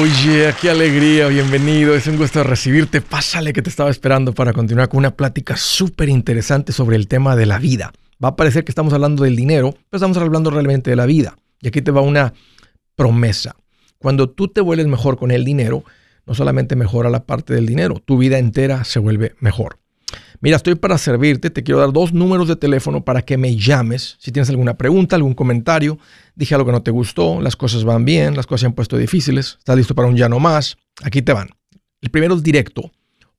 Oye, 0.00 0.54
qué 0.58 0.70
alegría, 0.70 1.28
bienvenido. 1.28 1.94
Es 1.94 2.06
un 2.06 2.16
gusto 2.16 2.42
recibirte. 2.42 3.02
Pásale 3.02 3.52
que 3.52 3.60
te 3.60 3.68
estaba 3.68 3.90
esperando 3.90 4.32
para 4.32 4.54
continuar 4.54 4.88
con 4.88 4.96
una 4.96 5.14
plática 5.14 5.58
súper 5.58 6.08
interesante 6.08 6.72
sobre 6.72 6.96
el 6.96 7.06
tema 7.06 7.36
de 7.36 7.44
la 7.44 7.58
vida. 7.58 7.92
Va 8.24 8.28
a 8.28 8.36
parecer 8.36 8.64
que 8.64 8.70
estamos 8.70 8.94
hablando 8.94 9.24
del 9.24 9.36
dinero, 9.36 9.72
pero 9.72 9.98
estamos 9.98 10.16
hablando 10.16 10.50
realmente 10.50 10.88
de 10.88 10.96
la 10.96 11.04
vida. 11.04 11.36
Y 11.60 11.68
aquí 11.68 11.82
te 11.82 11.90
va 11.90 12.00
una 12.00 12.32
promesa. 12.94 13.56
Cuando 13.98 14.30
tú 14.30 14.48
te 14.48 14.62
vuelves 14.62 14.86
mejor 14.86 15.18
con 15.18 15.32
el 15.32 15.44
dinero, 15.44 15.84
no 16.24 16.32
solamente 16.32 16.76
mejora 16.76 17.10
la 17.10 17.26
parte 17.26 17.52
del 17.52 17.66
dinero, 17.66 18.00
tu 18.02 18.16
vida 18.16 18.38
entera 18.38 18.84
se 18.84 19.00
vuelve 19.00 19.34
mejor. 19.38 19.80
Mira, 20.40 20.56
estoy 20.56 20.74
para 20.74 20.96
servirte. 20.96 21.50
Te 21.50 21.62
quiero 21.62 21.80
dar 21.80 21.92
dos 21.92 22.14
números 22.14 22.48
de 22.48 22.56
teléfono 22.56 23.04
para 23.04 23.20
que 23.22 23.36
me 23.36 23.56
llames. 23.56 24.16
Si 24.18 24.32
tienes 24.32 24.48
alguna 24.48 24.78
pregunta, 24.78 25.16
algún 25.16 25.34
comentario, 25.34 25.98
dije 26.34 26.54
algo 26.54 26.64
que 26.66 26.72
no 26.72 26.82
te 26.82 26.90
gustó, 26.90 27.42
las 27.42 27.56
cosas 27.56 27.84
van 27.84 28.06
bien, 28.06 28.36
las 28.36 28.46
cosas 28.46 28.62
se 28.62 28.66
han 28.66 28.72
puesto 28.72 28.96
difíciles, 28.96 29.56
estás 29.58 29.76
listo 29.76 29.94
para 29.94 30.08
un 30.08 30.16
ya 30.16 30.30
no 30.30 30.40
más. 30.40 30.78
Aquí 31.02 31.20
te 31.20 31.34
van. 31.34 31.50
El 32.00 32.10
primero 32.10 32.34
es 32.34 32.42
directo. 32.42 32.90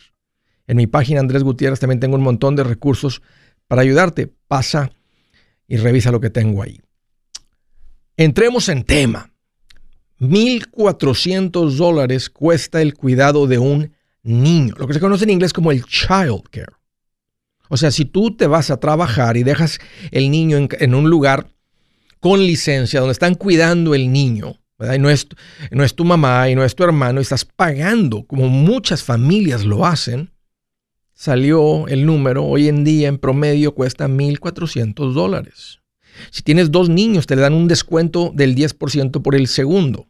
En 0.67 0.77
mi 0.77 0.85
página 0.85 1.19
Andrés 1.19 1.43
Gutiérrez 1.43 1.79
también 1.79 1.99
tengo 1.99 2.15
un 2.15 2.21
montón 2.21 2.55
de 2.55 2.63
recursos 2.63 3.21
para 3.67 3.81
ayudarte. 3.81 4.31
Pasa 4.47 4.91
y 5.67 5.77
revisa 5.77 6.11
lo 6.11 6.21
que 6.21 6.29
tengo 6.29 6.61
ahí. 6.61 6.79
Entremos 8.15 8.69
en 8.69 8.83
tema. 8.83 9.31
1.400 10.19 11.71
dólares 11.71 12.29
cuesta 12.29 12.81
el 12.81 12.93
cuidado 12.93 13.47
de 13.47 13.57
un 13.57 13.93
niño, 14.21 14.75
lo 14.77 14.85
que 14.85 14.93
se 14.93 14.99
conoce 14.99 15.23
en 15.23 15.29
inglés 15.29 15.53
como 15.53 15.71
el 15.71 15.85
child 15.85 16.43
care. 16.51 16.78
O 17.69 17.77
sea, 17.77 17.91
si 17.91 18.03
tú 18.03 18.35
te 18.35 18.47
vas 18.47 18.71
a 18.71 18.79
trabajar 18.79 19.37
y 19.37 19.43
dejas 19.43 19.79
el 20.11 20.29
niño 20.31 20.67
en, 20.71 20.95
un 20.95 21.09
lugar 21.09 21.51
con 22.19 22.39
licencia, 22.45 22.99
donde 22.99 23.13
están 23.13 23.35
cuidando 23.35 23.95
el 23.95 24.11
niño, 24.11 24.59
Y 24.93 24.97
no 24.97 25.09
es, 25.09 25.27
no 25.71 25.83
es 25.83 25.95
tu 25.95 26.03
mamá 26.03 26.49
y 26.49 26.55
no 26.55 26.65
es 26.65 26.75
tu 26.75 26.83
hermano, 26.83 27.19
y 27.19 27.23
estás 27.23 27.45
pagando, 27.45 28.25
como 28.25 28.49
muchas 28.49 29.03
familias 29.03 29.63
lo 29.63 29.85
hacen, 29.85 30.31
salió 31.13 31.87
el 31.87 32.05
número, 32.05 32.43
hoy 32.43 32.69
en 32.69 32.83
día 32.83 33.07
en 33.07 33.19
promedio 33.19 33.75
cuesta 33.75 34.07
1.400 34.07 35.13
dólares. 35.13 35.79
Si 36.31 36.41
tienes 36.41 36.71
dos 36.71 36.89
niños, 36.89 37.27
te 37.27 37.35
le 37.35 37.43
dan 37.43 37.53
un 37.53 37.67
descuento 37.67 38.31
del 38.33 38.55
10% 38.55 39.21
por 39.21 39.35
el 39.35 39.47
segundo. 39.47 40.07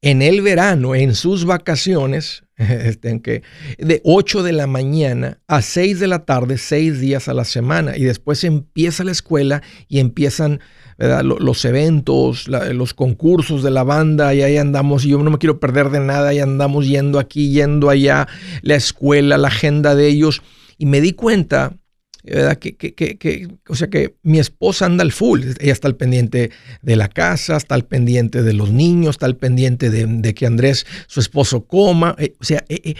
en 0.00 0.20
el 0.20 0.42
verano, 0.42 0.94
en 0.94 1.14
sus 1.14 1.44
vacaciones, 1.44 2.42
que 3.22 3.42
de 3.78 4.00
8 4.04 4.42
de 4.42 4.52
la 4.52 4.66
mañana 4.66 5.38
a 5.46 5.62
6 5.62 6.00
de 6.00 6.06
la 6.06 6.24
tarde, 6.24 6.58
6 6.58 7.00
días 7.00 7.28
a 7.28 7.34
la 7.34 7.44
semana. 7.44 7.96
Y 7.96 8.04
después 8.04 8.44
empieza 8.44 9.04
la 9.04 9.12
escuela 9.12 9.62
y 9.88 9.98
empiezan 9.98 10.60
los 10.98 11.64
eventos, 11.64 12.46
los 12.48 12.94
concursos 12.94 13.62
de 13.62 13.70
la 13.70 13.82
banda, 13.82 14.34
y 14.34 14.42
ahí 14.42 14.56
andamos, 14.56 15.04
y 15.04 15.08
yo 15.08 15.18
no 15.18 15.30
me 15.30 15.38
quiero 15.38 15.58
perder 15.58 15.90
de 15.90 16.00
nada, 16.00 16.32
y 16.32 16.38
andamos 16.38 16.86
yendo 16.86 17.18
aquí, 17.18 17.50
yendo 17.50 17.90
allá, 17.90 18.28
la 18.60 18.76
escuela, 18.76 19.36
la 19.36 19.48
agenda 19.48 19.94
de 19.94 20.06
ellos. 20.06 20.42
Y 20.78 20.86
me 20.86 21.00
di 21.00 21.12
cuenta 21.12 21.76
¿verdad? 22.22 22.56
Que, 22.58 22.76
que, 22.76 22.94
que, 22.94 23.48
o 23.68 23.74
sea 23.74 23.88
que 23.88 24.16
mi 24.22 24.38
esposa 24.38 24.86
anda 24.86 25.02
al 25.02 25.12
full, 25.12 25.42
ella 25.58 25.72
está 25.72 25.88
al 25.88 25.96
pendiente 25.96 26.50
de 26.80 26.96
la 26.96 27.08
casa, 27.08 27.56
está 27.56 27.74
al 27.74 27.84
pendiente 27.84 28.42
de 28.42 28.52
los 28.52 28.70
niños, 28.70 29.16
está 29.16 29.26
al 29.26 29.36
pendiente 29.36 29.90
de, 29.90 30.34
que 30.34 30.46
Andrés, 30.46 30.86
su 31.08 31.20
esposo, 31.20 31.66
coma, 31.66 32.14
eh, 32.18 32.34
o 32.40 32.44
sea, 32.44 32.64
eh, 32.68 32.80
eh, 32.84 32.94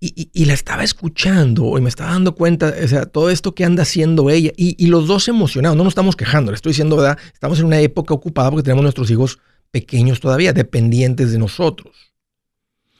y, 0.00 0.28
y, 0.32 0.44
la 0.44 0.54
estaba 0.54 0.82
escuchando 0.82 1.78
y 1.78 1.80
me 1.80 1.88
estaba 1.88 2.10
dando 2.10 2.34
cuenta, 2.34 2.74
o 2.82 2.88
sea, 2.88 3.06
todo 3.06 3.30
esto 3.30 3.54
que 3.54 3.64
anda 3.64 3.82
haciendo 3.82 4.28
ella, 4.30 4.50
y, 4.56 4.74
y 4.82 4.88
los 4.88 5.06
dos 5.06 5.28
emocionados, 5.28 5.76
no 5.76 5.84
nos 5.84 5.92
estamos 5.92 6.16
quejando, 6.16 6.50
le 6.50 6.56
estoy 6.56 6.70
diciendo, 6.70 6.96
¿verdad? 6.96 7.18
Estamos 7.32 7.60
en 7.60 7.66
una 7.66 7.80
época 7.80 8.12
ocupada 8.12 8.50
porque 8.50 8.64
tenemos 8.64 8.82
nuestros 8.82 9.10
hijos 9.10 9.38
pequeños 9.70 10.20
todavía, 10.20 10.52
dependientes 10.52 11.30
de 11.32 11.38
nosotros. 11.38 11.94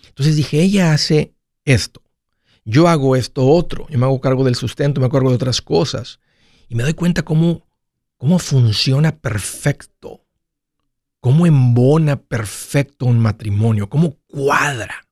Entonces 0.09 0.37
dije, 0.37 0.61
ella 0.62 0.93
hace 0.93 1.35
esto 1.65 2.03
yo 2.64 2.88
hago 2.88 3.14
esto 3.14 3.47
otro, 3.47 3.86
yo 3.88 3.98
me 3.98 4.06
hago 4.06 4.20
cargo 4.20 4.44
del 4.44 4.54
sustento, 4.54 5.00
me 5.00 5.06
hago 5.06 5.12
cargo 5.12 5.28
de 5.28 5.36
otras 5.36 5.60
cosas. 5.60 6.20
Y 6.69 6.75
me 6.75 6.82
doy 6.82 6.94
cuenta 6.94 7.22
cómo, 7.22 7.66
cómo 8.16 8.38
funciona 8.38 9.16
perfecto, 9.16 10.25
cómo 11.20 11.47
embona 11.47 12.16
perfecto 12.16 13.06
un 13.06 13.19
matrimonio, 13.19 13.88
cómo 13.88 14.16
cuadra. 14.26 15.06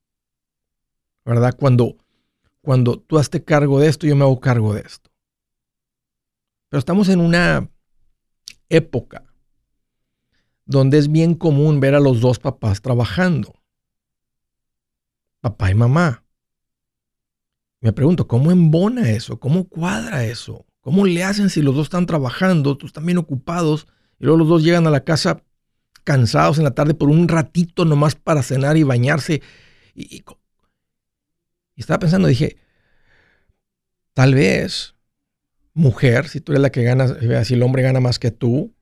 ¿Verdad? 1.24 1.54
Cuando, 1.56 1.96
cuando 2.62 2.98
tú 2.98 3.18
haces 3.18 3.42
cargo 3.44 3.78
de 3.78 3.88
esto, 3.88 4.06
yo 4.06 4.16
me 4.16 4.22
hago 4.22 4.40
cargo 4.40 4.74
de 4.74 4.80
esto. 4.80 5.10
Pero 6.70 6.78
estamos 6.78 7.10
en 7.10 7.20
una 7.20 7.68
época 8.70 9.24
donde 10.64 10.96
es 10.96 11.12
bien 11.12 11.34
común 11.34 11.80
ver 11.80 11.94
a 11.94 12.00
los 12.00 12.20
dos 12.20 12.38
papás 12.38 12.80
trabajando. 12.80 13.62
Papá 15.40 15.70
y 15.70 15.74
mamá. 15.74 16.21
Me 17.82 17.92
pregunto, 17.92 18.28
¿cómo 18.28 18.52
embona 18.52 19.10
eso? 19.10 19.40
¿Cómo 19.40 19.68
cuadra 19.68 20.24
eso? 20.24 20.64
¿Cómo 20.82 21.04
le 21.04 21.24
hacen 21.24 21.50
si 21.50 21.62
los 21.62 21.74
dos 21.74 21.86
están 21.86 22.06
trabajando, 22.06 22.78
tú 22.78 22.86
están 22.86 23.04
bien 23.04 23.18
ocupados 23.18 23.88
y 24.20 24.24
luego 24.24 24.38
los 24.38 24.48
dos 24.48 24.62
llegan 24.62 24.86
a 24.86 24.90
la 24.90 25.02
casa 25.02 25.42
cansados 26.04 26.58
en 26.58 26.64
la 26.64 26.76
tarde 26.76 26.94
por 26.94 27.10
un 27.10 27.26
ratito 27.26 27.84
nomás 27.84 28.14
para 28.14 28.44
cenar 28.44 28.76
y 28.76 28.84
bañarse? 28.84 29.42
Y, 29.96 30.22
estaba 31.74 31.98
pensando, 31.98 32.28
dije, 32.28 32.56
tal 34.14 34.34
vez, 34.36 34.94
mujer, 35.74 36.28
si 36.28 36.40
tú 36.40 36.52
eres 36.52 36.62
la 36.62 36.70
que 36.70 36.84
gana, 36.84 37.44
si 37.44 37.54
el 37.54 37.64
hombre 37.64 37.82
gana 37.82 37.98
más 37.98 38.20
que 38.20 38.30
tú, 38.30 38.72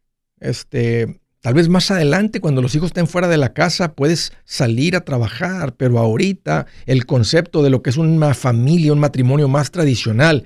este, 0.40 1.22
Tal 1.40 1.54
vez 1.54 1.70
más 1.70 1.90
adelante, 1.90 2.40
cuando 2.40 2.60
los 2.60 2.74
hijos 2.74 2.88
estén 2.88 3.06
fuera 3.06 3.26
de 3.26 3.38
la 3.38 3.54
casa, 3.54 3.94
puedes 3.94 4.32
salir 4.44 4.94
a 4.94 5.06
trabajar, 5.06 5.74
pero 5.74 5.98
ahorita 5.98 6.66
el 6.84 7.06
concepto 7.06 7.62
de 7.62 7.70
lo 7.70 7.82
que 7.82 7.88
es 7.88 7.96
una 7.96 8.34
familia, 8.34 8.92
un 8.92 9.00
matrimonio 9.00 9.48
más 9.48 9.70
tradicional, 9.70 10.44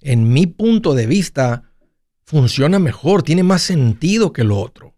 en 0.00 0.32
mi 0.32 0.46
punto 0.46 0.94
de 0.94 1.06
vista, 1.06 1.64
funciona 2.24 2.78
mejor, 2.78 3.24
tiene 3.24 3.42
más 3.42 3.62
sentido 3.62 4.32
que 4.32 4.44
lo 4.44 4.60
otro. 4.60 4.94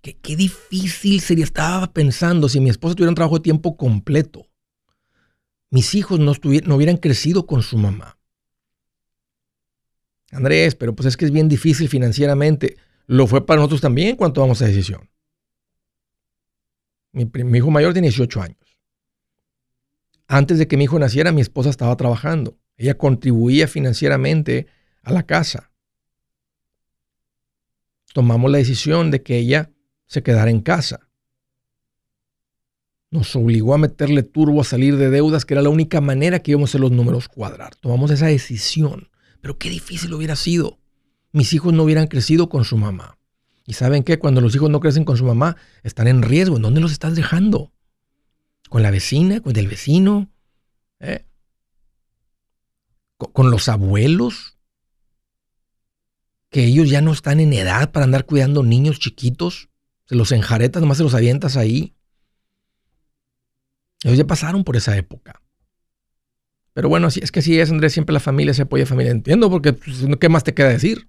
Qué, 0.00 0.36
difícil 0.36 1.20
sería, 1.20 1.44
estaba 1.44 1.92
pensando, 1.92 2.48
si 2.48 2.60
mi 2.60 2.68
esposa 2.68 2.94
tuviera 2.94 3.08
un 3.08 3.14
trabajo 3.14 3.36
de 3.38 3.42
tiempo 3.42 3.76
completo, 3.76 4.46
mis 5.70 5.94
hijos 5.94 6.20
no, 6.20 6.34
no 6.66 6.76
hubieran 6.76 6.98
crecido 6.98 7.46
con 7.46 7.62
su 7.62 7.78
mamá. 7.78 8.18
Andrés, 10.34 10.74
pero 10.74 10.94
pues 10.94 11.06
es 11.06 11.16
que 11.16 11.24
es 11.24 11.30
bien 11.30 11.48
difícil 11.48 11.88
financieramente. 11.88 12.76
Lo 13.06 13.26
fue 13.26 13.46
para 13.46 13.58
nosotros 13.58 13.80
también 13.80 14.16
cuando 14.16 14.34
tomamos 14.34 14.60
esa 14.60 14.68
decisión. 14.68 15.08
Mi, 17.12 17.28
hijo 17.58 17.70
mayor 17.70 17.92
tiene 17.92 18.08
18 18.08 18.42
años. 18.42 18.58
Antes 20.26 20.58
de 20.58 20.66
que 20.66 20.76
mi 20.76 20.84
hijo 20.84 20.98
naciera, 20.98 21.30
mi 21.32 21.40
esposa 21.40 21.70
estaba 21.70 21.96
trabajando. 21.96 22.58
Ella 22.76 22.98
contribuía 22.98 23.68
financieramente 23.68 24.66
a 25.02 25.12
la 25.12 25.24
casa. 25.24 25.70
Tomamos 28.12 28.50
la 28.50 28.58
decisión 28.58 29.10
de 29.10 29.22
que 29.22 29.38
ella 29.38 29.70
se 30.06 30.22
quedara 30.22 30.50
en 30.50 30.60
casa. 30.60 31.08
Nos 33.10 33.36
obligó 33.36 33.74
a 33.74 33.78
meterle 33.78 34.24
turbo 34.24 34.60
a 34.60 34.64
salir 34.64 34.96
de 34.96 35.10
deudas, 35.10 35.44
que 35.44 35.54
era 35.54 35.62
la 35.62 35.68
única 35.68 36.00
manera 36.00 36.40
que 36.40 36.50
íbamos 36.50 36.70
a 36.70 36.72
hacer 36.72 36.80
los 36.80 36.90
números 36.90 37.28
cuadrar. 37.28 37.76
Tomamos 37.76 38.10
esa 38.10 38.26
decisión. 38.26 39.08
Pero 39.44 39.58
qué 39.58 39.68
difícil 39.68 40.14
hubiera 40.14 40.36
sido. 40.36 40.78
Mis 41.30 41.52
hijos 41.52 41.74
no 41.74 41.82
hubieran 41.82 42.06
crecido 42.06 42.48
con 42.48 42.64
su 42.64 42.78
mamá. 42.78 43.18
Y 43.66 43.74
saben 43.74 44.02
qué, 44.02 44.18
cuando 44.18 44.40
los 44.40 44.54
hijos 44.54 44.70
no 44.70 44.80
crecen 44.80 45.04
con 45.04 45.18
su 45.18 45.26
mamá, 45.26 45.58
están 45.82 46.06
en 46.08 46.22
riesgo. 46.22 46.56
¿En 46.56 46.62
dónde 46.62 46.80
los 46.80 46.92
estás 46.92 47.14
dejando? 47.14 47.70
con 48.74 48.82
la 48.82 48.90
vecina, 48.90 49.40
con 49.40 49.54
el 49.56 49.68
vecino, 49.68 50.32
¿eh? 50.98 51.24
con, 53.18 53.50
los 53.50 53.68
abuelos, 53.68 54.56
que 56.50 56.64
ellos 56.64 56.90
ya 56.90 57.00
no 57.00 57.12
están 57.12 57.38
en 57.38 57.52
edad 57.52 57.92
para 57.92 58.04
andar 58.04 58.26
cuidando 58.26 58.64
niños 58.64 58.98
chiquitos, 58.98 59.68
se 60.06 60.16
los 60.16 60.32
enjaretas, 60.32 60.80
nomás 60.80 60.96
se 60.96 61.04
los 61.04 61.14
avientas 61.14 61.56
ahí. 61.56 61.94
Ellos 64.02 64.18
ya 64.18 64.26
pasaron 64.26 64.64
por 64.64 64.76
esa 64.76 64.96
época. 64.96 65.40
Pero 66.74 66.88
bueno, 66.88 67.06
es 67.08 67.30
que 67.30 67.38
así 67.38 67.58
es, 67.58 67.70
Andrés, 67.70 67.92
siempre 67.92 68.12
la 68.12 68.20
familia 68.20 68.52
se 68.52 68.62
apoya 68.62 68.82
a 68.82 68.86
familia. 68.86 69.12
Entiendo, 69.12 69.48
porque 69.48 69.72
pues, 69.72 70.04
¿qué 70.20 70.28
más 70.28 70.42
te 70.42 70.54
queda 70.54 70.68
decir? 70.68 71.06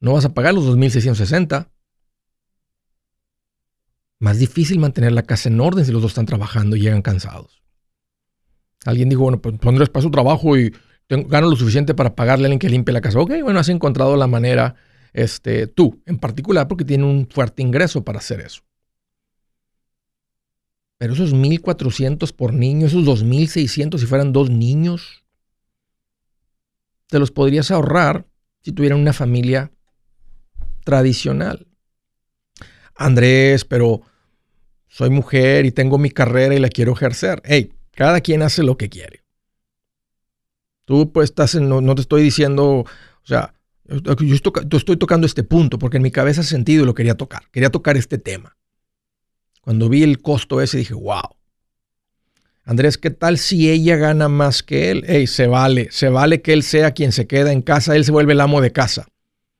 No 0.00 0.12
vas 0.12 0.24
a 0.24 0.34
pagar 0.34 0.54
los 0.54 0.66
2.660. 0.66 1.68
Más 4.18 4.38
difícil 4.38 4.78
mantener 4.80 5.12
la 5.12 5.22
casa 5.22 5.48
en 5.48 5.60
orden 5.60 5.84
si 5.84 5.92
los 5.92 6.02
dos 6.02 6.10
están 6.10 6.26
trabajando 6.26 6.76
y 6.76 6.80
llegan 6.80 7.00
cansados. 7.00 7.62
Alguien 8.84 9.08
dijo, 9.08 9.22
bueno, 9.22 9.40
pues 9.40 9.54
Andrés, 9.62 9.88
para 9.88 10.02
su 10.02 10.10
trabajo 10.10 10.56
y 10.58 10.74
gano 11.08 11.48
lo 11.48 11.56
suficiente 11.56 11.94
para 11.94 12.14
pagarle 12.14 12.44
a 12.44 12.46
alguien 12.46 12.58
que 12.58 12.68
limpie 12.68 12.92
la 12.92 13.00
casa. 13.00 13.20
Ok, 13.20 13.32
bueno, 13.42 13.60
has 13.60 13.68
encontrado 13.68 14.16
la 14.16 14.26
manera, 14.26 14.74
este, 15.12 15.68
tú 15.68 16.02
en 16.06 16.18
particular, 16.18 16.66
porque 16.66 16.84
tiene 16.84 17.04
un 17.04 17.28
fuerte 17.30 17.62
ingreso 17.62 18.04
para 18.04 18.18
hacer 18.18 18.40
eso. 18.40 18.62
Pero 21.00 21.14
esos 21.14 21.32
1.400 21.32 22.30
por 22.34 22.52
niño, 22.52 22.86
esos 22.86 23.06
2.600 23.06 23.98
si 23.98 24.04
fueran 24.04 24.34
dos 24.34 24.50
niños, 24.50 25.24
te 27.06 27.18
los 27.18 27.30
podrías 27.30 27.70
ahorrar 27.70 28.26
si 28.60 28.72
tuvieran 28.72 29.00
una 29.00 29.14
familia 29.14 29.72
tradicional. 30.84 31.66
Andrés, 32.94 33.64
pero 33.64 34.02
soy 34.88 35.08
mujer 35.08 35.64
y 35.64 35.72
tengo 35.72 35.96
mi 35.96 36.10
carrera 36.10 36.54
y 36.54 36.58
la 36.58 36.68
quiero 36.68 36.92
ejercer. 36.92 37.40
Hey, 37.46 37.72
cada 37.92 38.20
quien 38.20 38.42
hace 38.42 38.62
lo 38.62 38.76
que 38.76 38.90
quiere. 38.90 39.24
Tú 40.84 41.12
pues 41.14 41.30
estás 41.30 41.54
en, 41.54 41.66
no, 41.70 41.94
te 41.94 42.02
estoy 42.02 42.22
diciendo, 42.22 42.80
o 42.80 42.86
sea, 43.26 43.54
yo 43.86 44.76
estoy 44.76 44.98
tocando 44.98 45.26
este 45.26 45.44
punto 45.44 45.78
porque 45.78 45.96
en 45.96 46.02
mi 46.02 46.10
cabeza 46.10 46.42
sentido 46.42 46.82
y 46.82 46.86
lo 46.86 46.94
quería 46.94 47.14
tocar. 47.14 47.44
Quería 47.52 47.70
tocar 47.70 47.96
este 47.96 48.18
tema. 48.18 48.54
Cuando 49.60 49.88
vi 49.88 50.02
el 50.02 50.20
costo 50.20 50.60
ese 50.60 50.78
dije, 50.78 50.94
wow. 50.94 51.36
Andrés, 52.64 52.98
¿qué 52.98 53.10
tal 53.10 53.38
si 53.38 53.70
ella 53.70 53.96
gana 53.96 54.28
más 54.28 54.62
que 54.62 54.90
él? 54.90 55.04
Ey, 55.06 55.26
se 55.26 55.46
vale, 55.46 55.88
se 55.90 56.08
vale 56.08 56.40
que 56.40 56.52
él 56.52 56.62
sea 56.62 56.92
quien 56.92 57.12
se 57.12 57.26
queda 57.26 57.52
en 57.52 57.62
casa, 57.62 57.96
él 57.96 58.04
se 58.04 58.12
vuelve 58.12 58.32
el 58.32 58.40
amo 58.40 58.60
de 58.60 58.72
casa. 58.72 59.08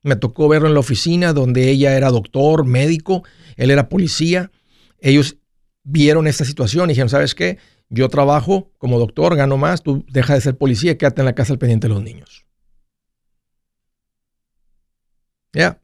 Me 0.02 0.17
tocó 0.17 0.49
verlo 0.49 0.69
en 0.69 0.75
la 0.75 0.81
oficina 0.81 1.32
donde 1.32 1.69
ella 1.70 1.97
era 1.97 2.11
doctor, 2.11 2.64
médico, 2.64 3.25
él 3.56 3.70
era 3.70 3.88
policía. 3.88 4.50
Ellos 5.00 5.37
vieron 5.82 6.26
esta 6.26 6.44
situación 6.44 6.88
y 6.88 6.93
dijeron, 6.93 7.08
¿sabes 7.08 7.35
qué? 7.35 7.58
Yo 7.88 8.08
trabajo 8.08 8.70
como 8.79 8.99
doctor, 8.99 9.37
gano 9.37 9.56
más, 9.56 9.82
tú 9.82 10.05
deja 10.08 10.35
de 10.35 10.41
ser 10.41 10.56
policía 10.56 10.97
quédate 10.97 11.20
en 11.20 11.26
la 11.26 11.35
casa 11.35 11.52
al 11.52 11.58
pendiente 11.58 11.88
de 11.88 11.94
los 11.94 12.02
niños. 12.02 12.47
Ya. 15.52 15.79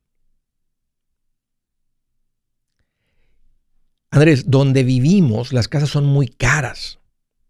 Andrés, 4.16 4.50
donde 4.50 4.82
vivimos 4.82 5.52
las 5.52 5.68
casas 5.68 5.90
son 5.90 6.06
muy 6.06 6.28
caras. 6.28 6.98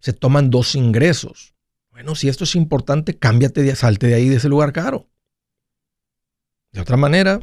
Se 0.00 0.12
toman 0.12 0.50
dos 0.50 0.74
ingresos. 0.74 1.54
Bueno, 1.90 2.14
si 2.14 2.28
esto 2.28 2.44
es 2.44 2.56
importante, 2.56 3.16
cámbiate, 3.16 3.62
de, 3.62 3.74
salte 3.74 4.08
de 4.08 4.14
ahí, 4.14 4.28
de 4.28 4.36
ese 4.36 4.48
lugar 4.48 4.72
caro. 4.72 5.08
De 6.72 6.80
otra 6.80 6.96
manera, 6.96 7.40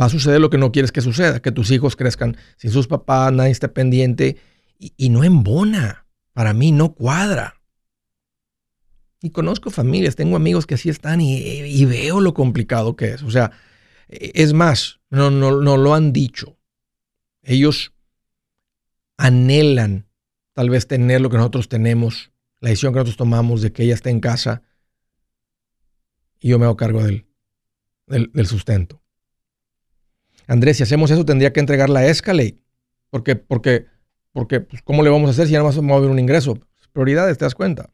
va 0.00 0.06
a 0.06 0.10
suceder 0.10 0.40
lo 0.40 0.50
que 0.50 0.58
no 0.58 0.72
quieres 0.72 0.92
que 0.92 1.00
suceda, 1.00 1.40
que 1.40 1.52
tus 1.52 1.70
hijos 1.70 1.94
crezcan 1.94 2.36
sin 2.56 2.70
sus 2.70 2.88
papás, 2.88 3.32
nadie 3.32 3.52
esté 3.52 3.68
pendiente 3.68 4.36
y, 4.78 4.92
y 4.96 5.10
no 5.10 5.22
embona. 5.22 6.06
Para 6.32 6.52
mí 6.52 6.72
no 6.72 6.94
cuadra. 6.94 7.60
Y 9.22 9.30
conozco 9.30 9.70
familias, 9.70 10.16
tengo 10.16 10.36
amigos 10.36 10.66
que 10.66 10.74
así 10.74 10.88
están 10.88 11.20
y, 11.20 11.38
y 11.38 11.84
veo 11.84 12.20
lo 12.20 12.34
complicado 12.34 12.96
que 12.96 13.12
es. 13.12 13.22
O 13.22 13.30
sea, 13.30 13.52
es 14.08 14.52
más, 14.52 15.00
no, 15.10 15.30
no, 15.30 15.60
no 15.60 15.76
lo 15.76 15.94
han 15.94 16.12
dicho. 16.12 16.58
Ellos 17.42 17.92
anhelan 19.16 20.08
tal 20.52 20.70
vez 20.70 20.86
tener 20.86 21.20
lo 21.20 21.30
que 21.30 21.36
nosotros 21.36 21.68
tenemos, 21.68 22.32
la 22.60 22.70
decisión 22.70 22.92
que 22.92 22.98
nosotros 22.98 23.16
tomamos 23.16 23.62
de 23.62 23.72
que 23.72 23.84
ella 23.84 23.94
esté 23.94 24.10
en 24.10 24.20
casa 24.20 24.62
y 26.40 26.48
yo 26.48 26.58
me 26.58 26.64
hago 26.64 26.76
cargo 26.76 27.02
del, 27.02 27.26
del, 28.06 28.46
sustento. 28.46 29.02
Andrés, 30.46 30.76
si 30.76 30.82
hacemos 30.82 31.10
eso, 31.10 31.24
tendría 31.24 31.52
que 31.52 31.60
entregarla 31.60 32.00
a 32.00 32.06
Escalate. 32.06 32.58
Porque, 33.10 33.36
porque, 33.36 33.86
porque, 34.32 34.60
pues, 34.60 34.82
¿cómo 34.82 35.02
le 35.02 35.10
vamos 35.10 35.28
a 35.28 35.30
hacer 35.32 35.46
si 35.46 35.52
ya 35.52 35.58
no 35.58 35.64
vamos 35.64 35.78
a 35.78 35.82
mover 35.82 36.10
un 36.10 36.18
ingreso? 36.18 36.58
Prioridades, 36.92 37.36
¿te 37.36 37.44
das 37.44 37.54
cuenta? 37.54 37.90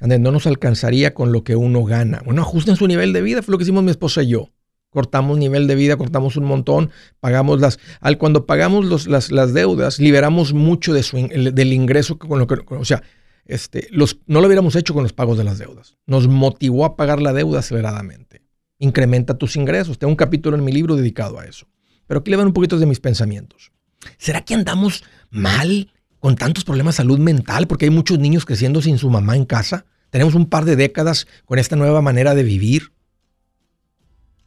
Andrés, 0.00 0.20
no 0.20 0.30
nos 0.30 0.46
alcanzaría 0.46 1.14
con 1.14 1.32
lo 1.32 1.44
que 1.44 1.56
uno 1.56 1.84
gana. 1.84 2.22
Bueno, 2.24 2.42
ajusten 2.42 2.76
su 2.76 2.86
nivel 2.86 3.12
de 3.12 3.22
vida, 3.22 3.42
fue 3.42 3.52
lo 3.52 3.58
que 3.58 3.64
hicimos 3.64 3.84
mi 3.84 3.90
esposa 3.90 4.22
y 4.22 4.28
yo 4.28 4.50
cortamos 4.96 5.36
nivel 5.36 5.66
de 5.66 5.74
vida, 5.74 5.98
cortamos 5.98 6.38
un 6.38 6.46
montón, 6.46 6.90
pagamos 7.20 7.60
las, 7.60 7.78
al 8.00 8.16
cuando 8.16 8.46
pagamos 8.46 8.86
los, 8.86 9.06
las, 9.06 9.30
las, 9.30 9.52
deudas, 9.52 9.98
liberamos 9.98 10.54
mucho 10.54 10.94
de 10.94 11.02
su, 11.02 11.18
del 11.18 11.72
ingreso 11.74 12.16
con 12.16 12.38
lo 12.38 12.46
que, 12.46 12.54
o 12.66 12.84
sea, 12.86 13.02
este, 13.44 13.88
los, 13.90 14.20
no 14.26 14.40
lo 14.40 14.46
hubiéramos 14.46 14.74
hecho 14.74 14.94
con 14.94 15.02
los 15.02 15.12
pagos 15.12 15.36
de 15.36 15.44
las 15.44 15.58
deudas. 15.58 15.98
Nos 16.06 16.28
motivó 16.28 16.86
a 16.86 16.96
pagar 16.96 17.20
la 17.20 17.34
deuda 17.34 17.58
aceleradamente. 17.58 18.40
Incrementa 18.78 19.36
tus 19.36 19.56
ingresos. 19.56 19.98
Tengo 19.98 20.12
un 20.12 20.16
capítulo 20.16 20.56
en 20.56 20.64
mi 20.64 20.72
libro 20.72 20.96
dedicado 20.96 21.38
a 21.38 21.44
eso. 21.44 21.66
Pero 22.06 22.20
aquí 22.20 22.30
le 22.30 22.38
van 22.38 22.46
un 22.46 22.54
poquito 22.54 22.78
de 22.78 22.86
mis 22.86 22.98
pensamientos. 22.98 23.72
¿Será 24.16 24.46
que 24.46 24.54
andamos 24.54 25.04
mal 25.28 25.92
con 26.20 26.36
tantos 26.36 26.64
problemas 26.64 26.94
de 26.94 27.02
salud 27.02 27.18
mental 27.18 27.66
porque 27.66 27.84
hay 27.84 27.90
muchos 27.90 28.18
niños 28.18 28.46
creciendo 28.46 28.80
sin 28.80 28.96
su 28.96 29.10
mamá 29.10 29.36
en 29.36 29.44
casa? 29.44 29.84
Tenemos 30.08 30.34
un 30.34 30.46
par 30.46 30.64
de 30.64 30.76
décadas 30.76 31.26
con 31.44 31.58
esta 31.58 31.76
nueva 31.76 32.00
manera 32.00 32.34
de 32.34 32.44
vivir. 32.44 32.92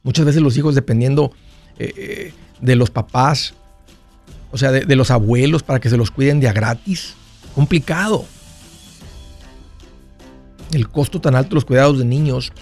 Muchas 0.02 0.24
veces 0.24 0.42
los 0.42 0.56
hijos 0.56 0.74
dependiendo 0.74 1.32
eh, 1.78 1.92
eh, 1.96 2.32
de 2.60 2.76
los 2.76 2.90
papás, 2.90 3.54
o 4.50 4.58
sea, 4.58 4.72
de, 4.72 4.96
los 4.96 5.10
abuelos 5.10 5.62
para 5.62 5.80
que 5.80 5.90
se 5.90 5.96
los 5.96 6.10
cuiden 6.10 6.40
de 6.40 6.48
a 6.48 6.52
gratis. 6.52 7.14
Complicado. 7.54 8.24
El 10.72 10.88
costo 10.88 11.20
tan 11.20 11.34
alto 11.34 11.50
de 11.50 11.54
los 11.56 11.64
cuidados 11.64 11.98
de 11.98 12.04
niños 12.04 12.52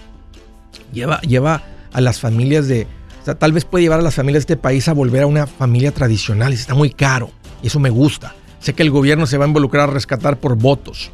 lleva, 0.92 1.20
lleva 1.20 1.62
a 1.92 2.00
las 2.00 2.20
familias 2.20 2.68
de... 2.68 2.86
O 3.22 3.24
sea, 3.24 3.34
tal 3.34 3.52
vez 3.52 3.64
puede 3.64 3.82
llevar 3.82 4.00
a 4.00 4.02
las 4.02 4.14
familias 4.14 4.46
de 4.46 4.54
este 4.54 4.56
país 4.56 4.88
a 4.88 4.92
volver 4.92 5.22
a 5.22 5.26
una 5.26 5.46
familia 5.46 5.92
tradicional. 5.92 6.52
Está 6.52 6.74
muy 6.74 6.90
caro. 6.90 7.30
Y 7.62 7.68
eso 7.68 7.80
me 7.80 7.90
gusta. 7.90 8.34
Sé 8.60 8.74
que 8.74 8.82
el 8.82 8.90
gobierno 8.90 9.26
se 9.26 9.38
va 9.38 9.44
a 9.44 9.48
involucrar 9.48 9.88
a 9.88 9.92
rescatar 9.92 10.38
por 10.38 10.56
votos. 10.56 11.10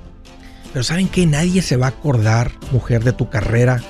Pero 0.72 0.82
¿saben 0.84 1.08
que 1.08 1.26
Nadie 1.26 1.62
se 1.62 1.76
va 1.76 1.87
a 1.87 1.90
acordar, 1.90 2.52
mujer, 2.72 3.04
de 3.04 3.12
tu 3.12 3.28
carrera 3.28 3.80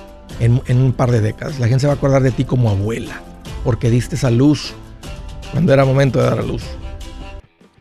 en, 0.40 0.60
un 0.78 0.92
par 0.92 1.10
de 1.10 1.20
décadas. 1.20 1.58
La 1.58 1.68
gente 1.68 1.80
se 1.80 1.86
va 1.86 1.94
a 1.94 1.96
acordar 1.96 2.22
de 2.22 2.30
ti 2.30 2.44
como 2.44 2.70
abuela, 2.70 3.20
porque 3.64 3.90
diste 3.90 4.16
esa 4.16 4.30
luz 4.30 4.74
cuando 5.52 5.72
era 5.72 5.84
momento 5.84 6.18
de 6.18 6.24
dar 6.24 6.38
a 6.38 6.42
luz. 6.42 6.62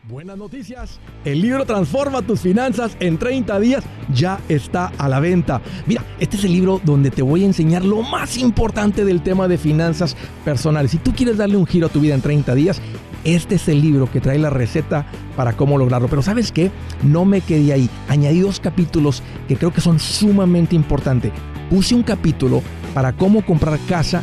Buenas 0.08 0.36
noticias. 0.36 1.00
El 1.24 1.40
libro 1.40 1.64
Transforma 1.64 2.22
tus 2.22 2.40
finanzas 2.40 2.96
en 3.00 3.18
30 3.18 3.58
días 3.58 3.84
ya 4.14 4.38
está 4.48 4.92
a 4.98 5.08
la 5.08 5.18
venta. 5.18 5.60
Mira, 5.86 6.04
este 6.20 6.36
es 6.36 6.44
el 6.44 6.52
libro 6.52 6.80
donde 6.84 7.10
te 7.10 7.22
voy 7.22 7.42
a 7.42 7.46
enseñar 7.46 7.84
lo 7.84 8.02
más 8.02 8.36
importante 8.36 9.04
del 9.04 9.22
tema 9.22 9.48
de 9.48 9.58
finanzas 9.58 10.14
personales. 10.44 10.90
Si 10.90 10.98
tú 10.98 11.12
quieres 11.14 11.38
darle 11.38 11.56
un 11.56 11.66
giro 11.66 11.86
a 11.86 11.90
tu 11.90 12.00
vida 12.00 12.14
en 12.14 12.20
30 12.20 12.54
días, 12.54 12.80
este 13.24 13.54
es 13.54 13.66
el 13.68 13.80
libro 13.80 14.10
que 14.10 14.20
trae 14.20 14.38
la 14.38 14.50
receta 14.50 15.06
para 15.36 15.54
cómo 15.54 15.78
lograrlo. 15.78 16.08
Pero 16.08 16.22
sabes 16.22 16.52
qué? 16.52 16.70
No 17.02 17.24
me 17.24 17.40
quedé 17.40 17.72
ahí. 17.72 17.90
Añadí 18.08 18.40
dos 18.40 18.60
capítulos 18.60 19.22
que 19.48 19.56
creo 19.56 19.72
que 19.72 19.80
son 19.80 19.98
sumamente 19.98 20.76
importantes 20.76 21.32
puse 21.70 21.94
un 21.94 22.02
capítulo 22.02 22.62
para 22.92 23.12
cómo 23.12 23.44
comprar 23.44 23.78
casa 23.88 24.22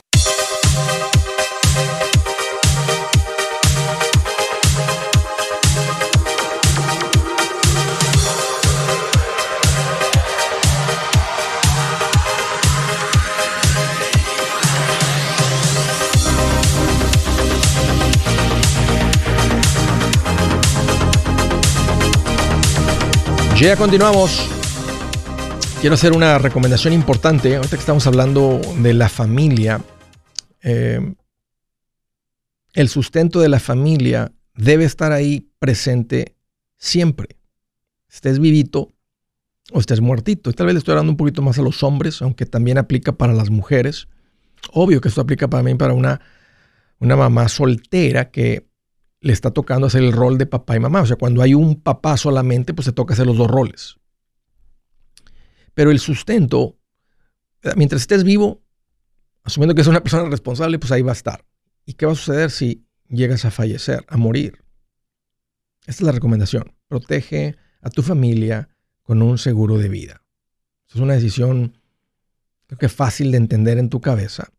Ya 23.61 23.77
continuamos. 23.77 24.49
Quiero 25.81 25.93
hacer 25.93 26.13
una 26.13 26.39
recomendación 26.39 26.93
importante. 26.93 27.55
Ahorita 27.55 27.75
que 27.75 27.81
estamos 27.81 28.07
hablando 28.07 28.59
de 28.79 28.95
la 28.95 29.07
familia, 29.07 29.79
eh, 30.63 31.13
el 32.73 32.89
sustento 32.89 33.39
de 33.39 33.49
la 33.49 33.59
familia 33.59 34.31
debe 34.55 34.85
estar 34.85 35.11
ahí 35.11 35.51
presente 35.59 36.35
siempre. 36.77 37.37
Estés 38.09 38.39
vivito 38.39 38.93
o 39.71 39.79
estés 39.79 40.01
muertito. 40.01 40.49
Y 40.49 40.53
tal 40.53 40.65
vez 40.65 40.73
le 40.73 40.79
estoy 40.79 40.93
hablando 40.93 41.11
un 41.11 41.17
poquito 41.17 41.43
más 41.43 41.59
a 41.59 41.61
los 41.61 41.83
hombres, 41.83 42.23
aunque 42.23 42.47
también 42.47 42.79
aplica 42.79 43.11
para 43.11 43.31
las 43.31 43.51
mujeres. 43.51 44.07
Obvio 44.73 45.01
que 45.01 45.09
esto 45.09 45.21
aplica 45.21 45.47
para 45.47 45.61
mí, 45.61 45.75
para 45.75 45.93
una, 45.93 46.19
una 46.97 47.15
mamá 47.15 47.47
soltera 47.47 48.31
que 48.31 48.70
le 49.21 49.33
está 49.33 49.51
tocando 49.51 49.87
hacer 49.87 50.03
el 50.03 50.11
rol 50.11 50.37
de 50.37 50.47
papá 50.47 50.75
y 50.75 50.79
mamá. 50.79 51.01
O 51.01 51.05
sea, 51.05 51.15
cuando 51.15 51.41
hay 51.41 51.53
un 51.53 51.79
papá 51.79 52.17
solamente, 52.17 52.73
pues 52.73 52.85
se 52.85 52.91
toca 52.91 53.13
hacer 53.13 53.27
los 53.27 53.37
dos 53.37 53.49
roles. 53.49 53.97
Pero 55.73 55.91
el 55.91 55.99
sustento, 55.99 56.77
mientras 57.75 58.01
estés 58.01 58.23
vivo, 58.23 58.63
asumiendo 59.43 59.75
que 59.75 59.81
es 59.81 59.87
una 59.87 60.03
persona 60.03 60.27
responsable, 60.29 60.79
pues 60.79 60.91
ahí 60.91 61.03
va 61.03 61.11
a 61.11 61.13
estar. 61.13 61.45
¿Y 61.85 61.93
qué 61.93 62.07
va 62.07 62.11
a 62.11 62.15
suceder 62.15 62.51
si 62.51 62.85
llegas 63.07 63.45
a 63.45 63.51
fallecer, 63.51 64.03
a 64.07 64.17
morir? 64.17 64.63
Esta 65.81 65.91
es 65.91 66.01
la 66.01 66.11
recomendación. 66.11 66.75
Protege 66.87 67.55
a 67.81 67.89
tu 67.89 68.01
familia 68.01 68.69
con 69.03 69.21
un 69.21 69.37
seguro 69.37 69.77
de 69.77 69.89
vida. 69.89 70.23
Es 70.89 70.95
una 70.95 71.13
decisión, 71.13 71.77
creo 72.67 72.79
que 72.79 72.89
fácil 72.89 73.31
de 73.31 73.37
entender 73.37 73.77
en 73.77 73.89
tu 73.89 74.01
cabeza 74.01 74.51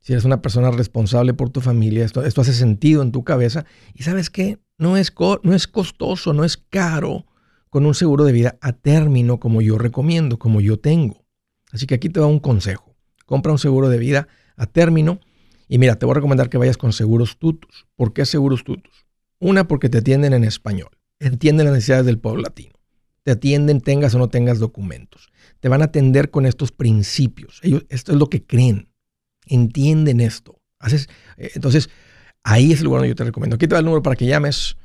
si 0.00 0.12
eres 0.12 0.24
una 0.24 0.40
persona 0.40 0.70
responsable 0.70 1.34
por 1.34 1.50
tu 1.50 1.60
familia, 1.60 2.04
esto, 2.04 2.20
hace 2.20 2.54
sentido 2.54 3.02
en 3.02 3.12
tu 3.12 3.22
cabeza. 3.22 3.66
Y 3.94 4.02
sabes 4.02 4.30
qué, 4.30 4.58
no 4.78 4.96
es, 4.96 5.12
no 5.42 5.54
es 5.54 5.66
costoso, 5.66 6.32
no 6.32 6.44
es 6.44 6.56
caro 6.56 7.26
con 7.68 7.86
un 7.86 7.94
seguro 7.94 8.24
de 8.24 8.32
vida 8.32 8.58
a 8.62 8.72
término 8.72 9.38
como 9.38 9.60
yo 9.60 9.78
recomiendo, 9.78 10.38
como 10.38 10.60
yo 10.60 10.78
tengo. 10.78 11.24
Así 11.70 11.86
que 11.86 11.94
aquí 11.94 12.08
te 12.08 12.20
doy 12.20 12.30
un 12.30 12.40
consejo. 12.40 12.96
Compra 13.26 13.52
un 13.52 13.58
seguro 13.58 13.88
de 13.88 13.98
vida 13.98 14.28
a 14.56 14.66
término 14.66 15.20
y 15.68 15.78
mira, 15.78 15.96
te 15.96 16.06
voy 16.06 16.12
a 16.12 16.16
recomendar 16.16 16.48
que 16.48 16.58
vayas 16.58 16.78
con 16.78 16.92
seguros 16.92 17.38
tutus. 17.38 17.86
¿Por 17.94 18.12
qué 18.12 18.24
seguros 18.24 18.64
tutus? 18.64 19.06
Una, 19.38 19.68
porque 19.68 19.88
te 19.88 19.98
atienden 19.98 20.32
en 20.32 20.44
español, 20.44 20.90
entienden 21.20 21.66
las 21.66 21.74
necesidades 21.74 22.06
del 22.06 22.18
pueblo 22.18 22.42
latino. 22.42 22.74
Te 23.22 23.32
atienden 23.32 23.80
tengas 23.80 24.14
o 24.14 24.18
no 24.18 24.28
tengas 24.28 24.58
documentos. 24.58 25.30
Te 25.60 25.68
van 25.68 25.82
a 25.82 25.86
atender 25.86 26.30
con 26.30 26.46
estos 26.46 26.72
principios. 26.72 27.60
Esto 27.90 28.12
es 28.12 28.18
lo 28.18 28.28
que 28.28 28.44
creen 28.44 28.89
entienden 29.50 30.20
esto. 30.20 30.60
Eh, 31.36 31.50
entonces, 31.54 31.90
ahí 32.42 32.72
es 32.72 32.78
el 32.78 32.86
lugar 32.86 33.00
donde 33.00 33.10
yo 33.10 33.16
te 33.16 33.24
recomiendo. 33.24 33.56
Aquí 33.56 33.68
te 33.68 33.74
va 33.74 33.80
el 33.80 33.84
número 33.84 34.02
para 34.02 34.16
que 34.16 34.24
llames. 34.26 34.78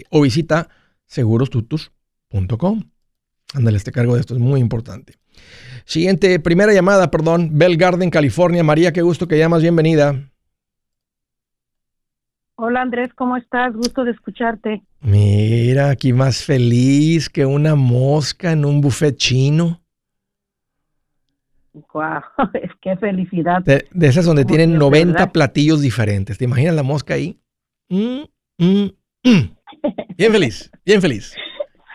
o 0.09 0.21
visita 0.21 0.67
segurostutus.com. 1.05 2.91
Ándale, 3.53 3.77
este 3.77 3.93
cargo 3.93 4.15
de 4.15 4.19
esto 4.19 4.33
es 4.33 4.41
muy 4.41 4.59
importante. 4.59 5.13
Siguiente, 5.85 6.39
primera 6.39 6.73
llamada, 6.73 7.11
perdón. 7.11 7.49
Bell 7.53 7.77
Garden, 7.77 8.09
California. 8.09 8.63
María, 8.63 8.91
qué 8.91 9.01
gusto 9.01 9.27
que 9.27 9.37
llamas. 9.37 9.61
Bienvenida. 9.61 10.15
Hola 12.57 12.81
Andrés, 12.81 13.09
¿cómo 13.13 13.35
estás? 13.35 13.73
Gusto 13.73 14.05
de 14.05 14.11
escucharte. 14.11 14.81
Mira, 15.01 15.89
aquí 15.89 16.13
más 16.13 16.43
feliz 16.43 17.29
que 17.29 17.45
una 17.45 17.75
mosca 17.75 18.53
en 18.53 18.63
un 18.63 18.79
buffet 18.79 19.17
chino. 19.17 19.81
Wow, 21.73 22.21
es 22.53 22.71
que 22.81 22.95
felicidad. 22.95 23.61
De, 23.61 23.85
esas 24.01 24.25
donde 24.25 24.45
tienen 24.45 24.77
90 24.77 25.33
platillos 25.33 25.81
diferentes. 25.81 26.37
¿Te 26.37 26.45
imaginas 26.45 26.75
la 26.75 26.83
mosca 26.83 27.15
ahí? 27.15 27.37
Mm, 27.89 28.23
mm, 28.57 28.89
mm. 29.23 29.55
Bien 30.17 30.31
feliz, 30.31 30.71
bien 30.85 31.01
feliz. 31.01 31.35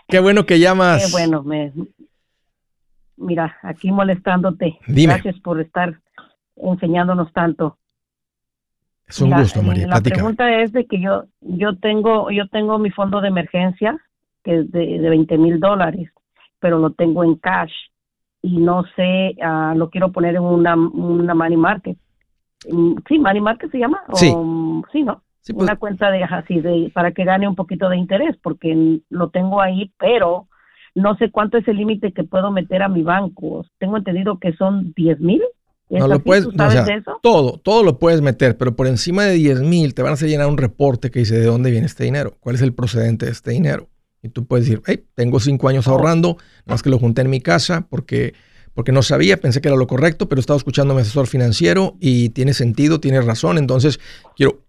Qué 0.09 0.21
bueno 0.21 0.45
que 0.45 0.59
llamas. 0.59 1.07
Qué 1.07 1.13
bueno, 1.13 1.43
me, 1.43 1.73
mira, 3.21 3.57
aquí 3.63 3.93
molestándote. 3.93 4.79
Gracias 4.87 5.39
por 5.41 5.61
estar 5.61 6.01
enseñándonos 6.57 7.33
tanto. 7.33 7.79
Es 9.07 9.21
un 9.21 9.31
gusto, 9.31 9.63
María. 9.63 9.87
La 9.87 10.01
pregunta 10.01 10.61
es 10.61 10.73
de 10.73 10.87
que 10.87 11.01
yo 11.01 11.25
yo 11.41 11.77
tengo 11.77 12.31
yo 12.31 12.49
tengo 12.49 12.79
mi 12.79 12.91
fondo 12.91 13.21
de 13.21 13.29
emergencia 13.29 13.99
que 14.45 14.61
es 14.61 14.73
de, 14.73 14.99
de 14.99 15.11
20 15.11 15.39
mil 15.39 15.61
dólares, 15.61 16.11
pero 16.61 16.79
lo 16.79 16.91
tengo 16.91 17.25
en 17.25 17.37
cash 17.37 17.73
y 18.43 18.59
no 18.59 18.85
sé, 18.97 19.37
uh, 19.39 19.77
lo 19.77 19.91
quiero 19.91 20.13
poner 20.13 20.37
en 20.37 20.43
una, 20.43 20.75
una 20.75 21.35
money 21.35 21.57
market. 21.57 21.99
Mm, 22.71 22.95
sí, 23.07 23.19
money 23.19 23.41
market 23.41 23.71
se 23.71 23.79
llama. 23.79 24.03
Sí. 24.15 24.33
sí, 24.93 25.03
¿no? 25.03 25.23
Sí, 25.43 25.53
pues. 25.53 25.65
Una 25.65 25.77
cuenta 25.77 26.11
de 26.11 26.23
así 26.25 26.61
de 26.61 26.91
para 26.95 27.13
que 27.13 27.25
gane 27.25 27.49
un 27.49 27.55
poquito 27.55 27.89
de 27.89 27.97
interés 27.97 28.37
porque 28.43 29.01
lo 29.09 29.31
tengo 29.31 29.61
ahí, 29.61 29.93
pero 29.99 30.47
no 30.95 31.17
sé 31.17 31.31
cuánto 31.31 31.59
es 31.59 31.69
el 31.69 31.77
límite 31.77 32.13
que 32.13 32.25
puedo 32.25 32.51
meter 32.51 32.83
a 32.83 32.89
mi 32.89 33.03
banco. 33.03 33.65
Tengo 33.79 33.97
entendido 33.97 34.39
que 34.39 34.53
son 34.55 34.93
10 34.97 35.21
mil. 35.21 35.43
No 35.89 36.07
lo 36.07 36.21
puedes, 36.21 36.47
todo, 37.21 37.59
todo 37.59 37.83
lo 37.83 37.99
puedes 37.99 38.21
meter, 38.21 38.57
pero 38.57 38.77
por 38.77 38.87
encima 38.87 39.25
de 39.25 39.33
10 39.35 39.63
mil 39.63 39.93
te 39.93 40.03
van 40.03 40.11
a 40.11 40.15
hacer 40.15 40.29
llenar 40.29 40.47
un 40.47 40.57
reporte 40.57 41.11
que 41.11 41.19
dice 41.19 41.37
de 41.37 41.47
dónde 41.47 41.73
viene 41.73 41.87
este 41.87 42.05
dinero, 42.05 42.37
cuál 42.39 42.55
es 42.55 42.63
el 42.63 42.73
procedente 42.73 43.27
de 43.27 43.33
este 43.33 43.51
dinero. 43.51 43.89
Y 44.23 44.29
tú 44.29 44.47
puedes 44.47 44.67
decir, 44.67 44.83
hey, 44.87 45.05
tengo 45.17 45.41
cinco 45.41 45.69
años 45.69 45.89
oh. 45.89 45.93
ahorrando, 45.93 46.37
nada 46.65 46.75
más 46.75 46.83
que 46.85 46.91
lo 46.91 46.99
junté 47.01 47.23
en 47.23 47.31
mi 47.31 47.41
casa 47.41 47.89
porque, 47.91 48.35
porque 48.73 48.93
no 48.93 49.03
sabía, 49.03 49.39
pensé 49.39 49.61
que 49.61 49.67
era 49.67 49.77
lo 49.77 49.89
correcto, 49.89 50.29
pero 50.29 50.39
estaba 50.39 50.59
escuchando 50.59 50.93
a 50.93 50.97
mi 50.97 51.03
asesor 51.03 51.27
financiero 51.27 51.97
y 51.99 52.29
tiene 52.29 52.55
sentido, 52.55 53.01
tiene 53.01 53.21
razón, 53.21 53.59
entonces 53.59 53.99
quiero 54.37 54.61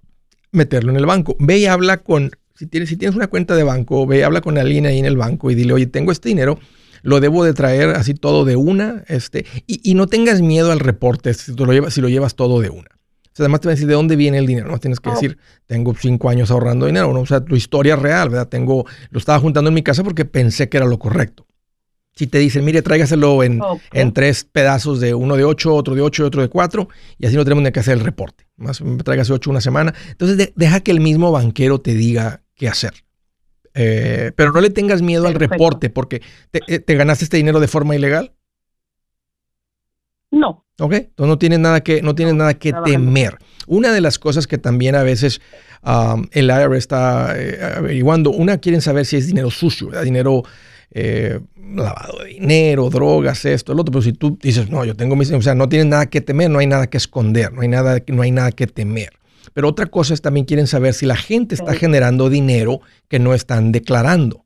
meterlo 0.52 0.90
en 0.92 0.98
el 0.98 1.06
banco. 1.06 1.36
Ve 1.40 1.60
y 1.60 1.66
habla 1.68 1.98
con 1.98 2.32
si 2.56 2.68
tienes, 2.68 2.90
si 2.90 2.98
tienes 2.98 3.16
una 3.16 3.28
cuenta 3.28 3.56
de 3.56 3.64
banco, 3.64 4.06
ve, 4.06 4.24
habla 4.24 4.42
con 4.42 4.58
alguien 4.58 4.86
ahí 4.86 5.00
en 5.00 5.06
el 5.06 5.18
banco 5.18 5.52
y 5.52 5.56
dile, 5.56 5.74
oye, 5.74 5.88
tengo 5.88 6.12
este 6.12 6.30
dinero, 6.30 6.60
lo 7.04 7.20
debo 7.20 7.44
de 7.44 7.54
traer 7.54 7.90
así 7.92 8.14
todo 8.14 8.46
de 8.46 8.56
una, 8.56 9.04
este, 9.08 9.46
y, 9.68 9.94
no 9.96 10.08
tengas 10.08 10.42
miedo 10.42 10.72
al 10.72 10.80
reporte 10.80 11.34
si, 11.34 11.54
lo 11.54 11.72
llevas, 11.72 11.94
si 11.94 12.02
lo 12.02 12.10
llevas 12.10 12.36
todo 12.36 12.60
de 12.62 12.70
una. 12.70 12.90
O 12.90 13.34
sea, 13.34 13.46
además 13.46 13.62
te 13.62 13.68
va 13.68 13.72
a 13.72 13.76
decir 13.76 13.88
de 13.88 13.94
dónde 13.94 14.16
viene 14.16 14.38
el 14.38 14.46
dinero, 14.46 14.70
no 14.70 14.78
tienes 14.78 15.00
que 15.00 15.10
oh. 15.10 15.14
decir, 15.14 15.38
tengo 15.66 15.96
cinco 15.96 16.30
años 16.30 16.52
ahorrando 16.52 16.86
dinero, 16.86 17.14
¿no? 17.14 17.22
o 17.22 17.26
sea, 17.26 17.42
tu 17.42 17.56
historia 17.56 17.96
real, 17.96 18.30
¿verdad? 18.30 18.50
Tengo, 18.50 18.86
lo 19.10 19.20
estaba 19.20 19.40
juntando 19.40 19.70
en 19.70 19.74
mi 19.74 19.84
casa 19.84 20.04
porque 20.04 20.26
pensé 20.26 20.70
que 20.70 20.78
era 20.78 20.86
lo 20.86 21.00
correcto. 21.00 21.48
Si 22.16 22.28
te 22.28 22.40
dicen, 22.40 22.66
mire, 22.66 22.82
tráigaselo 22.82 23.42
en, 23.44 23.62
en 23.94 24.14
tres 24.14 24.44
pedazos 24.44 25.00
de 25.00 25.14
uno 25.14 25.38
de 25.38 25.46
ocho, 25.46 25.74
otro 25.74 25.96
de 25.96 26.02
ocho 26.02 26.24
y 26.24 26.26
otro 26.26 26.42
de 26.42 26.50
cuatro, 26.50 26.90
y 27.18 27.26
así 27.26 27.36
no 27.36 27.44
tenemos 27.44 27.64
ni 27.64 27.72
que 27.72 27.80
hacer 27.80 27.98
el 27.98 28.04
reporte. 28.04 28.46
Más 28.58 28.84
tráigase 29.04 29.34
ocho 29.34 29.50
una 29.50 29.62
semana. 29.62 29.94
Entonces, 30.10 30.52
deja 30.56 30.82
que 30.82 30.92
el 30.92 31.00
mismo 31.00 31.32
banquero 31.32 31.80
te 31.80 31.94
diga 31.94 32.42
qué 32.56 32.68
hacer. 32.68 32.94
Eh, 33.74 34.32
pero 34.36 34.52
no 34.52 34.60
le 34.60 34.70
tengas 34.70 35.02
miedo 35.02 35.28
al 35.28 35.36
reporte 35.36 35.90
porque 35.90 36.22
eh, 36.68 36.80
te, 36.80 36.96
ganaste 36.96 37.24
este 37.24 37.38
dinero 37.38 37.60
de 37.60 37.68
forma 37.68 37.96
ilegal. 37.96 38.34
No. 40.30 40.66
Ok, 40.80 40.94
entonces 40.94 41.28
no 41.28 41.38
tienes 41.38 41.60
nada 41.60 41.82
que, 41.82 42.02
no 42.02 42.16
tienes 42.16 42.36
nada 42.36 42.54
que 42.56 42.74
temer. 42.86 43.38
Una 43.68 43.94
de 43.94 44.02
las 44.02 44.18
cosas 44.18 44.48
que 44.48 44.58
también 44.58 44.96
a 44.96 45.04
veces 45.04 45.42
um, 45.84 46.28
el 46.32 46.46
IRS 46.46 46.78
está 46.78 47.34
eh, 47.38 47.60
averiguando, 47.78 48.32
una 48.32 48.58
quieren 48.58 48.82
saber 48.82 49.06
si 49.06 49.18
es 49.18 49.28
dinero 49.28 49.52
sucio, 49.52 49.92
dinero 50.02 50.44
lavado 50.94 52.20
de 52.20 52.30
dinero, 52.30 52.90
drogas, 52.90 53.46
esto, 53.46 53.74
el 53.74 53.80
otro. 53.80 53.92
Pero 53.92 54.02
si 54.02 54.14
tú 54.14 54.38
dices, 54.42 54.70
no, 54.70 54.84
yo 54.86 54.96
tengo 54.96 55.16
mis, 55.16 55.32
o 55.32 55.42
sea, 55.42 55.56
no 55.56 55.70
tienes 55.70 55.88
nada 55.88 56.06
que 56.08 56.22
temer, 56.22 56.50
no 56.50 56.60
hay 56.60 56.68
nada 56.68 56.88
que 56.88 56.98
esconder, 56.98 57.54
no 57.54 57.62
hay 57.62 57.68
nada, 57.68 57.98
no 58.08 58.22
hay 58.22 58.32
nada 58.32 58.52
que 58.52 58.68
temer. 58.68 59.14
Pero 59.54 59.68
otra 59.68 59.88
cosa 59.88 60.14
es 60.14 60.22
también 60.22 60.46
quieren 60.46 60.68
saber 60.68 60.94
si 60.94 61.06
la 61.06 61.16
gente 61.16 61.56
está 61.56 61.74
generando 61.74 62.30
dinero 62.30 62.82
que 63.08 63.20
no 63.20 63.34
están 63.34 63.72
declarando. 63.72 64.46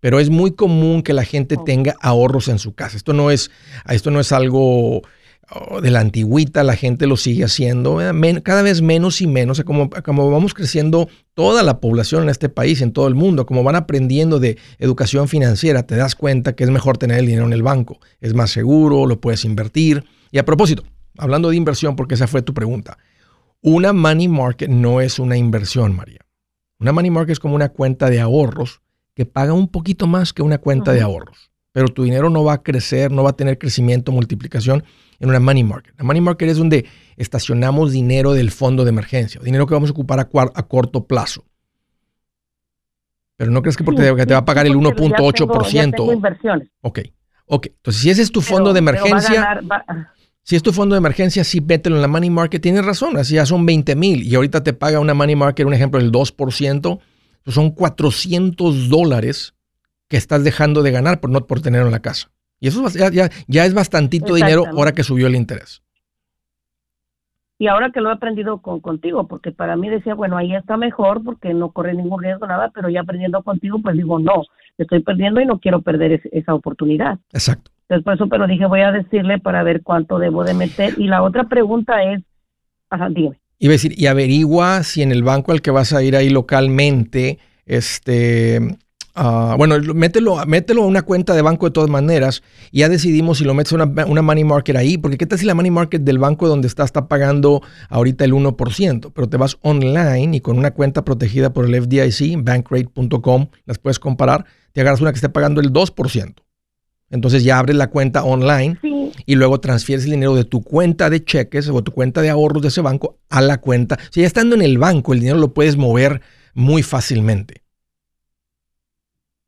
Pero 0.00 0.18
es 0.18 0.30
muy 0.30 0.52
común 0.52 1.02
que 1.02 1.12
la 1.12 1.24
gente 1.24 1.56
tenga 1.66 1.94
ahorros 2.00 2.48
en 2.48 2.58
su 2.58 2.74
casa. 2.74 2.96
Esto 2.96 3.12
no 3.12 3.30
es, 3.30 3.50
esto 3.86 4.10
no 4.10 4.20
es 4.20 4.32
algo 4.32 5.02
oh, 5.50 5.80
de 5.80 5.90
la 5.90 6.00
antigüita, 6.00 6.62
la 6.62 6.76
gente 6.76 7.06
lo 7.06 7.16
sigue 7.16 7.44
haciendo, 7.44 7.98
cada 8.42 8.62
vez 8.62 8.82
menos 8.82 9.20
y 9.20 9.26
menos, 9.26 9.62
como, 9.64 9.90
como 9.90 10.30
vamos 10.30 10.54
creciendo 10.54 11.08
toda 11.34 11.62
la 11.62 11.80
población 11.80 12.24
en 12.24 12.28
este 12.28 12.48
país, 12.48 12.80
en 12.82 12.92
todo 12.92 13.08
el 13.08 13.14
mundo, 13.14 13.46
como 13.46 13.62
van 13.62 13.76
aprendiendo 13.76 14.38
de 14.38 14.58
educación 14.78 15.28
financiera, 15.28 15.84
te 15.84 15.96
das 15.96 16.14
cuenta 16.14 16.54
que 16.54 16.64
es 16.64 16.70
mejor 16.70 16.98
tener 16.98 17.18
el 17.18 17.26
dinero 17.26 17.46
en 17.46 17.52
el 17.52 17.62
banco, 17.62 17.98
es 18.20 18.34
más 18.34 18.50
seguro, 18.50 19.06
lo 19.06 19.20
puedes 19.20 19.44
invertir. 19.44 20.04
Y 20.30 20.38
a 20.38 20.44
propósito, 20.44 20.84
hablando 21.18 21.50
de 21.50 21.56
inversión, 21.56 21.96
porque 21.96 22.14
esa 22.14 22.26
fue 22.26 22.42
tu 22.42 22.54
pregunta, 22.54 22.98
una 23.62 23.92
money 23.92 24.28
market 24.28 24.70
no 24.70 25.00
es 25.00 25.18
una 25.18 25.36
inversión, 25.36 25.94
María. 25.94 26.20
Una 26.78 26.92
money 26.92 27.10
market 27.10 27.32
es 27.32 27.40
como 27.40 27.54
una 27.54 27.68
cuenta 27.68 28.08
de 28.08 28.20
ahorros 28.20 28.80
que 29.14 29.26
paga 29.26 29.52
un 29.52 29.68
poquito 29.68 30.06
más 30.06 30.32
que 30.32 30.42
una 30.42 30.58
cuenta 30.58 30.92
de 30.92 31.02
ahorros. 31.02 31.49
Pero 31.72 31.88
tu 31.88 32.02
dinero 32.02 32.30
no 32.30 32.42
va 32.42 32.54
a 32.54 32.62
crecer, 32.62 33.12
no 33.12 33.22
va 33.22 33.30
a 33.30 33.36
tener 33.36 33.58
crecimiento, 33.58 34.12
multiplicación 34.12 34.84
en 35.20 35.28
una 35.28 35.38
money 35.38 35.62
market. 35.62 35.94
La 35.98 36.04
money 36.04 36.20
market 36.20 36.48
es 36.48 36.56
donde 36.56 36.86
estacionamos 37.16 37.92
dinero 37.92 38.32
del 38.32 38.50
fondo 38.50 38.84
de 38.84 38.90
emergencia, 38.90 39.40
dinero 39.42 39.66
que 39.66 39.74
vamos 39.74 39.90
a 39.90 39.92
ocupar 39.92 40.18
a, 40.18 40.62
corto 40.64 41.06
plazo. 41.06 41.44
Pero 43.36 43.50
no 43.50 43.62
crees 43.62 43.76
que 43.76 43.84
porque 43.84 44.02
te, 44.02 44.32
va 44.34 44.40
a 44.40 44.44
pagar 44.44 44.66
el 44.66 44.74
1.8%. 44.74 46.12
inversiones. 46.12 46.68
Ok, 46.82 47.00
ok. 47.46 47.66
Entonces, 47.66 48.02
si 48.02 48.10
ese 48.10 48.22
es 48.22 48.32
tu 48.32 48.40
fondo 48.40 48.72
de 48.72 48.80
emergencia, 48.80 49.60
si 50.42 50.56
es 50.56 50.62
tu 50.62 50.72
fondo 50.72 50.94
de 50.94 50.98
emergencia, 50.98 51.44
sí 51.44 51.60
vételo 51.60 51.96
en 51.96 52.02
la 52.02 52.08
money 52.08 52.30
market. 52.30 52.60
Tienes 52.60 52.84
razón, 52.84 53.16
así 53.16 53.34
ya 53.34 53.46
son 53.46 53.64
20 53.64 53.94
mil 53.96 54.22
y 54.22 54.34
ahorita 54.34 54.62
te 54.62 54.72
paga 54.72 55.00
una 55.00 55.14
money 55.14 55.36
market, 55.36 55.66
un 55.66 55.74
ejemplo, 55.74 56.00
del 56.00 56.10
2%, 56.10 57.00
pues 57.44 57.54
son 57.54 57.70
400 57.70 58.88
dólares 58.88 59.54
que 60.10 60.16
estás 60.16 60.42
dejando 60.44 60.82
de 60.82 60.90
ganar 60.90 61.20
por 61.20 61.30
no 61.30 61.46
por 61.46 61.62
tenerlo 61.62 61.86
en 61.86 61.92
la 61.92 62.00
casa. 62.00 62.30
Y 62.58 62.68
eso 62.68 62.86
ya, 62.90 63.30
ya, 63.46 63.64
es 63.64 63.72
bastantito 63.72 64.34
dinero 64.34 64.64
ahora 64.66 64.92
que 64.92 65.04
subió 65.04 65.28
el 65.28 65.36
interés. 65.36 65.82
Y 67.58 67.68
ahora 67.68 67.90
que 67.90 68.00
lo 68.00 68.10
he 68.10 68.12
aprendido 68.12 68.58
con, 68.58 68.80
contigo, 68.80 69.28
porque 69.28 69.52
para 69.52 69.76
mí 69.76 69.88
decía, 69.88 70.14
bueno, 70.14 70.36
ahí 70.36 70.54
está 70.54 70.76
mejor 70.76 71.22
porque 71.22 71.54
no 71.54 71.70
corre 71.70 71.94
ningún 71.94 72.22
riesgo, 72.22 72.46
nada, 72.46 72.70
pero 72.74 72.88
ya 72.88 73.02
aprendiendo 73.02 73.42
contigo, 73.42 73.78
pues 73.82 73.96
digo, 73.96 74.18
no, 74.18 74.42
estoy 74.78 75.00
perdiendo 75.00 75.40
y 75.40 75.46
no 75.46 75.60
quiero 75.60 75.80
perder 75.80 76.20
esa 76.32 76.54
oportunidad. 76.54 77.18
Exacto. 77.32 77.70
Después 77.88 78.16
eso, 78.16 78.28
pero 78.28 78.46
dije, 78.46 78.66
voy 78.66 78.80
a 78.80 78.92
decirle 78.92 79.38
para 79.38 79.62
ver 79.62 79.82
cuánto 79.82 80.18
debo 80.18 80.42
de 80.42 80.54
meter. 80.54 80.94
Y 80.98 81.06
la 81.06 81.22
otra 81.22 81.44
pregunta 81.44 82.02
es, 82.02 82.22
ajá, 82.88 83.08
dime. 83.10 83.38
Iba 83.58 83.72
a 83.72 83.78
decir, 83.78 83.92
y 83.96 84.06
averigua 84.06 84.82
si 84.82 85.02
en 85.02 85.12
el 85.12 85.22
banco 85.22 85.52
al 85.52 85.60
que 85.60 85.70
vas 85.70 85.92
a 85.92 86.02
ir 86.02 86.16
ahí 86.16 86.30
localmente, 86.30 87.38
este, 87.66 88.78
uh, 89.16 89.56
bueno, 89.56 89.78
mételo, 89.94 90.44
mételo 90.46 90.82
a 90.82 90.86
una 90.86 91.02
cuenta 91.02 91.34
de 91.34 91.42
banco 91.42 91.66
de 91.66 91.72
todas 91.72 91.90
maneras 91.90 92.42
y 92.70 92.80
ya 92.80 92.88
decidimos 92.88 93.38
si 93.38 93.44
lo 93.44 93.54
metes 93.54 93.72
a 93.72 93.76
una, 93.76 94.06
una, 94.06 94.22
money 94.22 94.44
market 94.44 94.76
ahí, 94.76 94.98
porque 94.98 95.18
qué 95.18 95.26
tal 95.26 95.38
si 95.38 95.46
la 95.46 95.54
money 95.54 95.70
market 95.70 96.02
del 96.02 96.18
banco 96.18 96.48
donde 96.48 96.68
está 96.68 96.84
está 96.84 97.08
pagando 97.08 97.62
ahorita 97.88 98.24
el 98.24 98.32
1%, 98.32 99.12
pero 99.14 99.28
te 99.28 99.36
vas 99.36 99.58
online 99.62 100.36
y 100.36 100.40
con 100.40 100.58
una 100.58 100.72
cuenta 100.72 101.04
protegida 101.04 101.52
por 101.52 101.66
el 101.66 101.82
FDIC, 101.82 102.42
bankrate.com, 102.42 103.48
las 103.66 103.78
puedes 103.78 103.98
comparar, 103.98 104.46
te 104.72 104.80
agarras 104.80 105.00
una 105.00 105.12
que 105.12 105.16
esté 105.16 105.28
pagando 105.28 105.60
el 105.60 105.72
2%. 105.72 106.34
Entonces 107.10 107.42
ya 107.42 107.58
abres 107.58 107.76
la 107.76 107.88
cuenta 107.88 108.22
online 108.24 108.78
y 109.26 109.34
luego 109.34 109.58
transfieres 109.60 110.04
el 110.04 110.12
dinero 110.12 110.36
de 110.36 110.44
tu 110.44 110.62
cuenta 110.62 111.10
de 111.10 111.24
cheques 111.24 111.68
o 111.68 111.82
tu 111.82 111.92
cuenta 111.92 112.22
de 112.22 112.30
ahorros 112.30 112.62
de 112.62 112.68
ese 112.68 112.80
banco 112.80 113.18
a 113.28 113.40
la 113.40 113.58
cuenta. 113.60 113.98
Si 114.10 114.20
ya 114.20 114.26
estando 114.26 114.54
en 114.54 114.62
el 114.62 114.78
banco, 114.78 115.12
el 115.12 115.20
dinero 115.20 115.38
lo 115.38 115.52
puedes 115.52 115.76
mover 115.76 116.22
muy 116.54 116.82
fácilmente. 116.84 117.62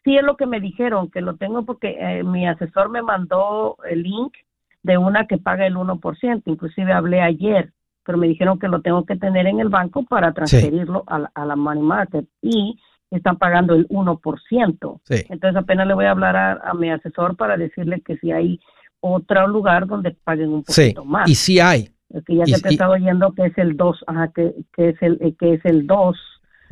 Sí, 0.05 0.17
es 0.17 0.25
lo 0.25 0.37
que 0.37 0.47
me 0.47 0.61
dijeron, 0.61 1.11
que 1.11 1.21
lo 1.21 1.37
tengo 1.37 1.65
porque 1.65 1.97
eh, 1.99 2.25
mi 2.25 2.47
asesor 2.47 2.89
me 2.89 3.03
mandó 3.03 3.77
el 3.89 4.03
link 4.03 4.35
de 4.83 4.99
una 4.99 5.27
que 5.27 5.39
paga 5.39 5.67
el 5.67 5.77
1%. 5.77 6.43
Inclusive 6.47 6.93
hablé 6.93 7.21
ayer, 7.21 7.73
pero 8.05 8.19
me 8.19 8.27
dijeron 8.27 8.59
que 8.59 8.69
lo 8.69 8.83
tengo 8.83 9.05
que 9.07 9.17
tener 9.17 9.47
en 9.47 9.61
el 9.61 9.69
banco 9.69 10.05
para 10.05 10.33
transferirlo 10.33 11.05
a, 11.07 11.31
a 11.35 11.47
la 11.47 11.57
money 11.57 11.83
market. 11.83 12.27
Y 12.41 12.79
están 13.17 13.37
pagando 13.37 13.75
el 13.75 13.87
1%. 13.89 15.01
Entonces 15.09 15.57
apenas 15.57 15.87
le 15.87 15.95
voy 15.95 16.07
a 16.07 16.13
hablar 16.13 16.37
a, 16.37 16.75
mi 16.75 16.91
asesor 16.91 17.37
para 17.37 17.57
decirle 17.57 18.01
que 18.01 18.17
si 18.17 18.33
hay 18.33 18.61
otro 19.01 19.47
lugar 19.47 19.87
donde 19.87 20.13
paguen 20.13 20.51
un 20.51 20.65
poquito 20.65 21.05
más. 21.05 21.29
Y 21.29 21.35
si 21.35 21.61
hay. 21.61 21.91
que 22.27 22.37
ya 22.37 22.45
te 22.45 22.69
he 22.69 22.73
estado 22.73 22.93
oyendo 22.93 23.33
que 23.33 23.47
es 23.47 23.59
el 23.59 23.77
2, 23.77 24.05
ajá, 24.07 24.29
que, 24.35 24.55
que, 24.73 24.91
es 24.91 25.03
el 25.03 25.19
eh, 25.21 25.35
que 25.39 25.55
es 25.55 25.65
el 25.65 25.87
2. 25.87 26.17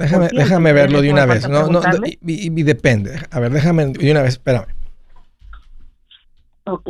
Déjame, 0.00 0.28
déjame 0.32 0.72
verlo 0.72 1.02
de 1.02 1.12
una 1.12 1.26
vez. 1.26 1.46
No, 1.46 1.66
no, 1.66 1.82
y, 2.22 2.62
depende. 2.62 3.20
A 3.30 3.38
ver, 3.38 3.52
déjame 3.52 3.84
de 3.86 4.10
una 4.10 4.22
vez, 4.22 4.30
espérame. 4.32 4.66
Ok. 6.64 6.88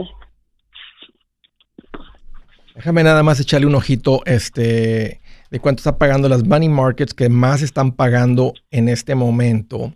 Déjame 2.76 3.02
nada 3.02 3.24
más 3.24 3.40
echarle 3.40 3.66
un 3.66 3.74
ojito 3.74 4.22
este 4.26 5.20
de 5.50 5.58
cuánto 5.60 5.80
está 5.80 5.98
pagando 5.98 6.28
las 6.28 6.44
money 6.44 6.68
markets 6.68 7.12
que 7.12 7.28
más 7.28 7.62
están 7.62 7.92
pagando 7.92 8.54
en 8.70 8.88
este 8.88 9.16
momento. 9.16 9.92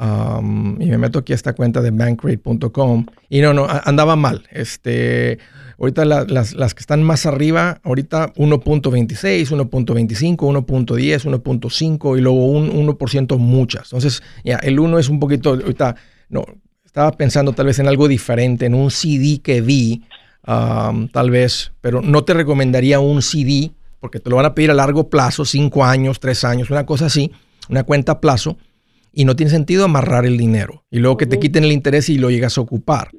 Um, 0.00 0.80
y 0.80 0.86
me 0.86 0.96
meto 0.96 1.18
aquí 1.18 1.32
a 1.32 1.36
esta 1.36 1.52
cuenta 1.52 1.82
de 1.82 1.90
bankrate.com. 1.90 3.04
Y 3.28 3.42
no, 3.42 3.52
no, 3.52 3.66
andaba 3.68 4.16
mal. 4.16 4.44
Este, 4.50 5.38
ahorita 5.78 6.06
las, 6.06 6.74
que 6.74 6.80
están 6.80 7.02
más 7.02 7.26
arriba, 7.26 7.80
ahorita 7.84 8.32
1.26, 8.34 9.50
1.25, 9.50 10.36
1.10, 10.36 11.42
1.5 11.42 12.18
y 12.18 12.20
luego 12.22 12.46
un 12.46 12.70
1% 12.70 13.38
muchas. 13.38 13.84
Entonces, 13.88 14.22
ya, 14.42 14.56
el 14.56 14.80
1 14.80 14.98
es 14.98 15.10
un 15.10 15.20
poquito, 15.20 15.50
ahorita, 15.50 15.96
no, 16.30 16.46
estaba 16.84 17.12
pensando 17.12 17.52
tal 17.52 17.66
vez 17.66 17.78
en 17.78 17.86
algo 17.86 18.08
diferente, 18.08 18.64
en 18.66 18.74
un 18.74 18.90
CD 18.90 19.40
que 19.42 19.60
vi, 19.60 20.02
um, 20.46 21.08
tal 21.08 21.30
vez, 21.30 21.72
pero 21.82 22.00
no 22.00 22.24
te 22.24 22.32
recomendaría 22.32 23.00
un 23.00 23.20
CD 23.20 23.72
porque 24.00 24.18
te 24.18 24.30
lo 24.30 24.36
van 24.36 24.46
a 24.46 24.54
pedir 24.54 24.70
a 24.70 24.74
largo 24.74 25.10
plazo, 25.10 25.44
cinco 25.44 25.84
años, 25.84 26.20
tres 26.20 26.42
años, 26.44 26.70
una 26.70 26.86
cosa 26.86 27.06
así, 27.06 27.30
una 27.68 27.84
cuenta 27.84 28.12
a 28.12 28.20
plazo, 28.20 28.56
y 29.12 29.24
no 29.24 29.36
tiene 29.36 29.50
sentido 29.50 29.84
amarrar 29.84 30.26
el 30.26 30.36
dinero 30.36 30.84
y 30.90 30.98
luego 30.98 31.16
que 31.16 31.26
te 31.26 31.38
quiten 31.38 31.64
el 31.64 31.72
interés 31.72 32.08
y 32.08 32.18
lo 32.18 32.30
llegas 32.30 32.58
a 32.58 32.60
ocupar. 32.60 33.10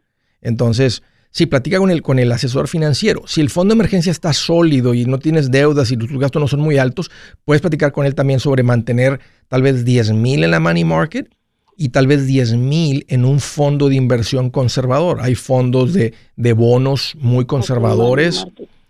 Entonces, 0.42 1.04
si 1.32 1.46
platica 1.46 1.80
con 1.80 1.92
el, 1.92 2.02
con 2.02 2.20
el 2.20 2.32
asesor 2.32 2.68
financiero, 2.68 3.24
si 3.26 3.42
el 3.42 3.50
fondo 3.50 3.74
de 3.74 3.78
emergencia 3.78 4.12
está 4.12 4.34
sólido 4.34 4.94
y 4.94 5.06
no 5.06 5.18
tienes 5.18 5.50
deudas 5.50 5.92
y 5.92 5.98
tus 5.98 6.12
gastos 6.12 6.42
no 6.42 6.48
son 6.48 6.60
muy 6.60 6.78
altos, 6.78 7.10
puedes 7.46 7.62
platicar 7.62 7.92
con 7.92 8.06
él 8.06 8.16
también 8.16 8.40
sobre 8.40 8.64
mantener 8.64 9.20
tal 9.48 9.62
vez 9.62 9.86
10 9.86 10.12
mil 10.14 10.44
en 10.44 10.52
la 10.52 10.60
money 10.60 10.84
market 10.84 11.30
y 11.78 11.90
tal 11.90 12.08
vez 12.08 12.28
10 12.28 12.56
mil 12.56 13.06
en 13.08 13.24
un 13.26 13.40
fondo 13.40 13.88
de 13.90 13.96
inversión 13.96 14.50
conservador. 14.50 15.20
Hay 15.22 15.36
fondos 15.36 15.94
de, 15.94 16.14
de 16.36 16.54
bonos 16.54 17.16
muy 17.18 17.46
conservadores. 17.46 18.46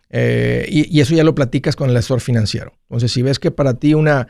Eh, 0.09 0.67
y, 0.69 0.99
eso 0.99 1.15
ya 1.15 1.23
lo 1.23 1.33
platicas 1.33 1.75
con 1.75 1.89
el 1.89 1.95
asesor 1.95 2.19
financiero. 2.19 2.73
Entonces, 2.89 3.11
si 3.11 3.21
ves 3.21 3.39
que 3.39 3.49
para 3.49 3.75
ti 3.75 3.93
una, 3.93 4.27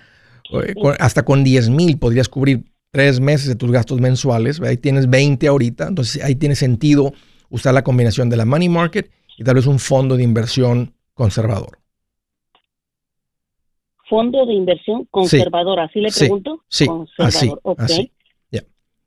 hasta 1.00 1.24
con 1.24 1.44
10 1.44 1.70
mil 1.70 1.98
podrías 1.98 2.30
cubrir 2.30 2.64
tres 2.92 3.20
meses 3.20 3.48
de 3.48 3.56
tus 3.56 3.72
gastos 3.72 4.02
mensuales, 4.02 4.60
ahí 4.62 4.78
tienes 4.78 5.10
20 5.10 5.48
ahorita, 5.48 5.88
entonces 5.88 6.24
ahí 6.24 6.36
tiene 6.36 6.56
sentido 6.56 7.14
usar 7.50 7.74
la 7.74 7.84
combinación 7.84 8.30
de 8.30 8.38
la 8.38 8.46
money 8.46 8.70
market 8.70 9.10
y 9.38 9.44
tal 9.44 9.56
vez 9.56 9.66
un 9.66 9.80
fondo 9.80 10.18
de 10.18 10.24
inversión 10.24 10.94
conservador. 11.14 11.80
Fondo 14.10 14.46
de 14.46 14.54
inversión 14.54 15.08
conservador, 15.10 15.80
así 15.80 16.02
le 16.02 16.12
pregunto. 16.12 16.64
Sí, 16.68 16.86
así, 17.18 17.52
así. 17.78 18.12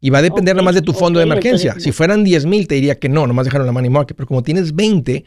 Y 0.01 0.11
va 0.11 0.19
a 0.19 0.23
depender 0.23 0.55
nomás 0.55 0.75
de 0.75 0.83
tu 0.83 0.93
fondo 0.93 1.19
de 1.19 1.25
emergencia. 1.25 1.77
si 1.79 1.91
fueran 1.91 2.25
10 2.25 2.45
mil, 2.45 2.69
te 2.69 2.75
diría 2.75 2.99
que 2.99 3.09
no, 3.09 3.27
nomás 3.27 3.47
dejaron 3.47 3.67
la 3.67 3.73
money 3.73 3.89
market. 3.89 4.15
Pero 4.15 4.27
como 4.27 4.43
tienes 4.43 4.75
20, 4.75 5.25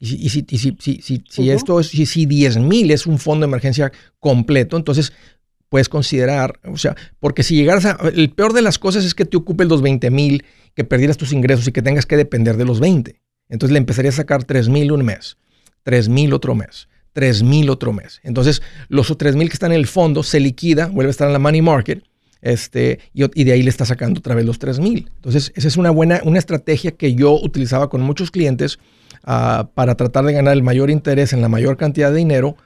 y 0.00 0.06
si, 0.06 0.44
si, 0.48 0.76
si, 0.80 1.00
si, 1.00 1.22
si 1.28 1.50
esto 1.50 1.78
es, 1.78 1.86
si, 1.86 2.26
10 2.26 2.58
mil 2.58 2.90
es 2.90 3.06
un 3.06 3.18
fondo 3.18 3.46
de 3.46 3.50
emergencia 3.50 3.92
completo, 4.18 4.76
entonces 4.76 5.12
puedes 5.68 5.88
considerar, 5.88 6.60
o 6.64 6.76
sea, 6.76 6.96
porque 7.20 7.42
si 7.42 7.56
llegaras 7.56 7.84
a, 7.84 7.98
el 8.14 8.30
peor 8.30 8.52
de 8.52 8.62
las 8.62 8.78
cosas 8.78 9.04
es 9.04 9.14
que 9.14 9.24
te 9.24 9.36
ocupe 9.36 9.64
los 9.64 9.82
20 9.82 10.10
mil, 10.10 10.44
que 10.74 10.84
perdieras 10.84 11.16
tus 11.16 11.32
ingresos 11.32 11.66
y 11.68 11.72
que 11.72 11.82
tengas 11.82 12.06
que 12.06 12.16
depender 12.16 12.56
de 12.56 12.64
los 12.64 12.80
20. 12.80 13.20
Entonces 13.48 13.72
le 13.72 13.78
empezaría 13.78 14.10
a 14.10 14.14
sacar 14.14 14.44
3 14.44 14.68
mil 14.68 14.92
un 14.92 15.04
mes, 15.04 15.36
3 15.82 16.08
mil 16.08 16.32
otro 16.32 16.54
mes, 16.54 16.88
3 17.12 17.42
mil 17.42 17.70
otro 17.70 17.92
mes. 17.92 18.20
Entonces 18.22 18.62
los 18.88 19.16
3 19.16 19.36
mil 19.36 19.48
que 19.48 19.54
están 19.54 19.72
en 19.72 19.78
el 19.78 19.86
fondo 19.86 20.22
se 20.22 20.40
liquida, 20.40 20.86
vuelve 20.86 21.10
a 21.10 21.12
estar 21.12 21.26
en 21.26 21.32
la 21.32 21.38
money 21.38 21.62
market 21.62 22.02
este, 22.42 23.00
y, 23.12 23.44
de 23.44 23.52
ahí 23.52 23.62
le 23.62 23.70
está 23.70 23.84
sacando 23.84 24.20
otra 24.20 24.34
vez 24.34 24.44
los 24.44 24.58
3 24.58 24.80
mil. 24.80 25.10
Entonces 25.16 25.52
esa 25.56 25.68
es 25.68 25.76
una 25.76 25.90
buena, 25.90 26.20
una 26.24 26.38
estrategia 26.38 26.92
que 26.92 27.14
yo 27.14 27.32
utilizaba 27.40 27.88
con 27.88 28.02
muchos 28.02 28.30
clientes 28.30 28.78
uh, 29.26 29.66
para 29.74 29.94
tratar 29.96 30.24
de 30.24 30.32
ganar 30.32 30.52
el 30.52 30.62
mayor 30.62 30.90
interés 30.90 31.32
en 31.32 31.40
la 31.40 31.48
mayor 31.48 31.76
cantidad 31.76 32.10
de 32.10 32.18
dinero, 32.18 32.56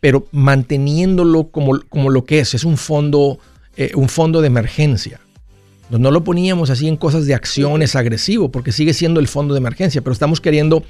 pero 0.00 0.26
manteniéndolo 0.32 1.48
como, 1.48 1.78
como 1.88 2.10
lo 2.10 2.24
que 2.24 2.40
es, 2.40 2.54
es 2.54 2.64
un 2.64 2.76
fondo, 2.76 3.38
eh, 3.76 3.92
un 3.94 4.08
fondo 4.08 4.40
de 4.40 4.46
emergencia. 4.46 5.20
No 5.90 6.10
lo 6.12 6.22
poníamos 6.22 6.70
así 6.70 6.86
en 6.86 6.96
cosas 6.96 7.26
de 7.26 7.34
acciones 7.34 7.96
agresivo, 7.96 8.50
porque 8.50 8.70
sigue 8.70 8.94
siendo 8.94 9.18
el 9.18 9.26
fondo 9.26 9.54
de 9.54 9.58
emergencia, 9.58 10.00
pero 10.02 10.12
estamos 10.12 10.40
queriendo 10.40 10.84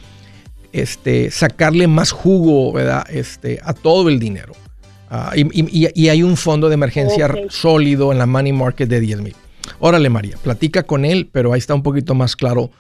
este, 0.73 1.31
sacarle 1.31 1.87
más 1.89 2.13
jugo 2.13 2.73
¿verdad? 2.73 3.05
Este, 3.11 3.61
a 3.63 3.73
todo 3.73 4.09
el 4.09 4.19
dinero. 4.19 4.53
Uh, 5.11 5.35
y, 5.35 5.89
y, 5.93 6.09
hay 6.09 6.23
un 6.23 6.37
fondo 6.37 6.69
de 6.69 6.75
emergencia 6.75 7.27
okay. 7.27 7.47
sólido 7.51 8.13
en 8.13 8.19
la 8.19 8.27
money 8.27 8.53
market 8.53 8.89
de 8.89 9.01
10 9.01 9.23
mil. 9.23 9.35
Órale, 9.81 10.09
María, 10.09 10.37
platica 10.37 10.85
con 10.85 11.05
él, 11.05 11.29
pero 11.33 11.53
ahí 11.53 11.59
está 11.59 11.75
un 11.75 11.83
poquito 11.83 12.15
más 12.15 12.37
claro 12.37 12.71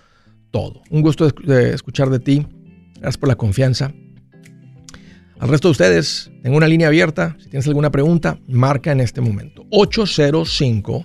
todo. 0.53 0.83
Un 0.91 1.03
gusto 1.03 1.29
de 1.29 1.75
escuchar 1.75 2.09
de 2.09 2.21
ti. 2.21 2.47
Gracias 3.01 3.19
por 3.19 3.29
la 3.29 3.35
confianza. 3.35 3.93
Al 5.41 5.49
resto 5.49 5.69
de 5.69 5.73
ustedes, 5.73 6.31
tengo 6.43 6.59
una 6.59 6.69
línea 6.69 6.89
abierta. 6.89 7.35
Si 7.41 7.49
tienes 7.49 7.67
alguna 7.67 7.91
pregunta, 7.91 8.39
marca 8.47 8.93
en 8.93 9.01
este 9.01 9.23
momento. 9.23 9.65
805 9.71 11.03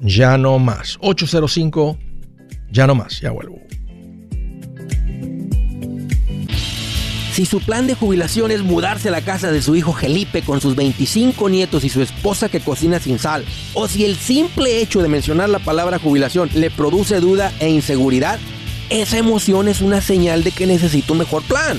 ya 0.00 0.36
no 0.36 0.58
más. 0.58 0.98
805 1.00 1.96
ya 2.72 2.88
no 2.88 2.96
más. 2.96 3.20
Ya 3.20 3.30
vuelvo. 3.30 3.60
Si 7.32 7.44
su 7.44 7.60
plan 7.60 7.86
de 7.86 7.94
jubilación 7.94 8.50
es 8.50 8.62
mudarse 8.62 9.08
a 9.08 9.12
la 9.12 9.20
casa 9.20 9.52
de 9.52 9.62
su 9.62 9.76
hijo 9.76 9.92
Felipe 9.92 10.42
con 10.42 10.60
sus 10.60 10.74
25 10.74 11.48
nietos 11.48 11.84
y 11.84 11.88
su 11.88 12.02
esposa 12.02 12.48
que 12.48 12.60
cocina 12.60 12.98
sin 12.98 13.20
sal, 13.20 13.44
o 13.74 13.86
si 13.86 14.04
el 14.04 14.16
simple 14.16 14.80
hecho 14.80 15.00
de 15.00 15.08
mencionar 15.08 15.48
la 15.48 15.60
palabra 15.60 16.00
jubilación 16.00 16.50
le 16.54 16.70
produce 16.70 17.20
duda 17.20 17.52
e 17.60 17.68
inseguridad, 17.68 18.40
esa 18.90 19.18
emoción 19.18 19.68
es 19.68 19.80
una 19.80 20.00
señal 20.00 20.42
de 20.42 20.50
que 20.50 20.66
necesita 20.66 21.12
un 21.12 21.18
mejor 21.20 21.42
plan. 21.42 21.78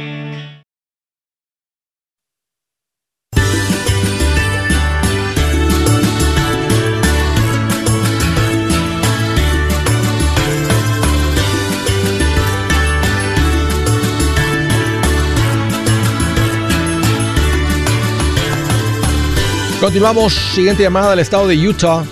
Continuamos, 19.81 20.33
siguiente 20.33 20.83
llamada 20.83 21.09
del 21.09 21.21
estado 21.21 21.47
de 21.47 21.55
Utah. 21.57 22.03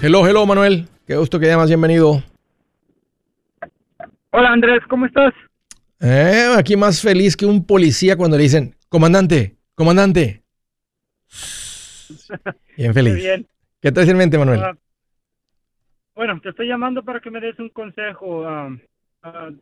Hello, 0.00 0.24
hello, 0.24 0.46
Manuel. 0.46 0.86
Qué 1.04 1.16
gusto 1.16 1.40
que 1.40 1.46
llamas, 1.46 1.68
bienvenido. 1.68 2.22
Hola, 4.30 4.52
Andrés, 4.52 4.84
¿cómo 4.88 5.06
estás? 5.06 5.34
Eh, 5.98 6.54
aquí 6.56 6.76
más 6.76 7.02
feliz 7.02 7.36
que 7.36 7.44
un 7.44 7.66
policía 7.66 8.16
cuando 8.16 8.36
le 8.36 8.44
dicen, 8.44 8.76
comandante, 8.88 9.56
comandante. 9.74 10.44
Bien 12.76 12.94
feliz. 12.94 13.16
bien. 13.16 13.48
¿Qué 13.80 13.90
te 13.90 14.02
en 14.02 14.16
mente, 14.16 14.38
Manuel? 14.38 14.60
Uh, 14.60 14.76
bueno, 16.14 16.40
te 16.40 16.50
estoy 16.50 16.68
llamando 16.68 17.02
para 17.02 17.18
que 17.18 17.32
me 17.32 17.40
des 17.40 17.58
un 17.58 17.70
consejo. 17.70 18.42
Uh, 18.42 18.74
uh, 19.26 19.58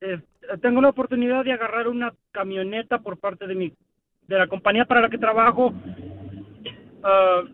eh, 0.00 0.18
tengo 0.62 0.80
la 0.80 0.88
oportunidad 0.88 1.44
de 1.44 1.52
agarrar 1.52 1.88
una 1.88 2.14
camioneta 2.32 3.00
por 3.00 3.18
parte 3.18 3.46
de 3.46 3.54
mi 3.54 3.74
de 4.28 4.38
la 4.38 4.46
compañía 4.46 4.86
para 4.86 5.02
la 5.02 5.10
que 5.10 5.18
trabajo 5.18 5.74
uh, 7.04 7.48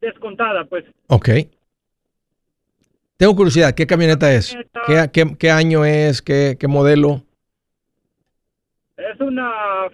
descontada, 0.00 0.64
pues. 0.64 0.84
Ok. 1.06 1.28
Tengo 3.16 3.34
curiosidad, 3.34 3.74
¿qué 3.74 3.86
camioneta 3.86 4.32
es? 4.32 4.56
¿Qué, 4.86 5.10
qué, 5.12 5.36
qué 5.38 5.50
año 5.50 5.84
es? 5.84 6.22
¿Qué, 6.22 6.56
¿Qué, 6.58 6.68
modelo? 6.68 7.22
Es 8.96 9.20
una 9.20 9.50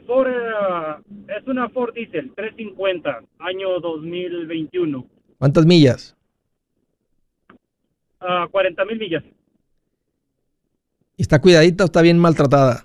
Ford, 0.07 0.29
uh, 0.29 1.03
es 1.31 1.47
una 1.47 1.69
Ford 1.71 1.95
Diesel 1.95 2.33
350, 2.35 3.23
año 3.39 3.81
2021. 3.81 5.07
¿Cuántas 5.39 5.65
millas? 5.65 6.17
Uh, 8.21 8.49
40 8.51 8.85
mil 8.85 8.99
millas. 8.99 9.25
¿Y 11.17 11.23
está 11.23 11.41
cuidadita 11.41 11.85
o 11.85 11.87
está 11.87 12.03
bien 12.03 12.19
maltratada? 12.19 12.85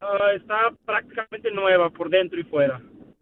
Uh, 0.00 0.36
está 0.36 0.72
prácticamente 0.84 1.50
nueva 1.52 1.88
por 1.90 2.10
dentro 2.10 2.40
y 2.40 2.44
fuera. 2.44 2.80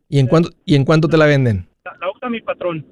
¿Y 0.09 0.19
en, 0.19 0.27
cuánto, 0.27 0.51
¿y 0.65 0.75
en 0.75 0.85
cuánto 0.85 1.09
te 1.09 1.19
la 1.19 1.27
venden? 1.27 1.69
La, 1.85 1.97
la 2.01 2.11
usa 2.11 2.31
mi 2.31 2.41
patrón. 2.41 2.87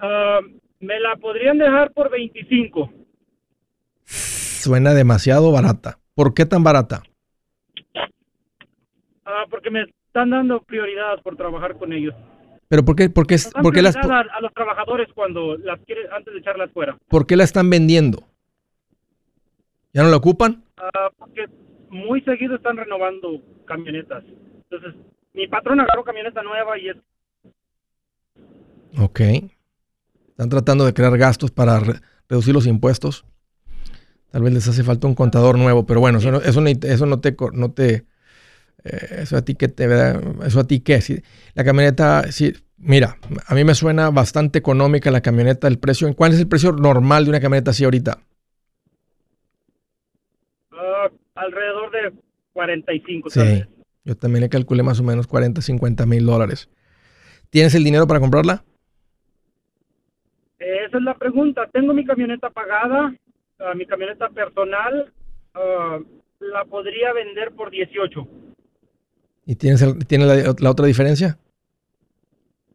Uh, 0.00 0.60
me 0.80 1.00
la 1.00 1.16
podrían 1.16 1.58
dejar 1.58 1.92
por 1.92 2.10
25. 2.10 2.92
Suena 4.04 4.94
demasiado 4.94 5.50
barata. 5.50 5.98
¿Por 6.14 6.34
qué 6.34 6.46
tan 6.46 6.62
barata? 6.62 7.02
Uh, 9.26 9.48
porque 9.50 9.70
me 9.70 9.82
están 10.06 10.30
dando 10.30 10.62
prioridad 10.62 11.20
por 11.22 11.36
trabajar 11.36 11.76
con 11.76 11.92
ellos. 11.92 12.14
¿Pero 12.68 12.84
por 12.84 12.94
qué, 12.96 13.10
por 13.10 13.26
qué, 13.26 13.36
por 13.62 13.72
qué 13.72 13.82
las... 13.82 13.96
A, 13.96 14.00
a, 14.00 14.40
los 14.40 14.52
trabajadores 14.52 15.08
cuando 15.14 15.56
las 15.56 15.80
quieren, 15.80 16.06
antes 16.12 16.32
de 16.32 16.40
echarlas 16.40 16.70
fuera. 16.72 16.96
¿Por 17.08 17.26
qué 17.26 17.36
la 17.36 17.44
están 17.44 17.68
vendiendo? 17.70 18.22
¿Ya 19.92 20.02
no 20.02 20.10
la 20.10 20.16
ocupan? 20.16 20.64
Uh, 20.78 21.14
porque 21.18 21.46
muy 21.90 22.20
seguido 22.22 22.56
están 22.56 22.76
renovando 22.76 23.40
camionetas. 23.66 24.24
Entonces, 24.74 25.00
mi 25.32 25.46
patrón 25.46 25.80
agarró 25.80 26.04
camioneta 26.04 26.42
nueva 26.42 26.78
y 26.78 26.88
es... 26.88 26.96
Ok. 28.98 29.20
Están 30.28 30.48
tratando 30.48 30.84
de 30.84 30.94
crear 30.94 31.16
gastos 31.16 31.50
para 31.50 31.78
re 31.78 31.94
reducir 32.28 32.54
los 32.54 32.66
impuestos. 32.66 33.24
Tal 34.30 34.42
vez 34.42 34.52
les 34.52 34.66
hace 34.66 34.82
falta 34.82 35.06
un 35.06 35.14
contador 35.14 35.58
nuevo, 35.58 35.86
pero 35.86 36.00
bueno, 36.00 36.18
eso 36.18 36.32
no, 36.32 36.38
eso 36.40 36.60
no, 36.60 36.68
eso 36.68 37.06
no 37.06 37.20
te... 37.20 37.36
No 37.52 37.72
te 37.72 38.06
eh, 38.84 39.22
eso 39.22 39.36
a 39.36 39.42
ti 39.42 39.54
que 39.54 39.68
te... 39.68 39.84
Eso 40.44 40.60
a 40.60 40.64
ti 40.64 40.80
qué. 40.80 41.00
Si, 41.00 41.22
la 41.54 41.64
camioneta... 41.64 42.32
Si, 42.32 42.52
mira, 42.76 43.18
a 43.46 43.54
mí 43.54 43.64
me 43.64 43.74
suena 43.74 44.10
bastante 44.10 44.58
económica 44.58 45.10
la 45.10 45.20
camioneta. 45.20 45.68
El 45.68 45.78
precio... 45.78 46.12
¿Cuál 46.14 46.32
es 46.32 46.40
el 46.40 46.48
precio 46.48 46.72
normal 46.72 47.24
de 47.24 47.30
una 47.30 47.40
camioneta 47.40 47.70
así 47.70 47.84
ahorita? 47.84 48.18
Uh, 50.72 51.14
alrededor 51.34 51.90
de 51.92 52.12
45. 52.54 53.30
Sí. 53.30 53.38
Tal 53.38 53.48
vez. 53.48 53.73
Yo 54.04 54.14
también 54.16 54.42
le 54.42 54.50
calculé 54.50 54.82
más 54.82 55.00
o 55.00 55.02
menos 55.02 55.26
40, 55.26 55.62
50 55.62 56.04
mil 56.06 56.26
dólares. 56.26 56.68
¿Tienes 57.50 57.74
el 57.74 57.84
dinero 57.84 58.06
para 58.06 58.20
comprarla? 58.20 58.64
Esa 60.58 60.98
es 60.98 61.02
la 61.02 61.14
pregunta. 61.14 61.68
Tengo 61.72 61.94
mi 61.94 62.04
camioneta 62.04 62.50
pagada, 62.50 63.14
uh, 63.60 63.76
mi 63.76 63.86
camioneta 63.86 64.28
personal, 64.28 65.12
uh, 65.54 66.04
la 66.40 66.64
podría 66.66 67.12
vender 67.12 67.52
por 67.52 67.70
18. 67.70 68.28
¿Y 69.46 69.56
tienes, 69.56 69.82
el, 69.82 70.06
¿tienes 70.06 70.26
la, 70.26 70.54
la, 70.58 70.70
otra 70.70 70.86
diferencia? 70.86 71.38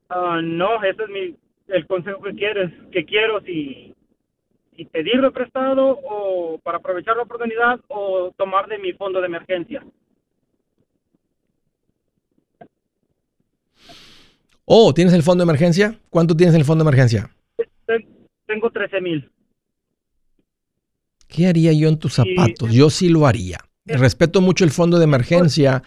Uh, 0.10 0.42
no, 0.42 0.84
ese 0.84 1.04
es 1.04 1.10
mi, 1.10 1.36
el 1.68 1.86
consejo 1.86 2.22
que 2.22 2.34
quieres, 2.34 2.72
que 2.92 3.06
quiero 3.06 3.42
si, 3.42 3.94
si 4.76 4.86
pedirlo 4.86 5.32
prestado 5.32 6.00
o 6.04 6.60
para 6.64 6.80
aprovechar 6.80 7.18
la 7.18 7.24
oportunidad 7.24 7.80
o 7.88 8.32
tomar 8.36 8.68
de 8.68 8.80
mi 8.80 8.94
fondo 8.94 9.20
de 9.20 9.28
emergencia. 9.28 9.84
Oh, 14.72 14.94
¿tienes 14.94 15.16
el 15.16 15.24
fondo 15.24 15.44
de 15.44 15.50
emergencia? 15.50 16.00
¿Cuánto 16.12 16.38
tienes 16.38 16.54
en 16.54 16.62
el 16.62 16.66
fondo 16.66 16.84
de 16.84 16.90
emergencia? 16.90 17.32
Tengo 18.46 18.70
13 18.70 19.02
mil. 19.02 19.32
¿Qué 21.28 21.48
haría 21.48 21.74
yo 21.74 21.90
en 21.90 21.98
tus 21.98 22.14
zapatos? 22.14 22.72
Yo 22.72 22.92
sí 22.92 23.10
lo 23.10 23.26
haría. 23.26 23.58
Respeto 23.86 24.42
mucho 24.42 24.66
el 24.66 24.70
fondo 24.70 25.00
de 25.00 25.06
emergencia, 25.06 25.82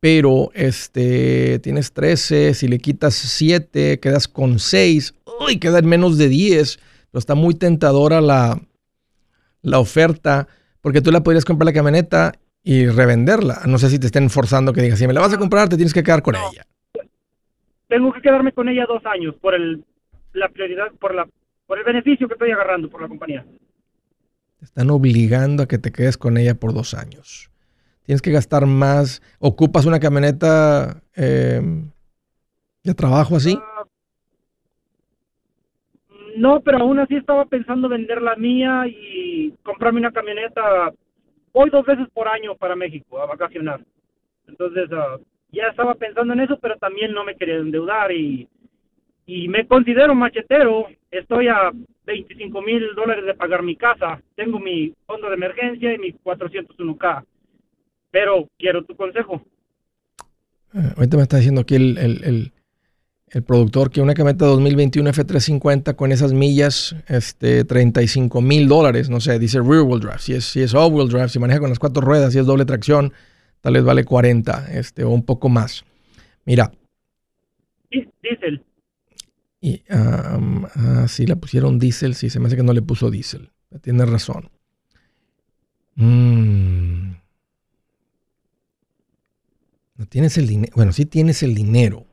pero 0.00 0.50
este, 0.52 1.60
tienes 1.60 1.94
13, 1.94 2.52
si 2.52 2.68
le 2.68 2.78
quitas 2.78 3.14
7, 3.14 4.00
quedas 4.00 4.28
con 4.28 4.58
6, 4.58 5.14
uy, 5.40 5.58
queda 5.58 5.78
en 5.78 5.86
menos 5.86 6.18
de 6.18 6.28
10, 6.28 6.78
pero 7.10 7.18
está 7.18 7.34
muy 7.34 7.54
tentadora 7.54 8.20
la, 8.20 8.60
la 9.62 9.78
oferta, 9.78 10.46
porque 10.82 11.00
tú 11.00 11.10
la 11.10 11.22
podrías 11.22 11.46
comprar 11.46 11.64
la 11.64 11.72
camioneta 11.72 12.34
y 12.62 12.84
revenderla. 12.84 13.62
No 13.64 13.78
sé 13.78 13.88
si 13.88 13.98
te 13.98 14.08
estén 14.08 14.28
forzando 14.28 14.74
que 14.74 14.82
digas, 14.82 14.98
si 14.98 15.06
me 15.06 15.14
la 15.14 15.22
vas 15.22 15.32
a 15.32 15.38
comprar, 15.38 15.70
te 15.70 15.76
tienes 15.76 15.94
que 15.94 16.02
quedar 16.02 16.20
con 16.20 16.34
ella. 16.34 16.66
Tengo 17.88 18.12
que 18.12 18.20
quedarme 18.20 18.52
con 18.52 18.68
ella 18.68 18.86
dos 18.86 19.04
años 19.06 19.34
por 19.36 19.54
el, 19.54 19.84
la 20.32 20.48
prioridad, 20.48 20.92
por, 20.98 21.14
la, 21.14 21.28
por 21.66 21.78
el 21.78 21.84
beneficio 21.84 22.26
que 22.26 22.34
estoy 22.34 22.50
agarrando 22.50 22.88
por 22.90 23.02
la 23.02 23.08
compañía. 23.08 23.44
Te 24.58 24.64
están 24.64 24.90
obligando 24.90 25.62
a 25.62 25.68
que 25.68 25.78
te 25.78 25.92
quedes 25.92 26.16
con 26.16 26.36
ella 26.36 26.54
por 26.54 26.72
dos 26.72 26.94
años. 26.94 27.50
Tienes 28.04 28.22
que 28.22 28.32
gastar 28.32 28.66
más. 28.66 29.20
¿Ocupas 29.38 29.84
una 29.84 30.00
camioneta 30.00 31.02
eh, 31.16 31.60
de 32.82 32.94
trabajo 32.94 33.36
así? 33.36 33.58
Ah, 33.60 33.84
no, 36.36 36.60
pero 36.60 36.78
aún 36.78 36.98
así 36.98 37.16
estaba 37.16 37.46
pensando 37.46 37.88
vender 37.88 38.22
la 38.22 38.36
mía 38.36 38.84
y 38.86 39.52
comprarme 39.62 40.00
una 40.00 40.12
camioneta. 40.12 40.92
Voy 41.52 41.70
dos 41.70 41.84
veces 41.84 42.06
por 42.12 42.28
año 42.28 42.54
para 42.56 42.76
México 42.76 43.20
a 43.20 43.26
vacacionar. 43.26 43.80
Entonces, 44.46 44.88
uh, 44.92 45.20
ya 45.52 45.68
estaba 45.70 45.94
pensando 45.94 46.32
en 46.32 46.40
eso, 46.40 46.58
pero 46.60 46.76
también 46.76 47.12
no 47.12 47.24
me 47.24 47.36
quería 47.36 47.56
endeudar 47.56 48.12
y, 48.12 48.48
y 49.26 49.48
me 49.48 49.66
considero 49.66 50.14
machetero. 50.14 50.86
Estoy 51.10 51.48
a 51.48 51.72
25 52.06 52.62
mil 52.62 52.94
dólares 52.94 53.24
de 53.26 53.34
pagar 53.34 53.62
mi 53.62 53.76
casa. 53.76 54.20
Tengo 54.34 54.58
mi 54.58 54.94
fondo 55.06 55.28
de 55.28 55.34
emergencia 55.34 55.92
y 55.92 55.98
mi 55.98 56.12
401k. 56.12 57.24
Pero 58.10 58.48
quiero 58.58 58.84
tu 58.84 58.96
consejo. 58.96 59.42
Eh, 60.74 60.92
ahorita 60.96 61.16
me 61.16 61.22
está 61.24 61.36
diciendo 61.36 61.62
aquí 61.62 61.74
el, 61.74 61.98
el, 61.98 62.52
el, 63.28 63.42
productor 63.42 63.90
que 63.90 64.00
una 64.00 64.14
camioneta 64.14 64.46
2021 64.46 65.10
F350 65.10 65.94
con 65.96 66.12
esas 66.12 66.32
millas, 66.32 66.96
este, 67.08 67.64
35 67.64 68.40
mil 68.40 68.68
dólares, 68.68 69.10
no 69.10 69.20
sé, 69.20 69.38
dice 69.38 69.60
rear 69.60 69.82
wheel 69.82 70.00
drive. 70.00 70.18
Si 70.18 70.32
es, 70.34 70.44
si 70.44 70.62
es 70.62 70.74
all 70.74 70.92
wheel 70.92 71.08
drive, 71.08 71.28
si 71.28 71.38
maneja 71.38 71.60
con 71.60 71.68
las 71.68 71.78
cuatro 71.78 72.00
ruedas, 72.00 72.32
si 72.32 72.38
es 72.38 72.46
doble 72.46 72.64
tracción, 72.64 73.12
tal 73.66 73.74
vez 73.74 73.82
vale 73.82 74.04
40 74.04 74.78
este, 74.78 75.02
o 75.02 75.10
un 75.10 75.24
poco 75.24 75.48
más. 75.48 75.84
Mira. 76.44 76.70
Diesel. 77.90 78.62
Y, 79.60 79.82
ah, 79.90 81.06
sí, 81.08 81.26
le 81.26 81.34
pusieron 81.34 81.80
diésel, 81.80 82.14
sí, 82.14 82.30
se 82.30 82.38
me 82.38 82.46
hace 82.46 82.54
que 82.54 82.62
no 82.62 82.72
le 82.72 82.80
puso 82.80 83.10
diésel. 83.10 83.50
Tiene 83.82 84.06
razón. 84.06 84.50
Mm. 85.96 87.14
No 89.96 90.06
tienes 90.06 90.38
el 90.38 90.46
dinero. 90.46 90.72
Bueno, 90.76 90.92
sí 90.92 91.04
tienes 91.04 91.42
el 91.42 91.56
dinero, 91.56 92.06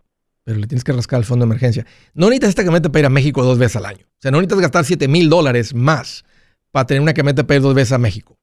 pero 0.44 0.58
le 0.58 0.66
tienes 0.66 0.84
que 0.84 0.92
rascar 0.92 1.18
al 1.18 1.26
fondo 1.26 1.46
de 1.46 1.50
emergencia. 1.50 1.86
No 2.16 2.30
necesitas 2.30 2.50
esta 2.50 2.63
camioneta 2.63 2.92
para 2.92 3.02
ir 3.02 3.06
a 3.06 3.10
México 3.10 3.44
dos 3.44 3.60
veces 3.60 3.76
al 3.76 3.86
año. 3.86 4.08
O 4.08 4.22
sea, 4.22 4.32
no 4.32 4.39
necesitas 4.39 4.60
gastar 4.60 4.86
7 4.86 5.08
mil 5.08 5.30
dólares 5.30 5.76
más 5.76 6.26
para 6.72 6.88
tener 6.88 7.02
una 7.02 7.13
camioneta 7.13 7.46
para 7.46 7.58
ir 7.58 7.62
dos 7.62 7.76
veces 7.76 7.92
a 7.92 8.00
México. 8.00 8.39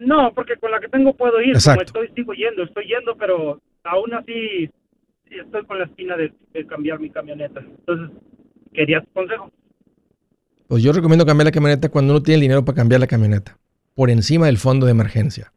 No, 0.00 0.32
porque 0.34 0.56
con 0.56 0.70
la 0.70 0.80
que 0.80 0.88
tengo 0.88 1.14
puedo 1.14 1.40
ir. 1.42 1.56
Como 1.62 1.82
estoy, 1.82 2.08
sigo 2.14 2.32
yendo, 2.32 2.64
estoy 2.64 2.86
yendo, 2.86 3.14
pero 3.16 3.60
aún 3.84 4.14
así 4.14 4.70
estoy 5.30 5.64
con 5.66 5.78
la 5.78 5.84
espina 5.84 6.16
de, 6.16 6.32
cambiar 6.66 6.98
mi 6.98 7.10
camioneta. 7.10 7.60
Entonces, 7.60 8.16
quería 8.72 9.02
tu 9.02 9.12
consejo. 9.12 9.52
Pues 10.68 10.82
yo 10.82 10.92
recomiendo 10.92 11.26
cambiar 11.26 11.46
la 11.46 11.52
camioneta 11.52 11.90
cuando 11.90 12.14
uno 12.14 12.22
tiene 12.22 12.36
el 12.36 12.40
dinero 12.40 12.64
para 12.64 12.76
cambiar 12.76 13.00
la 13.00 13.06
camioneta, 13.06 13.58
por 13.94 14.08
encima 14.08 14.46
del 14.46 14.56
fondo 14.56 14.86
de 14.86 14.92
emergencia. 14.92 15.52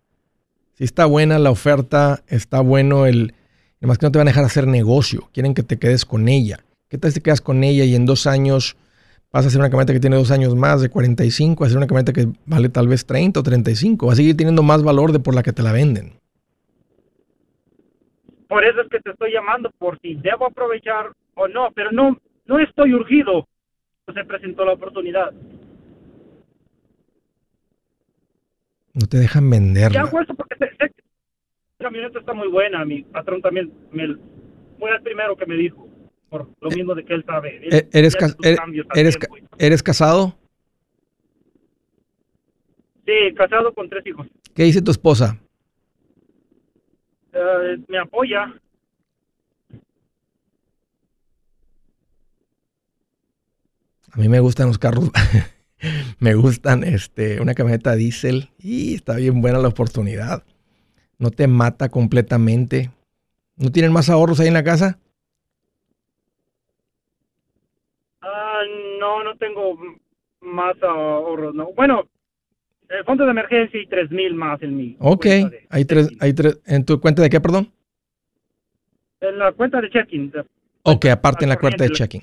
Si 0.74 0.84
está 0.84 1.06
buena 1.06 1.40
la 1.40 1.50
oferta, 1.50 2.24
está 2.28 2.60
bueno 2.60 3.06
el... 3.06 3.34
Además 3.80 3.98
que 3.98 4.08
no 4.08 4.12
te 4.12 4.18
van 4.18 4.28
a 4.28 4.32
dejar 4.32 4.44
hacer 4.44 4.68
negocio, 4.68 5.30
quieren 5.34 5.54
que 5.54 5.64
te 5.64 5.80
quedes 5.80 6.06
con 6.06 6.28
ella. 6.28 6.60
¿Qué 6.90 6.98
tal 6.98 7.12
si 7.12 7.20
te 7.20 7.24
quedas 7.24 7.42
con 7.42 7.64
ella 7.64 7.86
y 7.86 7.96
en 7.96 8.06
dos 8.06 8.28
años 8.28 8.76
vas 9.34 9.46
a 9.46 9.48
hacer 9.48 9.60
una 9.60 9.70
camioneta 9.70 9.94
que 9.94 10.00
tiene 10.00 10.16
dos 10.16 10.30
años 10.30 10.56
más, 10.56 10.82
de 10.82 10.90
45, 10.90 11.64
a 11.64 11.68
hacer 11.68 11.78
una 11.78 11.88
camioneta 11.88 12.14
que 12.14 12.28
vale 12.46 12.70
tal 12.70 12.88
vez 12.88 13.04
30 13.06 13.40
o 13.40 13.44
35. 13.44 14.06
Va 14.06 14.14
a 14.14 14.16
seguir 14.16 14.38
teniendo 14.38 14.62
más 14.62 14.84
valor 14.84 15.12
de 15.12 15.20
por 15.20 15.34
la 15.34 15.42
que 15.42 15.52
te 15.52 15.64
la 15.64 15.74
venden. 15.74 16.14
Por 18.48 18.64
eso 18.64 18.82
es 18.82 18.90
que 18.90 19.00
te 19.00 19.10
estoy 19.10 19.32
llamando, 19.34 19.72
por 19.80 20.00
si 20.00 20.14
debo 20.14 20.46
aprovechar 20.46 21.12
o 21.34 21.48
no, 21.48 21.72
pero 21.74 21.92
no, 21.92 22.16
no 22.46 22.60
estoy 22.60 22.94
urgido. 22.94 23.48
Se 24.14 24.24
presentó 24.24 24.66
la 24.66 24.74
oportunidad. 24.74 25.32
No 28.94 29.08
te 29.08 29.18
dejan 29.18 29.50
venderla. 29.50 30.04
Ya 30.04 30.12
porque 30.12 30.56
la 30.60 30.90
camioneta 31.80 32.20
está 32.20 32.34
muy 32.34 32.50
buena. 32.50 32.86
Mi 32.86 33.02
patrón 33.02 33.42
también 33.42 33.72
me, 33.92 34.16
fue 34.78 34.92
el 34.92 35.02
primero 35.02 35.36
que 35.36 35.48
me 35.48 35.56
dijo 35.56 35.88
por 36.34 36.50
lo 36.62 36.70
mismo 36.72 36.96
de 36.96 37.06
que 37.06 37.14
él 37.14 37.24
sabe. 37.28 37.60
Eh, 37.62 37.88
¿Eres, 37.92 38.18
eres, 38.94 39.20
eres, 39.60 39.84
casado? 39.84 40.36
Sí, 43.06 43.36
casado 43.36 43.72
con 43.72 43.88
tres 43.88 44.04
hijos. 44.08 44.26
¿Qué 44.56 44.64
dice 44.64 44.82
tu 44.82 44.90
esposa? 44.90 45.40
Eh, 47.34 47.78
me 47.88 48.00
apoya. 48.00 48.52
A 54.12 54.18
mí 54.18 54.28
me 54.28 54.40
gustan 54.40 54.68
los 54.68 54.80
carros. 54.80 55.12
me 56.20 56.34
gustan 56.34 56.84
este, 56.84 57.42
una 57.42 57.54
camioneta 57.54 57.96
diésel 57.96 58.50
y 58.58 58.96
está 58.96 59.18
bien 59.18 59.40
buena 59.40 59.60
la 59.60 59.68
oportunidad. 59.68 60.44
No 61.20 61.30
te 61.30 61.46
mata 61.46 61.90
completamente. 61.90 62.90
¿No 63.56 63.72
tienen 63.72 63.92
más 63.92 64.10
ahorros 64.10 64.40
ahí 64.40 64.48
en 64.48 64.56
la 64.56 64.64
casa? 64.64 64.98
No, 69.34 69.38
tengo 69.38 69.78
más 70.42 70.76
ahorros, 70.82 71.54
no. 71.56 71.72
Bueno, 71.74 72.08
el 72.90 73.04
fondo 73.06 73.26
de 73.26 73.32
emergencia 73.32 73.82
y 73.82 73.88
tres 73.88 74.12
mil 74.12 74.34
más 74.36 74.62
en 74.62 74.76
mi. 74.76 74.96
Ok, 75.00 75.26
hay 75.70 75.86
tres, 75.86 76.10
hay 76.20 76.34
tres, 76.34 76.62
¿en 76.66 76.86
tu 76.86 77.00
cuenta 77.00 77.22
de 77.22 77.30
qué, 77.30 77.40
perdón? 77.40 77.72
En 79.22 79.40
la 79.40 79.52
cuenta 79.54 79.82
de 79.82 79.90
checking. 79.90 80.34
Ok, 80.84 81.06
aparte 81.06 81.46
en 81.46 81.50
la 81.50 81.58
cuenta 81.58 81.84
de 81.84 81.92
checking. 81.92 82.22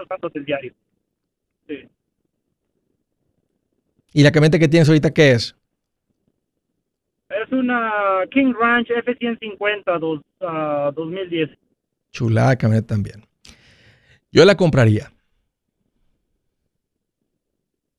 Sí. 1.67 1.89
¿Y 4.13 4.23
la 4.23 4.33
camioneta 4.33 4.59
que 4.59 4.69
tienes 4.69 4.89
ahorita 4.89 5.13
qué 5.13 5.33
es? 5.33 5.57
Es 7.31 7.53
una 7.53 8.25
King 8.31 8.53
Ranch 8.59 8.91
F-150 8.91 9.99
dos, 9.99 10.21
2010. 10.95 11.51
Chulada 12.11 12.57
camioneta 12.57 12.89
también. 12.89 13.25
Yo 14.33 14.45
la 14.45 14.57
compraría 14.57 15.13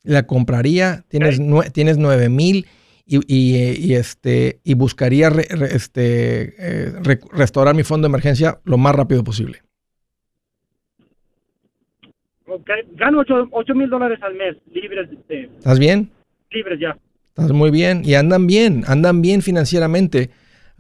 la 0.04 0.26
compraría, 0.26 1.04
tienes, 1.08 1.40
tienes 1.74 1.98
9 1.98 2.30
mil 2.30 2.68
y, 3.06 3.94
este, 3.94 4.60
y 4.64 4.74
buscaría 4.74 5.30
este, 5.30 6.54
eh, 6.58 6.94
restaurar 7.32 7.76
mi 7.76 7.84
fondo 7.84 8.08
de 8.08 8.12
emergencia 8.12 8.60
lo 8.64 8.78
más 8.78 8.96
rápido 8.96 9.24
posible. 9.24 9.60
Gano 12.96 13.24
8 13.52 13.76
mil 13.76 13.90
dólares 13.90 14.20
al 14.22 14.36
mes 14.36 14.58
libres. 14.74 15.10
De, 15.28 15.44
¿Estás 15.44 15.80
bien? 15.80 16.10
Libres 16.52 16.80
ya. 16.80 16.98
Estás 17.30 17.52
muy 17.54 17.72
bien 17.72 18.02
y 18.04 18.16
andan 18.16 18.46
bien, 18.46 18.84
andan 18.88 19.22
bien 19.22 19.42
financieramente. 19.42 20.30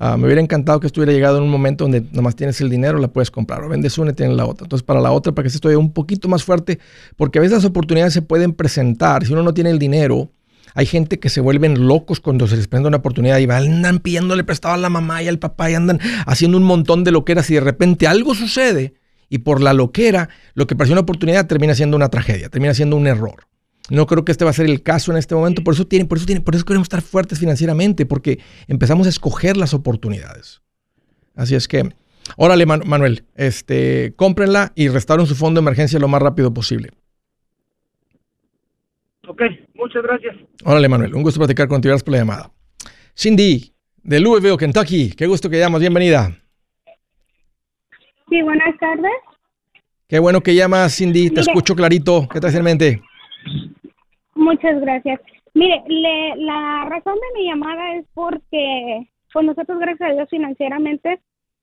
Ah, 0.03 0.17
me 0.17 0.25
hubiera 0.25 0.41
encantado 0.41 0.79
que 0.79 0.87
estuviera 0.87 1.13
llegado 1.13 1.37
en 1.37 1.43
un 1.43 1.51
momento 1.51 1.83
donde 1.83 2.03
nomás 2.11 2.35
tienes 2.35 2.59
el 2.59 2.71
dinero, 2.71 2.97
la 2.97 3.09
puedes 3.09 3.29
comprar. 3.29 3.63
O 3.63 3.69
vendes 3.69 3.99
una 3.99 4.09
y 4.09 4.13
tienes 4.15 4.35
la 4.35 4.47
otra. 4.47 4.65
Entonces, 4.65 4.83
para 4.83 4.99
la 4.99 5.11
otra, 5.11 5.31
para 5.31 5.43
que 5.43 5.51
se 5.51 5.57
esté 5.57 5.75
un 5.75 5.93
poquito 5.93 6.27
más 6.27 6.43
fuerte, 6.43 6.79
porque 7.17 7.37
a 7.37 7.41
veces 7.43 7.57
las 7.57 7.65
oportunidades 7.65 8.11
se 8.11 8.23
pueden 8.23 8.53
presentar. 8.53 9.23
Si 9.23 9.31
uno 9.31 9.43
no 9.43 9.53
tiene 9.53 9.69
el 9.69 9.77
dinero, 9.77 10.31
hay 10.73 10.87
gente 10.87 11.19
que 11.19 11.29
se 11.29 11.39
vuelven 11.39 11.87
locos 11.87 12.19
cuando 12.19 12.47
se 12.47 12.57
les 12.57 12.67
presenta 12.67 12.87
una 12.87 12.97
oportunidad 12.97 13.37
y 13.37 13.43
andan 13.43 13.99
pidiéndole 13.99 14.43
prestado 14.43 14.73
a 14.73 14.77
la 14.77 14.89
mamá 14.89 15.21
y 15.21 15.27
al 15.27 15.37
papá 15.37 15.69
y 15.69 15.75
andan 15.75 15.99
haciendo 16.25 16.57
un 16.57 16.63
montón 16.63 17.03
de 17.03 17.11
loqueras 17.11 17.47
y 17.51 17.53
de 17.53 17.61
repente 17.61 18.07
algo 18.07 18.33
sucede 18.33 18.95
y 19.29 19.37
por 19.37 19.61
la 19.61 19.73
loquera, 19.73 20.29
lo 20.55 20.65
que 20.65 20.75
pareció 20.75 20.95
una 20.95 21.01
oportunidad 21.01 21.45
termina 21.45 21.75
siendo 21.75 21.95
una 21.95 22.09
tragedia, 22.09 22.49
termina 22.49 22.73
siendo 22.73 22.95
un 22.95 23.05
error. 23.05 23.50
No 23.91 24.07
creo 24.07 24.23
que 24.23 24.31
este 24.31 24.45
va 24.45 24.51
a 24.51 24.53
ser 24.53 24.67
el 24.67 24.83
caso 24.83 25.11
en 25.11 25.17
este 25.17 25.35
momento. 25.35 25.65
Por 25.65 25.73
eso 25.73 25.85
tiene, 25.85 26.05
por 26.05 26.17
eso 26.17 26.25
tiene, 26.25 26.39
por 26.39 26.55
eso 26.55 26.63
queremos 26.63 26.85
estar 26.85 27.01
fuertes 27.01 27.39
financieramente, 27.39 28.05
porque 28.05 28.39
empezamos 28.69 29.05
a 29.05 29.09
escoger 29.09 29.57
las 29.57 29.73
oportunidades. 29.73 30.61
Así 31.35 31.55
es 31.55 31.67
que, 31.67 31.93
órale, 32.37 32.65
Manuel, 32.65 33.25
este, 33.35 34.13
cómprenla 34.15 34.71
y 34.75 34.87
restauren 34.87 35.27
su 35.27 35.35
fondo 35.35 35.59
de 35.59 35.63
emergencia 35.63 35.99
lo 35.99 36.07
más 36.07 36.21
rápido 36.21 36.53
posible. 36.53 36.91
Ok, 39.27 39.41
muchas 39.73 40.03
gracias. 40.03 40.37
Órale, 40.63 40.87
Manuel, 40.87 41.13
un 41.13 41.23
gusto 41.23 41.41
platicar 41.41 41.67
contigo. 41.67 41.91
Gracias 41.91 42.05
por 42.05 42.13
la 42.13 42.19
llamada. 42.19 42.51
Cindy, 43.13 43.73
de 44.03 44.19
Louisville, 44.21 44.55
Kentucky. 44.57 45.11
Qué 45.11 45.27
gusto 45.27 45.49
que 45.49 45.59
llamas. 45.59 45.81
Bienvenida. 45.81 46.33
Sí, 48.29 48.41
buenas 48.41 48.73
tardes. 48.79 49.11
Qué 50.07 50.17
bueno 50.19 50.39
que 50.39 50.55
llamas, 50.55 50.95
Cindy. 50.95 51.29
Te 51.29 51.41
escucho 51.41 51.75
clarito. 51.75 52.29
¿Qué 52.31 52.39
hace 52.39 52.57
en 52.57 52.63
mente? 52.63 53.01
Muchas 54.41 54.81
gracias. 54.81 55.21
Mire, 55.53 55.83
le, 55.87 56.35
la 56.37 56.85
razón 56.89 57.13
de 57.13 57.39
mi 57.39 57.47
llamada 57.47 57.95
es 57.95 58.05
porque 58.15 59.07
pues 59.31 59.45
nosotros, 59.45 59.79
gracias 59.79 60.09
a 60.09 60.13
Dios, 60.13 60.29
financieramente 60.29 61.21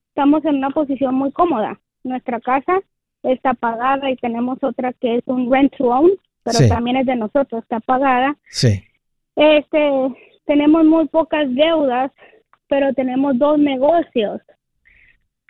estamos 0.09 0.43
en 0.45 0.55
una 0.55 0.69
posición 0.69 1.15
muy 1.15 1.31
cómoda. 1.33 1.77
Nuestra 2.03 2.39
casa 2.39 2.79
está 3.23 3.53
pagada 3.53 4.09
y 4.09 4.15
tenemos 4.15 4.57
otra 4.61 4.93
que 4.93 5.17
es 5.17 5.23
un 5.25 5.51
rent 5.51 5.75
to 5.77 5.89
own, 5.89 6.11
pero 6.43 6.69
también 6.69 6.95
es 6.97 7.05
de 7.05 7.17
nosotros, 7.17 7.63
está 7.63 7.81
pagada. 7.81 8.37
Sí. 8.49 8.81
Este, 9.35 9.91
tenemos 10.45 10.85
muy 10.85 11.07
pocas 11.09 11.53
deudas, 11.53 12.11
pero 12.69 12.93
tenemos 12.93 13.37
dos 13.37 13.59
negocios. 13.59 14.41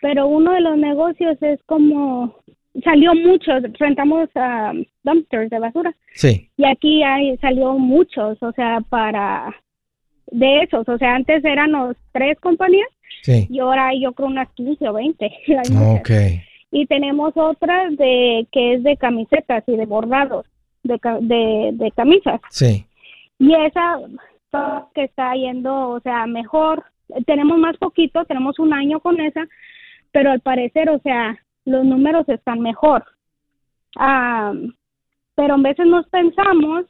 Pero 0.00 0.26
uno 0.26 0.52
de 0.52 0.62
los 0.62 0.76
negocios 0.76 1.40
es 1.42 1.62
como 1.64 2.39
salió 2.84 3.14
mucho, 3.14 3.52
rentamos 3.78 4.28
a 4.34 4.72
dumpsters 5.02 5.50
de 5.50 5.58
basura. 5.58 5.94
Sí. 6.14 6.50
Y 6.56 6.64
aquí 6.64 7.02
hay 7.02 7.36
salió 7.38 7.74
muchos, 7.74 8.42
o 8.42 8.52
sea, 8.52 8.80
para 8.88 9.54
de 10.30 10.62
esos, 10.62 10.88
o 10.88 10.98
sea, 10.98 11.16
antes 11.16 11.44
eran 11.44 11.72
los 11.72 11.96
tres 12.12 12.38
compañías 12.38 12.88
sí. 13.22 13.48
y 13.50 13.58
ahora 13.58 13.88
hay 13.88 14.02
yo 14.02 14.12
creo 14.12 14.28
unas 14.28 14.48
15 14.52 14.88
o 14.88 14.92
20. 14.92 15.26
ok. 15.98 16.10
Y 16.72 16.86
tenemos 16.86 17.32
otra 17.36 17.90
de 17.90 18.46
que 18.52 18.74
es 18.74 18.82
de 18.84 18.96
camisetas 18.96 19.64
y 19.66 19.76
de 19.76 19.86
bordados 19.86 20.46
de, 20.84 20.98
de, 21.20 21.70
de 21.72 21.90
camisas. 21.90 22.40
Sí. 22.50 22.86
Y 23.38 23.54
esa 23.54 23.98
que 24.94 25.04
está 25.04 25.34
yendo, 25.34 25.90
o 25.90 26.00
sea, 26.00 26.26
mejor. 26.26 26.84
Tenemos 27.26 27.58
más 27.58 27.76
poquito, 27.76 28.24
tenemos 28.24 28.58
un 28.58 28.72
año 28.72 29.00
con 29.00 29.20
esa, 29.20 29.46
pero 30.12 30.30
al 30.30 30.40
parecer, 30.40 30.90
o 30.90 31.00
sea, 31.00 31.38
los 31.64 31.84
números 31.84 32.28
están 32.28 32.60
mejor. 32.60 33.04
pero 33.94 35.54
a 35.54 35.58
veces 35.58 35.86
nos 35.86 36.06
pensamos 36.08 36.86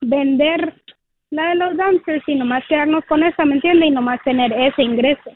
vender 0.00 0.82
la 1.30 1.50
de 1.50 1.54
los 1.56 1.76
dancers 1.76 2.22
y 2.26 2.34
nomás 2.34 2.62
quedarnos 2.68 3.04
con 3.06 3.22
esa, 3.22 3.44
¿me 3.44 3.54
entiende? 3.54 3.86
Y 3.86 3.90
nomás 3.90 4.22
tener 4.24 4.52
ese 4.52 4.82
ingreso. 4.82 5.30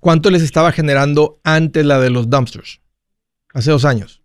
¿Cuánto 0.00 0.30
les 0.30 0.42
estaba 0.42 0.72
generando 0.72 1.38
antes 1.44 1.84
la 1.84 1.98
de 1.98 2.10
los 2.10 2.28
dumpsters? 2.28 2.80
Hace 3.54 3.70
dos 3.70 3.84
años. 3.84 4.22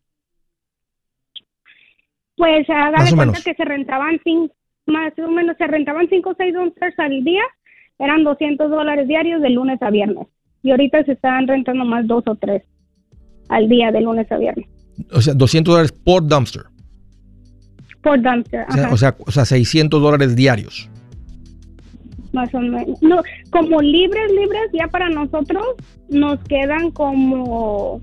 Pues 2.36 2.70
haga 2.70 3.04
de 3.04 3.15
cuenta 3.15 3.39
que 3.44 3.54
se 3.54 3.65
rentaban 3.65 4.20
cinco, 4.24 4.54
más 4.86 5.13
o 5.20 5.28
menos 5.30 5.56
se 5.58 5.68
rentaban 5.68 6.08
cinco 6.10 6.32
o 6.32 6.36
seis 6.36 6.54
dumpsters 6.54 6.98
al 7.00 7.24
día, 7.24 7.44
eran 7.98 8.24
200 8.24 8.70
dólares 8.70 9.08
diarios 9.08 9.42
de 9.42 9.50
lunes 9.50 9.82
a 9.82 9.89
viernes. 9.89 10.28
Y 10.63 10.72
ahorita 10.72 11.04
se 11.04 11.13
están 11.13 11.48
rentando 11.48 11.86
más 11.86 12.08
dos 12.08 12.24
o 12.28 12.36
tres 12.36 12.63
al 13.50 13.68
día 13.68 13.92
de 13.92 14.02
lunes 14.02 14.32
a 14.32 14.38
viernes. 14.38 14.68
O 15.12 15.22
sea, 15.22 15.34
200 15.34 15.72
dólares 15.72 15.92
por 15.92 16.26
dumpster. 16.28 16.64
Por 18.02 18.22
dumpster, 18.22 18.66
o 18.92 18.98
sea, 18.98 19.16
o 19.20 19.32
sea, 19.32 19.46
600 19.46 20.02
dólares 20.02 20.36
diarios. 20.36 20.90
Más 22.32 22.54
o 22.54 22.60
menos. 22.60 23.02
No, 23.02 23.22
como 23.50 23.82
libres, 23.82 24.32
libres, 24.32 24.70
ya 24.72 24.88
para 24.88 25.10
nosotros 25.10 25.64
nos 26.10 26.40
quedan 26.46 26.92
como 26.92 28.02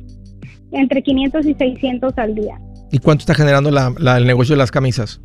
entre 0.72 1.02
500 1.02 1.46
y 1.46 1.54
600 1.54 2.18
al 2.18 2.34
día. 2.34 2.60
¿Y 2.90 2.98
cuánto 2.98 3.22
está 3.22 3.34
generando 3.34 3.70
la, 3.70 3.94
el 4.16 4.26
negocio 4.26 4.54
de 4.54 4.58
las 4.58 4.70
camisas? 4.70 5.20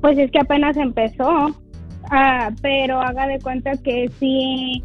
Pues 0.00 0.18
es 0.18 0.30
que 0.30 0.38
apenas 0.38 0.76
empezó, 0.76 1.54
ah, 2.10 2.50
pero 2.60 3.00
haga 3.00 3.26
de 3.26 3.38
cuenta 3.38 3.72
que 3.78 4.10
sí, 4.20 4.84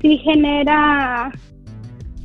sí 0.00 0.18
genera 0.18 1.30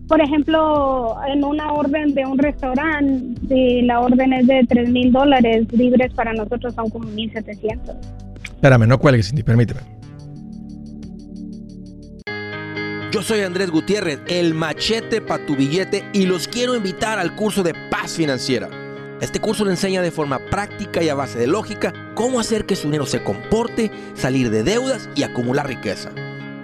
por 0.10 0.20
ejemplo, 0.22 1.16
en 1.28 1.44
una 1.44 1.72
orden 1.72 2.16
de 2.16 2.26
un 2.26 2.40
restaurante, 2.40 3.40
si 3.48 3.84
la 3.84 4.00
orden 4.00 4.34
es 4.34 4.48
de 4.48 4.66
3 4.68 4.90
mil 4.90 5.12
dólares, 5.12 5.68
libres 5.72 6.12
para 6.16 6.34
nosotros 6.34 6.74
son 6.74 6.90
como 6.90 7.08
1.700. 7.10 7.96
Espérame, 8.44 8.88
no 8.88 8.98
cuelgues, 8.98 9.28
Cindy, 9.28 9.44
permíteme. 9.44 9.82
Yo 13.12 13.22
soy 13.22 13.42
Andrés 13.42 13.70
Gutiérrez, 13.70 14.20
el 14.28 14.56
machete 14.56 15.22
para 15.22 15.46
tu 15.46 15.56
billete, 15.56 16.04
y 16.12 16.26
los 16.26 16.48
quiero 16.48 16.76
invitar 16.76 17.20
al 17.20 17.36
curso 17.36 17.62
de 17.62 17.76
paz 17.92 18.14
financiera. 18.14 18.68
Este 19.22 19.40
curso 19.40 19.64
le 19.64 19.72
enseña 19.72 20.02
de 20.02 20.10
forma 20.10 20.40
práctica 20.50 21.04
y 21.04 21.10
a 21.10 21.16
base 21.16 21.38
de 21.38 21.46
lógica 21.46 21.94
cómo 22.16 22.40
hacer 22.40 22.66
que 22.66 22.76
su 22.76 22.88
dinero 22.88 23.06
se 23.06 23.24
comporte, 23.24 23.92
salir 24.16 24.50
de 24.50 24.64
deudas 24.64 25.08
y 25.16 25.22
acumular 25.22 25.68
riqueza. 25.68 26.10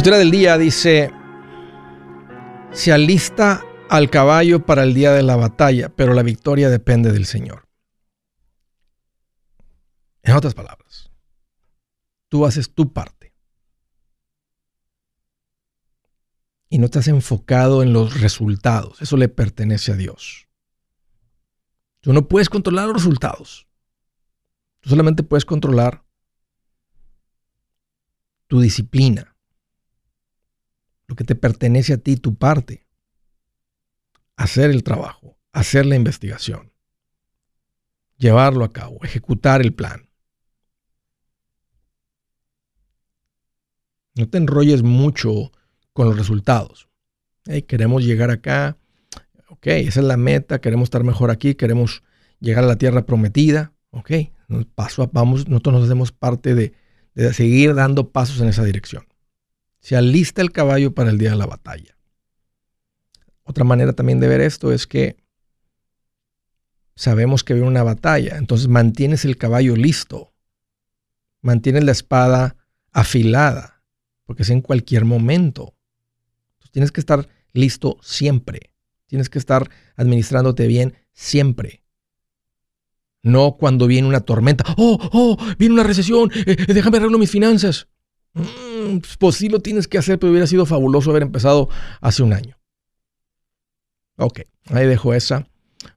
Escritura 0.00 0.16
del 0.16 0.30
día 0.30 0.56
dice, 0.56 1.12
se 2.72 2.90
alista 2.90 3.62
al 3.90 4.08
caballo 4.08 4.64
para 4.64 4.82
el 4.82 4.94
día 4.94 5.12
de 5.12 5.22
la 5.22 5.36
batalla, 5.36 5.94
pero 5.94 6.14
la 6.14 6.22
victoria 6.22 6.70
depende 6.70 7.12
del 7.12 7.26
Señor. 7.26 7.68
En 10.22 10.34
otras 10.34 10.54
palabras, 10.54 11.10
tú 12.30 12.46
haces 12.46 12.72
tu 12.72 12.94
parte. 12.94 13.34
Y 16.70 16.78
no 16.78 16.86
estás 16.86 17.06
enfocado 17.06 17.82
en 17.82 17.92
los 17.92 18.22
resultados. 18.22 19.02
Eso 19.02 19.18
le 19.18 19.28
pertenece 19.28 19.92
a 19.92 19.96
Dios. 19.96 20.48
Tú 22.00 22.14
no 22.14 22.26
puedes 22.26 22.48
controlar 22.48 22.86
los 22.86 22.96
resultados. 22.96 23.68
Tú 24.80 24.88
solamente 24.88 25.22
puedes 25.22 25.44
controlar 25.44 26.06
tu 28.46 28.62
disciplina 28.62 29.29
lo 31.10 31.16
que 31.16 31.24
te 31.24 31.34
pertenece 31.34 31.92
a 31.92 31.98
ti, 31.98 32.16
tu 32.16 32.36
parte. 32.36 32.86
Hacer 34.36 34.70
el 34.70 34.84
trabajo, 34.84 35.36
hacer 35.50 35.84
la 35.84 35.96
investigación, 35.96 36.72
llevarlo 38.16 38.64
a 38.64 38.72
cabo, 38.72 39.00
ejecutar 39.02 39.60
el 39.60 39.74
plan. 39.74 40.08
No 44.14 44.28
te 44.28 44.38
enrolles 44.38 44.84
mucho 44.84 45.50
con 45.92 46.06
los 46.06 46.16
resultados. 46.16 46.88
queremos 47.66 48.04
llegar 48.04 48.30
acá, 48.30 48.78
ok, 49.48 49.66
esa 49.66 50.00
es 50.00 50.06
la 50.06 50.16
meta, 50.16 50.60
queremos 50.60 50.86
estar 50.86 51.02
mejor 51.02 51.32
aquí, 51.32 51.56
queremos 51.56 52.04
llegar 52.38 52.62
a 52.62 52.68
la 52.68 52.76
tierra 52.76 53.04
prometida, 53.04 53.72
ok, 53.90 54.12
paso 54.76 55.02
a, 55.02 55.10
vamos, 55.12 55.48
nosotros 55.48 55.74
nos 55.74 55.84
hacemos 55.86 56.12
parte 56.12 56.54
de, 56.54 56.72
de 57.16 57.34
seguir 57.34 57.74
dando 57.74 58.10
pasos 58.10 58.40
en 58.40 58.48
esa 58.48 58.62
dirección. 58.62 59.09
Se 59.80 59.96
alista 59.96 60.42
el 60.42 60.52
caballo 60.52 60.94
para 60.94 61.10
el 61.10 61.18
día 61.18 61.30
de 61.30 61.36
la 61.36 61.46
batalla. 61.46 61.96
Otra 63.42 63.64
manera 63.64 63.92
también 63.92 64.20
de 64.20 64.28
ver 64.28 64.40
esto 64.40 64.72
es 64.72 64.86
que 64.86 65.16
sabemos 66.94 67.42
que 67.42 67.54
viene 67.54 67.68
una 67.68 67.82
batalla, 67.82 68.36
entonces 68.36 68.68
mantienes 68.68 69.24
el 69.24 69.38
caballo 69.38 69.74
listo, 69.74 70.34
mantienes 71.40 71.84
la 71.84 71.92
espada 71.92 72.56
afilada, 72.92 73.82
porque 74.24 74.42
es 74.42 74.50
en 74.50 74.60
cualquier 74.60 75.04
momento. 75.04 75.74
Entonces 76.52 76.72
tienes 76.72 76.92
que 76.92 77.00
estar 77.00 77.28
listo 77.52 77.96
siempre, 78.02 78.72
tienes 79.06 79.30
que 79.30 79.38
estar 79.38 79.68
administrándote 79.96 80.66
bien 80.66 80.94
siempre. 81.12 81.82
No 83.22 83.56
cuando 83.58 83.86
viene 83.86 84.08
una 84.08 84.20
tormenta, 84.20 84.64
oh, 84.76 84.98
oh, 85.12 85.36
viene 85.58 85.74
una 85.74 85.82
recesión, 85.82 86.30
eh, 86.34 86.56
eh, 86.56 86.72
déjame 86.74 86.98
arreglo 86.98 87.18
mis 87.18 87.30
finanzas. 87.30 87.88
Mm, 88.34 88.98
pues 89.18 89.36
sí 89.36 89.48
lo 89.48 89.60
tienes 89.60 89.88
que 89.88 89.98
hacer, 89.98 90.18
pero 90.18 90.30
hubiera 90.30 90.46
sido 90.46 90.66
fabuloso 90.66 91.10
haber 91.10 91.22
empezado 91.22 91.68
hace 92.00 92.22
un 92.22 92.32
año. 92.32 92.56
Ok, 94.16 94.40
ahí 94.68 94.86
dejo 94.86 95.14
esa. 95.14 95.46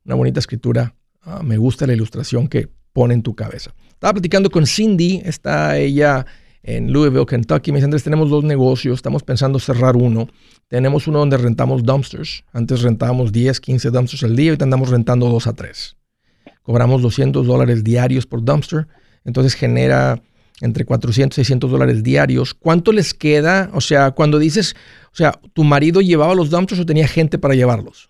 una 0.06 0.16
bonita 0.16 0.40
escritura. 0.40 0.96
Ah, 1.22 1.42
me 1.44 1.58
gusta 1.58 1.86
la 1.86 1.94
ilustración 1.94 2.48
que 2.48 2.70
pone 2.94 3.14
en 3.14 3.22
tu 3.22 3.36
cabeza. 3.36 3.74
Estaba 3.90 4.14
platicando 4.14 4.50
con 4.50 4.66
Cindy, 4.66 5.22
está 5.26 5.78
ella 5.78 6.26
en 6.64 6.92
Louisville, 6.92 7.26
Kentucky. 7.26 7.72
Me 7.72 7.78
dice, 7.78 7.86
Andrés, 7.86 8.04
tenemos 8.04 8.30
dos 8.30 8.44
negocios, 8.44 8.96
estamos 8.96 9.24
pensando 9.24 9.60
cerrar 9.60 9.96
uno. 9.96 10.28
Tenemos 10.68 11.08
uno 11.08 11.20
donde 11.20 11.38
rentamos 11.38 11.84
dumpsters. 11.84 12.46
Antes 12.54 12.82
rentábamos 12.82 13.32
10, 13.32 13.60
15 13.60 13.90
dumpsters 13.90 14.24
al 14.24 14.36
día, 14.36 14.52
ahorita 14.52 14.66
andamos 14.66 14.90
rentando 14.90 15.30
2 15.30 15.48
a 15.48 15.54
3. 15.54 15.98
Cobramos 16.62 17.02
200 17.02 17.46
dólares 17.46 17.84
diarios 17.84 18.26
por 18.26 18.44
dumpster, 18.44 18.88
entonces 19.26 19.54
genera 19.54 20.22
entre 20.62 20.86
400 20.86 21.38
y 21.38 21.42
600 21.42 21.72
dólares 21.72 22.04
diarios. 22.04 22.54
¿Cuánto 22.54 22.92
les 22.92 23.14
queda? 23.14 23.70
O 23.74 23.82
sea, 23.82 24.12
cuando 24.12 24.40
dices, 24.40 24.76
o 25.12 25.16
sea, 25.16 25.34
¿tu 25.54 25.64
marido 25.64 26.02
llevaba 26.02 26.36
los 26.36 26.50
dumpsters 26.50 26.82
o 26.82 26.86
tenía 26.86 27.08
gente 27.08 27.38
para 27.38 27.56
llevarlos? 27.56 28.10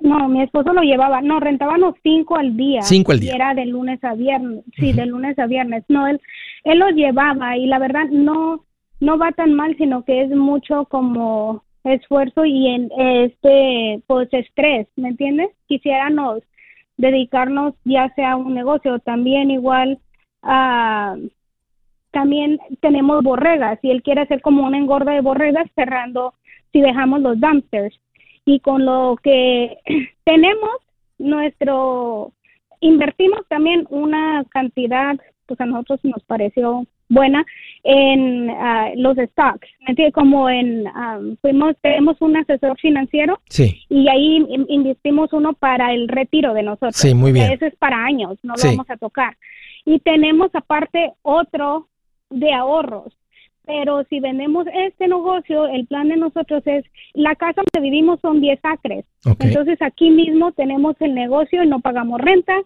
No, 0.00 0.28
mi 0.28 0.42
esposo 0.42 0.72
lo 0.72 0.80
llevaba, 0.80 1.20
no, 1.20 1.40
rentábamos 1.40 1.94
cinco 2.02 2.36
al 2.36 2.56
día. 2.56 2.80
Cinco 2.82 3.12
al 3.12 3.20
día. 3.20 3.32
Y 3.32 3.34
era 3.34 3.54
de 3.54 3.66
lunes 3.66 4.02
a 4.02 4.14
viernes, 4.14 4.64
sí, 4.76 4.92
de 4.92 5.04
lunes 5.04 5.38
a 5.38 5.46
viernes. 5.46 5.84
No, 5.88 6.06
él, 6.06 6.20
él 6.64 6.78
los 6.78 6.92
llevaba 6.92 7.56
y 7.58 7.66
la 7.66 7.78
verdad 7.78 8.06
no, 8.10 8.64
no 9.00 9.18
va 9.18 9.32
tan 9.32 9.52
mal, 9.52 9.76
sino 9.76 10.04
que 10.04 10.22
es 10.22 10.30
mucho 10.30 10.86
como 10.86 11.64
esfuerzo 11.84 12.44
y 12.46 12.68
en 12.68 12.90
este, 12.98 14.02
pues 14.06 14.28
estrés, 14.32 14.86
¿me 14.96 15.08
entiendes? 15.08 15.50
Quisiéramos 15.66 16.42
dedicarnos 16.96 17.74
ya 17.84 18.12
sea 18.14 18.32
a 18.32 18.36
un 18.36 18.54
negocio, 18.54 18.98
también 19.00 19.50
igual 19.50 19.98
a... 20.42 21.16
también 22.10 22.58
tenemos 22.80 23.22
borregas 23.22 23.78
y 23.82 23.90
él 23.90 24.02
quiere 24.02 24.22
hacer 24.22 24.40
como 24.40 24.66
una 24.66 24.78
engorda 24.78 25.12
de 25.12 25.20
borregas 25.20 25.70
cerrando 25.74 26.34
si 26.72 26.80
dejamos 26.80 27.20
los 27.20 27.40
dumpsters. 27.40 27.98
Y 28.44 28.60
con 28.60 28.84
lo 28.84 29.16
que 29.22 29.78
tenemos 30.24 30.70
nuestro 31.18 32.32
invertimos 32.80 33.46
también 33.48 33.86
una 33.90 34.44
cantidad 34.48 35.16
pues 35.46 35.60
a 35.60 35.66
nosotros 35.66 36.00
nos 36.04 36.22
pareció 36.24 36.86
buena 37.10 37.44
en 37.82 38.48
ah, 38.50 38.90
los 38.96 39.16
stocks, 39.16 39.68
¿me 39.86 40.12
Como 40.12 40.48
en, 40.48 40.84
fuimos, 41.42 41.74
tenemos 41.82 42.16
un 42.20 42.36
asesor 42.36 42.78
financiero 42.78 43.40
sí. 43.48 43.82
y 43.90 44.08
ahí 44.08 44.46
investimos 44.68 45.32
uno 45.32 45.52
para 45.52 45.92
el 45.92 46.08
retiro 46.08 46.54
de 46.54 46.62
nosotros. 46.62 46.96
Sí, 46.96 47.14
muy 47.14 47.32
bien. 47.32 47.52
Ese 47.52 47.66
es 47.66 47.76
para 47.76 48.02
años, 48.04 48.38
no 48.42 48.54
lo 48.56 48.70
vamos 48.70 48.88
a 48.88 48.96
tocar. 48.96 49.36
Y 49.84 49.98
tenemos 49.98 50.50
aparte 50.54 51.12
otro 51.22 51.88
de 52.30 52.54
ahorros 52.54 53.12
pero 53.70 54.04
si 54.10 54.18
vendemos 54.18 54.66
este 54.74 55.06
negocio, 55.06 55.68
el 55.68 55.86
plan 55.86 56.08
de 56.08 56.16
nosotros 56.16 56.60
es, 56.66 56.84
la 57.14 57.36
casa 57.36 57.62
donde 57.72 57.88
vivimos 57.88 58.18
son 58.20 58.40
10 58.40 58.58
acres. 58.64 59.04
Entonces 59.38 59.80
aquí 59.80 60.10
mismo 60.10 60.50
tenemos 60.50 60.96
el 60.98 61.14
negocio 61.14 61.62
y 61.62 61.68
no 61.68 61.78
pagamos 61.78 62.20
renta, 62.20 62.56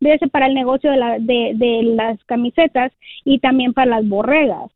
de 0.00 0.14
ese 0.14 0.28
para 0.28 0.46
el 0.46 0.54
negocio 0.54 0.90
de, 0.90 0.96
la, 0.96 1.18
de, 1.18 1.52
de 1.54 1.82
las 1.82 2.22
camisetas 2.24 2.92
y 3.24 3.38
también 3.40 3.72
para 3.72 3.90
las 3.90 4.08
borregas. 4.08 4.70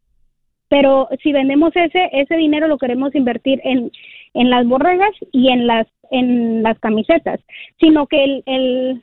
Pero 0.69 1.09
si 1.23 1.33
vendemos 1.33 1.71
ese, 1.77 2.09
ese 2.13 2.37
dinero 2.37 2.67
lo 2.67 2.79
queremos 2.79 3.15
invertir 3.15 3.61
en, 3.63 3.93
en 4.35 4.51
las 4.51 4.67
borregas 4.67 5.11
y 5.31 5.49
en 5.49 5.67
las, 5.67 5.87
en 6.11 6.63
las 6.63 6.79
camisetas, 6.79 7.41
sino 7.79 8.07
que 8.07 8.25
el, 8.25 8.43
el 8.47 9.03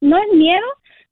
no 0.00 0.16
es 0.18 0.36
miedo, 0.36 0.66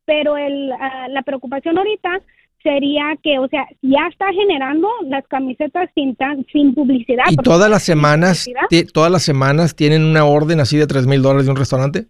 pero 0.04 0.36
el, 0.36 0.72
ah, 0.72 1.06
la 1.08 1.22
preocupación 1.22 1.78
ahorita 1.78 2.20
sería 2.62 3.16
que, 3.22 3.38
o 3.38 3.46
sea, 3.46 3.64
ya 3.80 4.08
está 4.10 4.32
generando 4.32 4.88
las 5.04 5.24
camisetas 5.28 5.88
sin, 5.94 6.16
sin 6.52 6.74
publicidad. 6.74 7.24
¿Y 7.30 7.36
todas 7.36 7.70
las 7.70 7.84
semanas, 7.84 8.48
todas 8.92 9.12
las 9.12 9.22
semanas 9.22 9.76
tienen 9.76 10.04
una 10.04 10.24
orden 10.24 10.58
así 10.58 10.76
de 10.76 10.88
3 10.88 11.06
mil 11.06 11.22
dólares 11.22 11.46
de 11.46 11.52
un 11.52 11.58
restaurante? 11.58 12.06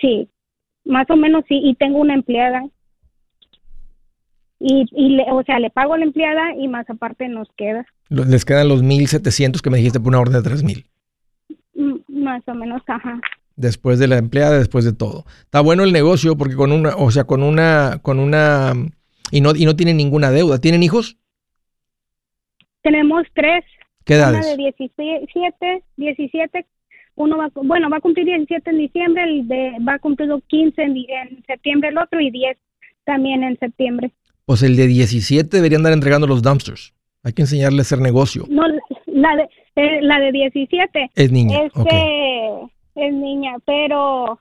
Sí, 0.00 0.28
más 0.88 1.08
o 1.10 1.16
menos 1.16 1.44
sí, 1.48 1.60
y 1.62 1.74
tengo 1.76 1.98
una 1.98 2.14
empleada. 2.14 2.66
Y, 4.58 4.86
y 4.90 5.20
o 5.30 5.42
sea, 5.44 5.60
le 5.60 5.70
pago 5.70 5.94
a 5.94 5.98
la 5.98 6.04
empleada 6.04 6.54
y 6.56 6.66
más 6.66 6.90
aparte 6.90 7.28
nos 7.28 7.48
queda. 7.56 7.86
Les 8.08 8.44
quedan 8.44 8.68
los 8.68 8.82
1.700 8.82 9.60
que 9.60 9.70
me 9.70 9.78
dijiste 9.78 10.00
por 10.00 10.08
una 10.08 10.20
orden 10.20 10.42
de 10.42 10.42
3 10.42 10.64
mil. 10.64 10.84
Mm, 11.74 12.24
más 12.24 12.42
o 12.48 12.54
menos, 12.54 12.82
ajá 12.88 13.20
después 13.58 13.98
de 13.98 14.06
la 14.06 14.16
empleada, 14.16 14.56
después 14.56 14.84
de 14.84 14.94
todo. 14.94 15.24
Está 15.40 15.60
bueno 15.60 15.82
el 15.82 15.92
negocio 15.92 16.36
porque 16.36 16.54
con 16.54 16.72
una, 16.72 16.96
o 16.96 17.10
sea, 17.10 17.24
con 17.24 17.42
una, 17.42 17.98
con 18.00 18.18
una, 18.18 18.72
y 19.30 19.40
no, 19.42 19.54
y 19.54 19.66
no 19.66 19.76
tienen 19.76 19.98
ninguna 19.98 20.30
deuda. 20.30 20.60
¿Tienen 20.60 20.82
hijos? 20.82 21.18
Tenemos 22.82 23.24
tres. 23.34 23.64
¿Qué 24.04 24.14
edades? 24.14 24.46
Una 24.46 24.50
de 24.50 24.56
17, 24.56 25.84
17, 25.96 26.66
uno 27.18 27.36
va, 27.36 27.50
bueno, 27.54 27.90
va 27.90 27.96
a 27.96 28.00
cumplir 28.00 28.26
17 28.26 28.70
en 28.70 28.78
diciembre, 28.78 29.24
el 29.24 29.48
de, 29.48 29.72
va 29.86 29.94
a 29.94 29.98
cumplir 29.98 30.30
15 30.46 30.82
en, 30.82 30.96
en 30.96 31.44
septiembre 31.46 31.90
el 31.90 31.98
otro 31.98 32.20
y 32.20 32.30
10 32.30 32.56
también 33.04 33.42
en 33.42 33.58
septiembre. 33.58 34.12
Pues 34.44 34.62
el 34.62 34.76
de 34.76 34.86
17 34.86 35.56
debería 35.56 35.78
andar 35.78 35.92
entregando 35.92 36.26
los 36.26 36.42
dumpsters. 36.42 36.94
Hay 37.24 37.32
que 37.32 37.42
enseñarle 37.42 37.80
a 37.80 37.82
hacer 37.82 37.98
negocio. 37.98 38.44
No, 38.48 38.62
la 39.06 39.36
de, 39.36 39.48
eh, 39.76 40.00
la 40.02 40.20
de 40.20 40.32
17. 40.32 41.10
Es 41.14 41.32
niña. 41.32 41.64
Este, 41.64 42.70
es 42.94 43.12
niña, 43.12 43.56
pero 43.66 44.38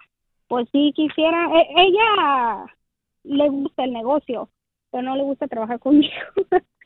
pues 0.47 0.67
sí 0.71 0.93
quisiera, 0.95 1.49
e, 1.59 1.67
ella 1.81 2.65
le 3.23 3.49
gusta 3.49 3.83
el 3.83 3.93
negocio, 3.93 4.49
pero 4.91 5.03
no 5.03 5.15
le 5.15 5.23
gusta 5.23 5.47
trabajar 5.47 5.79
conmigo. 5.79 6.13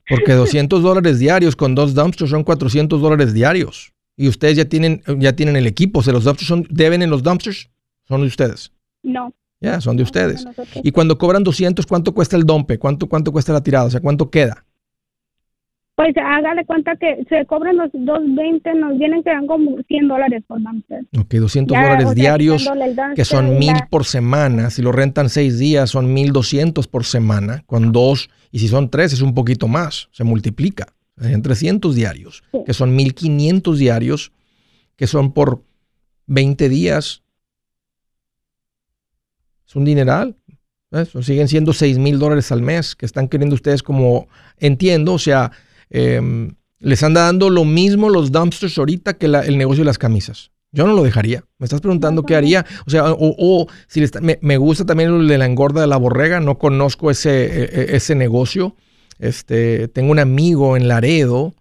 Porque 0.10 0.32
200 0.34 0.82
dólares 0.82 1.20
diarios 1.20 1.56
con 1.56 1.76
dos 1.76 1.94
dumpsters 1.94 2.32
son 2.32 2.44
400 2.44 3.02
dólares 3.02 3.34
diarios. 3.34 3.94
Y 4.22 4.28
ustedes 4.28 4.56
ya 4.56 4.66
tienen, 4.66 5.02
ya 5.18 5.36
tienen 5.36 5.56
el 5.56 5.66
equipo. 5.66 6.04
¿Se 6.04 6.12
los 6.12 6.24
dumpsters 6.24 6.48
son, 6.48 6.68
deben 6.70 7.02
en 7.02 7.10
los 7.10 7.24
dumpsters? 7.24 7.72
¿Son 8.08 8.22
de 8.22 8.28
ustedes? 8.28 8.72
No. 9.02 9.34
Ya, 9.60 9.82
son 9.82 9.98
de 9.98 10.04
ustedes. 10.04 10.46
y 10.76 10.92
cuando 10.92 11.18
cobran 11.18 11.44
200, 11.44 11.88
¿cuánto 11.88 12.14
cuesta 12.14 12.38
el 12.38 12.44
dompe? 12.44 12.78
¿Cuánto, 12.78 13.08
¿Cuánto 13.10 13.32
cuesta 13.32 13.52
la 13.52 13.64
tirada? 13.64 13.86
O 13.86 13.90
sea, 13.90 14.00
¿cuánto 14.00 14.30
queda? 14.30 14.64
Pues 15.96 16.16
hágale 16.18 16.66
cuenta 16.66 16.96
que 16.98 17.26
se 17.30 17.48
cobran 17.48 17.78
los 17.78 17.92
220, 17.94 18.76
nos 18.76 19.00
vienen 19.00 19.24
que 19.24 19.32
dan 19.32 19.48
como 19.48 19.82
100 19.88 20.08
dólares 20.08 20.44
por 20.48 20.62
dumpster. 20.62 21.04
Ok, 21.20 21.34
200 21.34 21.76
dólares 21.76 22.14
diarios, 22.14 22.70
que 23.16 23.26
son 23.26 23.58
mil 23.58 23.74
por 23.90 24.06
semana. 24.06 24.70
Si 24.70 24.84
lo 24.84 24.92
rentan 24.92 25.30
seis 25.30 25.58
días, 25.58 25.90
son 25.90 26.14
1200 26.14 26.88
por 26.88 27.06
semana. 27.06 27.64
Con 27.66 27.92
dos, 27.92 28.30
y 28.52 28.60
si 28.60 28.68
son 28.68 28.92
tres, 28.92 29.14
es 29.14 29.22
un 29.22 29.34
poquito 29.34 29.68
más. 29.68 30.10
Se 30.12 30.24
multiplica. 30.24 30.94
En 31.22 31.42
300 31.42 31.96
diarios, 31.96 32.44
que 32.66 32.74
son 32.74 32.96
1500 32.96 33.78
diarios, 33.78 34.32
que 34.96 35.08
son 35.08 35.34
por 35.34 35.64
20 36.26 36.68
días. 36.68 37.24
Es 39.68 39.76
un 39.76 39.86
dineral. 39.86 40.36
siguen 41.22 41.48
siendo 41.48 41.74
6 41.74 41.98
mil 41.98 42.20
dólares 42.20 42.52
al 42.52 42.62
mes 42.62 42.96
que 42.96 43.06
están 43.06 43.28
queriendo 43.28 43.56
ustedes 43.56 43.84
como, 43.84 44.28
entiendo, 44.58 45.14
o 45.14 45.20
sea, 45.20 45.52
Em, 45.92 46.56
les 46.80 47.04
anda 47.04 47.26
dando 47.26 47.50
lo 47.50 47.66
mismo 47.66 48.10
los 48.10 48.32
dumpsters 48.32 48.78
ahorita 48.78 49.14
que 49.14 49.28
el 49.28 49.58
negocio 49.58 49.82
de 49.84 49.86
las 49.86 50.00
camisas. 50.00 50.52
Yo 50.72 50.88
no 50.88 50.94
lo 50.94 51.04
dejaría. 51.04 51.44
Me 51.60 51.66
estás 51.66 51.82
preguntando 51.82 52.24
qué 52.24 52.36
haría. 52.36 52.66
O 52.88 52.90
sea, 52.90 53.04
o, 53.08 53.68
si 53.88 54.04
me, 54.22 54.58
gusta 54.58 54.86
también 54.86 55.14
el 55.14 55.28
de 55.28 55.38
la 55.38 55.46
engorda 55.46 55.82
de 55.82 55.88
la 55.88 55.98
borrega. 55.98 56.40
No 56.40 56.58
conozco 56.58 57.12
ese, 57.12 57.46
e, 57.46 57.64
e, 57.64 57.96
ese 57.98 58.16
negocio. 58.16 58.76
Este, 59.22 59.88
tengo 59.88 60.12
un 60.12 60.20
amigo 60.20 60.76
en 60.76 60.88
Laredo 60.88 61.54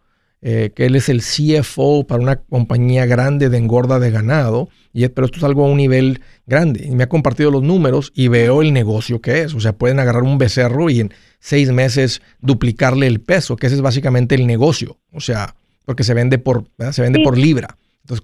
eh, 0.42 0.70
que 0.74 0.86
él 0.86 0.96
es 0.96 1.10
el 1.10 1.20
CFO 1.20 2.06
para 2.06 2.22
una 2.22 2.36
compañía 2.36 3.04
grande 3.04 3.50
de 3.50 3.58
engorda 3.58 3.98
de 3.98 4.10
ganado, 4.10 4.70
y, 4.94 5.06
pero 5.08 5.26
esto 5.26 5.36
es 5.36 5.44
algo 5.44 5.66
a 5.66 5.68
un 5.68 5.76
nivel 5.76 6.22
grande. 6.46 6.86
Y 6.86 6.92
me 6.92 7.04
ha 7.04 7.08
compartido 7.10 7.50
los 7.50 7.62
números 7.62 8.10
y 8.14 8.28
veo 8.28 8.62
el 8.62 8.72
negocio 8.72 9.20
que 9.20 9.42
es. 9.42 9.54
O 9.54 9.60
sea, 9.60 9.74
pueden 9.74 10.00
agarrar 10.00 10.22
un 10.22 10.38
becerro 10.38 10.88
y 10.88 11.00
en 11.00 11.12
seis 11.40 11.70
meses 11.70 12.22
duplicarle 12.40 13.06
el 13.06 13.20
peso, 13.20 13.56
que 13.56 13.66
ese 13.66 13.76
es 13.76 13.82
básicamente 13.82 14.34
el 14.34 14.46
negocio. 14.46 14.96
O 15.12 15.20
sea, 15.20 15.54
porque 15.84 16.04
se 16.04 16.14
vende 16.14 16.38
por, 16.38 16.64
se 16.92 17.02
vende 17.02 17.20
por 17.22 17.36
libra. 17.36 17.76
Entonces 18.02 18.22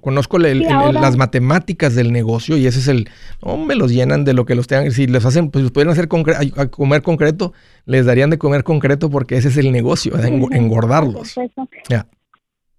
conozco 0.00 0.38
las 0.38 1.16
matemáticas 1.16 1.94
del 1.94 2.12
negocio 2.12 2.56
y 2.56 2.66
ese 2.66 2.80
es 2.80 2.88
el, 2.88 3.08
no 3.44 3.56
me 3.56 3.76
los 3.76 3.92
llenan 3.92 4.24
de 4.24 4.34
lo 4.34 4.44
que 4.44 4.54
los 4.54 4.66
tengan, 4.66 4.90
si 4.90 5.06
les 5.06 5.24
hacen, 5.24 5.50
pues 5.50 5.70
pudieran 5.70 5.92
hacer 5.92 6.08
a, 6.56 6.66
comer 6.66 7.02
concreto, 7.02 7.52
les 7.86 8.04
darían 8.04 8.30
de 8.30 8.38
comer 8.38 8.64
concreto 8.64 9.10
porque 9.10 9.36
ese 9.36 9.48
es 9.48 9.56
el 9.56 9.72
negocio, 9.72 10.12
engordarlos. 10.18 11.34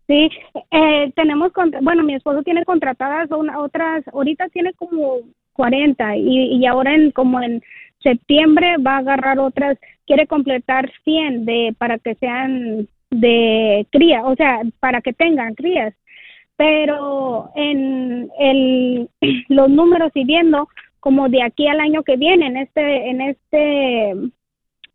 Sí, 0.06 0.30
eh, 0.70 1.12
tenemos, 1.16 1.52
bueno, 1.82 2.04
mi 2.04 2.14
esposo 2.14 2.44
tiene 2.44 2.66
contratadas 2.66 3.30
otras, 3.32 4.04
ahorita 4.14 4.50
tiene 4.50 4.74
como 4.74 5.20
40 5.54 6.18
y, 6.18 6.58
y 6.58 6.66
ahora 6.66 6.94
en 6.94 7.12
como 7.12 7.42
en 7.42 7.64
septiembre 8.04 8.76
va 8.86 8.96
a 8.96 9.00
agarrar 9.00 9.40
otras, 9.40 9.78
quiere 10.06 10.28
completar 10.28 10.92
100 11.06 11.46
de, 11.46 11.76
para 11.78 11.98
que 12.00 12.16
sean 12.16 12.88
de 13.10 13.88
cría, 13.92 14.26
o 14.26 14.36
sea, 14.36 14.60
para 14.80 15.02
que 15.02 15.14
tengan 15.14 15.56
crías 15.56 15.94
pero 16.64 17.52
en 17.56 18.30
el, 18.40 19.10
los 19.50 19.70
números 19.70 20.12
y 20.16 20.24
viendo 20.24 20.70
como 21.02 21.28
de 21.28 21.44
aquí 21.44 21.68
al 21.68 21.82
año 21.82 22.04
que 22.04 22.16
viene 22.16 22.48
en 22.48 22.58
este 22.58 23.10
en 23.10 23.22
este 23.22 24.10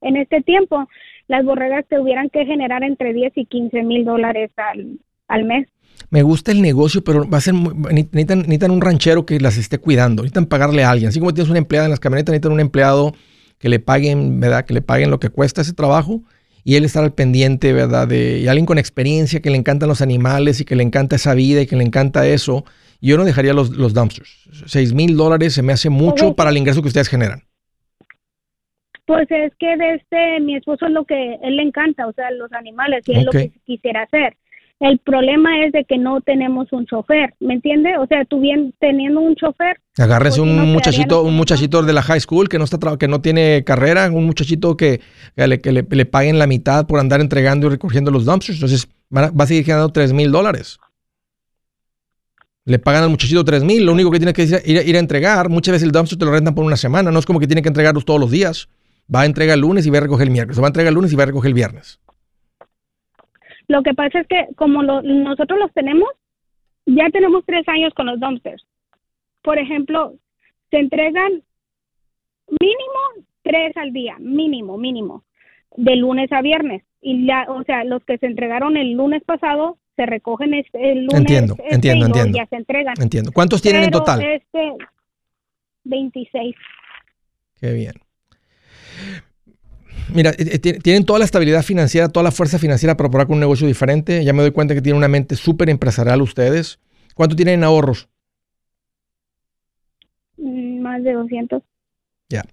en 0.01 0.17
este 0.17 0.41
tiempo 0.41 0.89
las 1.27 1.45
borregas 1.45 1.85
tuvieran 1.91 2.31
que 2.31 2.47
generar 2.47 2.83
entre 2.85 3.13
10 3.13 3.33
y 3.37 3.45
15 3.45 3.83
mil 3.83 4.07
dólares 4.07 4.51
al, 4.57 4.99
al 5.29 5.45
mes. 5.45 5.69
Me 6.09 6.23
gusta 6.23 6.53
el 6.53 6.63
negocio, 6.63 7.05
pero 7.05 7.29
va 7.29 7.37
a 7.37 7.43
ser 7.43 7.53
muy- 7.53 7.75
necesitan, 7.93 8.39
necesitan 8.39 8.71
un 8.71 8.81
ranchero 8.81 9.27
que 9.27 9.39
las 9.39 9.59
esté 9.59 9.77
cuidando, 9.77 10.23
necesitan 10.23 10.47
pagarle 10.47 10.85
a 10.85 10.91
alguien. 10.91 11.09
Así 11.11 11.19
como 11.21 11.35
tienes 11.35 11.51
una 11.51 11.59
empleada 11.59 11.85
en 11.85 11.91
las 11.91 12.01
camionetas, 12.01 12.33
necesitan 12.33 12.53
un 12.53 12.61
empleado 12.61 13.13
que 13.59 13.69
le 13.69 13.79
paguen, 13.79 14.41
¿verdad? 14.41 14.65
Que 14.65 14.73
le 14.73 14.81
paguen 14.81 15.11
lo 15.11 15.21
que 15.21 15.29
cuesta 15.29 15.61
ese 15.61 15.75
trabajo 15.75 16.23
y 16.65 16.77
él 16.77 16.85
estar 16.85 17.05
al 17.05 17.13
pendiente, 17.13 17.73
¿verdad? 17.73 18.09
De, 18.09 18.39
y 18.41 18.49
alguien 18.49 18.67
con 18.67 18.79
experiencia 18.79 19.41
que 19.41 19.51
le 19.51 19.57
encantan 19.57 19.89
los 19.89 20.03
animales 20.03 20.61
y 20.61 20.65
que 20.65 20.77
le 20.77 20.83
encanta 20.83 21.17
esa 21.17 21.35
vida 21.35 21.63
y 21.63 21.67
que 21.67 21.77
le 21.77 21.85
encanta 21.85 22.27
eso. 22.27 22.65
Yo 23.01 23.17
no 23.17 23.25
dejaría 23.25 23.53
los, 23.53 23.71
los 23.71 23.95
dumpsters. 23.95 24.49
Seis 24.67 24.93
mil 24.93 25.17
dólares 25.17 25.55
se 25.55 25.63
me 25.63 25.73
hace 25.73 25.89
mucho 25.89 26.29
Ok. 26.29 26.37
para 26.37 26.51
el 26.51 26.57
ingreso 26.57 26.83
que 26.83 26.89
ustedes 26.89 27.09
generan. 27.09 27.43
Pues 29.07 29.27
es 29.31 29.55
que 29.59 29.77
de 29.77 29.95
este, 29.95 30.41
mi 30.41 30.57
esposo 30.57 30.87
es 30.87 30.93
lo 30.93 31.05
que 31.05 31.39
él 31.43 31.57
le 31.57 31.63
encanta, 31.63 32.07
o 32.07 32.13
sea, 32.13 32.31
los 32.33 32.53
animales, 32.53 33.03
y 33.07 33.17
es 33.17 33.25
lo 33.25 33.31
que 33.31 33.53
quisiera 33.65 34.03
hacer. 34.03 34.37
El 34.81 34.99
problema 34.99 35.65
es 35.67 35.73
de 35.73 35.85
que 35.85 35.99
no 35.99 36.21
tenemos 36.21 36.73
un 36.73 36.87
chofer, 36.87 37.35
¿me 37.41 37.55
entiende? 37.55 37.99
O 37.99 38.07
sea, 38.07 38.25
tú 38.25 38.41
bien 38.41 38.73
teniendo 38.79 39.21
un 39.21 39.35
chofer, 39.35 39.81
Agárrese 39.99 40.39
Pues 40.41 40.51
un 40.51 40.73
muchachito, 40.73 41.23
un 41.25 41.35
muchachito 41.35 41.83
de 41.83 41.93
la 41.93 42.03
high 42.03 42.21
school 42.21 42.49
que 42.49 42.59
no 42.59 42.65
está 42.65 42.79
que 42.97 43.09
no 43.09 43.21
tiene 43.21 43.65
carrera, 43.65 44.09
un 44.13 44.25
muchachito 44.25 44.77
que, 44.77 45.01
que 45.35 45.47
le, 45.49 45.61
que 45.61 45.73
le- 45.73 45.87
le 45.91 46.07
paguen 46.07 46.39
la 46.39 46.47
mitad 46.47 46.87
por 46.87 47.01
andar 47.01 47.21
entregando 47.21 47.67
y 47.67 47.71
recogiendo 47.71 48.13
los 48.13 48.25
dumpsters. 48.25 48.59
Entonces 48.59 48.89
va 49.13 49.33
a 49.37 49.47
seguir 49.47 49.65
generando 49.65 49.89
3 49.93 50.13
mil 50.13 50.31
dólares. 50.31 50.79
Le 52.65 52.79
pagan 52.79 53.03
al 53.03 53.11
muchachito 53.11 53.45
3 53.45 53.65
mil, 53.65 53.85
lo 53.85 53.93
único 53.93 54.11
que 54.13 54.19
tiene 54.19 54.33
que 54.33 54.45
ir, 54.45 54.55
a- 54.55 54.61
ir 54.65 54.79
a- 54.79 54.83
ir 54.85 54.95
a 54.97 55.01
entregar, 55.01 55.49
muchas 55.49 55.73
veces 55.73 55.87
el 55.87 55.91
dumpster 55.93 56.19
te 56.19 56.25
lo 56.25 56.31
rentan 56.31 56.55
por 56.55 56.65
una 56.65 56.77
semana, 56.77 57.11
no 57.11 57.19
es 57.19 57.27
como 57.27 57.41
que 57.41 57.47
tiene 57.49 57.63
que 57.63 57.69
entregarlos 57.69 58.05
todos 58.05 58.21
los 58.21 58.31
días. 58.31 58.69
Va 59.13 59.23
a 59.23 59.27
entregar 59.27 59.55
el 59.55 59.63
lunes 59.63 59.87
y 59.87 59.91
va 59.91 59.99
a 59.99 60.03
recoger 60.03 60.27
el 60.29 60.33
miércoles, 60.33 60.61
va 60.61 60.67
a 60.67 60.69
entregar 60.69 60.91
el 60.91 60.95
lunes 60.95 61.13
y 61.13 61.17
va 61.17 61.23
a 61.25 61.27
recoger 61.27 61.49
el 61.49 61.55
viernes. 61.55 61.99
Lo 63.69 63.83
que 63.83 63.95
pasa 63.95 64.21
es 64.21 64.27
que 64.27 64.49
como 64.57 64.83
lo- 64.83 65.03
nosotros 65.03 65.59
los 65.59 65.73
tenemos, 65.73 66.09
ya 66.87 67.09
tenemos 67.11 67.45
tres 67.47 67.69
años 67.69 67.93
con 67.95 68.07
los 68.07 68.19
dumpsters. 68.19 68.65
Por 69.43 69.59
ejemplo, 69.59 70.15
se 70.71 70.79
entregan 70.79 71.43
mínimo 72.61 73.27
tres 73.43 73.77
al 73.77 73.93
día, 73.93 74.17
mínimo, 74.19 74.77
mínimo, 74.79 75.25
de 75.77 75.97
lunes 75.97 76.33
a 76.33 76.43
viernes. 76.43 76.83
Y 77.01 77.27
ya, 77.27 77.47
o 77.49 77.63
sea, 77.65 77.85
los 77.85 78.05
que 78.05 78.19
se 78.19 78.27
entregaron 78.27 78.77
el 78.77 78.93
lunes 78.93 79.23
pasado 79.25 79.79
se 79.97 80.07
recogen 80.07 80.55
este- 80.55 80.93
el 80.93 81.01
lunes. 81.07 81.21
Entiendo, 81.21 81.55
este, 81.59 81.75
entiendo, 81.75 82.05
y 82.07 82.09
entiendo. 82.09 82.39
Ya 82.39 82.47
se 82.47 82.57
entregan. 82.57 82.95
Entiendo. 83.01 83.31
¿Cuántos 83.33 83.63
tienen 83.63 83.85
en 83.85 83.91
total? 83.91 84.23
Este, 84.23 84.73
26. 85.85 86.55
Qué 87.61 87.73
bien. 87.73 87.93
Mira, 90.15 90.31
eh, 90.31 90.37
eh, 90.53 90.59
ti- 90.59 90.73
tienen 90.75 91.05
toda 91.05 91.19
la 91.19 91.25
estabilidad 91.25 91.63
financiera, 91.63 92.09
toda 92.09 92.25
la 92.25 92.31
fuerza 92.31 92.59
financiera 92.59 92.97
para 92.97 93.09
operar 93.09 93.27
con 93.27 93.35
un 93.35 93.41
negocio 93.41 93.67
diferente. 93.67 94.25
Ya 94.25 94.33
me 94.33 94.43
doy 94.43 94.51
cuenta 94.53 94.75
que 94.75 94.83
tienen 94.83 94.97
una 94.99 95.09
mente 95.09 95.37
súper 95.37 95.69
empresarial 95.71 96.23
ustedes. 96.23 96.79
¿Cuánto 97.15 97.37
tienen 97.37 97.55
en 97.55 97.65
ahorros? 97.65 98.09
Mm, 100.37 100.81
Más 100.81 101.03
de 101.03 101.13
200. 101.13 101.63
Ya. 102.29 102.45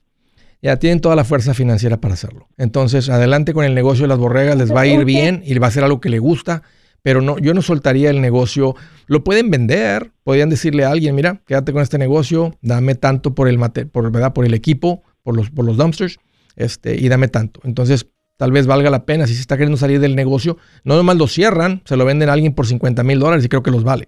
Ya 0.61 0.77
tienen 0.79 0.99
toda 0.99 1.15
la 1.15 1.23
fuerza 1.23 1.53
financiera 1.53 1.97
para 2.01 2.15
hacerlo. 2.15 2.47
Entonces, 2.57 3.09
adelante 3.09 3.53
con 3.53 3.65
el 3.65 3.75
negocio 3.75 4.03
de 4.03 4.07
las 4.09 4.17
borregas, 4.17 4.57
les 4.57 4.73
va 4.73 4.81
a 4.81 4.87
ir 4.87 5.05
bien 5.05 5.43
y 5.45 5.57
va 5.59 5.67
a 5.67 5.71
ser 5.71 5.83
algo 5.83 6.01
que 6.01 6.09
le 6.09 6.17
gusta, 6.19 6.63
pero 7.03 7.21
no, 7.21 7.37
yo 7.37 7.53
no 7.53 7.61
soltaría 7.61 8.09
el 8.09 8.19
negocio. 8.19 8.75
Lo 9.05 9.23
pueden 9.23 9.51
vender, 9.51 10.11
podrían 10.23 10.49
decirle 10.49 10.83
a 10.85 10.89
alguien, 10.89 11.13
mira, 11.13 11.41
quédate 11.45 11.71
con 11.71 11.83
este 11.83 11.99
negocio, 11.99 12.57
dame 12.61 12.95
tanto 12.95 13.35
por 13.35 13.47
el 13.47 13.59
mate- 13.59 13.85
por, 13.85 14.11
¿verdad? 14.11 14.33
por 14.33 14.43
el 14.45 14.55
equipo, 14.55 15.03
por 15.21 15.35
los, 15.35 15.51
por 15.51 15.65
los 15.65 15.77
dumpsters, 15.77 16.17
este, 16.55 16.95
y 16.95 17.07
dame 17.09 17.27
tanto. 17.27 17.59
Entonces, 17.63 18.09
tal 18.37 18.51
vez 18.51 18.67
valga 18.67 18.89
la 18.89 19.05
pena 19.05 19.27
si 19.27 19.33
se 19.33 19.41
está 19.41 19.55
queriendo 19.57 19.77
salir 19.77 19.99
del 19.99 20.15
negocio. 20.15 20.57
No 20.83 20.95
nomás 20.95 21.17
lo 21.17 21.27
cierran, 21.27 21.81
se 21.85 21.97
lo 21.97 22.05
venden 22.05 22.29
a 22.29 22.33
alguien 22.33 22.53
por 22.53 22.65
50 22.67 23.03
mil 23.03 23.19
dólares 23.19 23.45
y 23.45 23.49
creo 23.49 23.63
que 23.63 23.71
los 23.71 23.83
vale. 23.83 24.05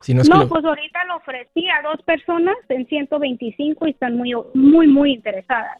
Si 0.00 0.14
no 0.14 0.22
es 0.22 0.28
que 0.28 0.34
No, 0.34 0.42
lo- 0.42 0.48
pues 0.48 0.64
ahorita 0.64 1.04
lo 1.06 1.16
ofrecí 1.16 1.66
a 1.68 1.82
dos 1.88 2.00
personas 2.04 2.54
en 2.68 2.86
125 2.86 3.86
y 3.86 3.90
están 3.90 4.16
muy, 4.16 4.32
muy, 4.54 4.86
muy 4.86 5.12
interesadas. 5.14 5.78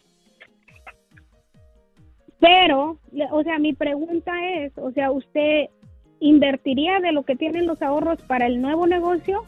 Pero, 2.39 2.99
o 3.31 3.43
sea, 3.43 3.57
mi 3.57 3.73
pregunta 3.73 4.31
es, 4.57 4.71
o 4.77 4.91
sea, 4.91 5.11
¿usted 5.11 5.65
invertiría 6.19 6.99
de 6.99 7.11
lo 7.11 7.23
que 7.23 7.35
tienen 7.35 7.65
los 7.67 7.81
ahorros 7.81 8.21
para 8.23 8.45
el 8.47 8.61
nuevo 8.61 8.85
negocio 8.87 9.43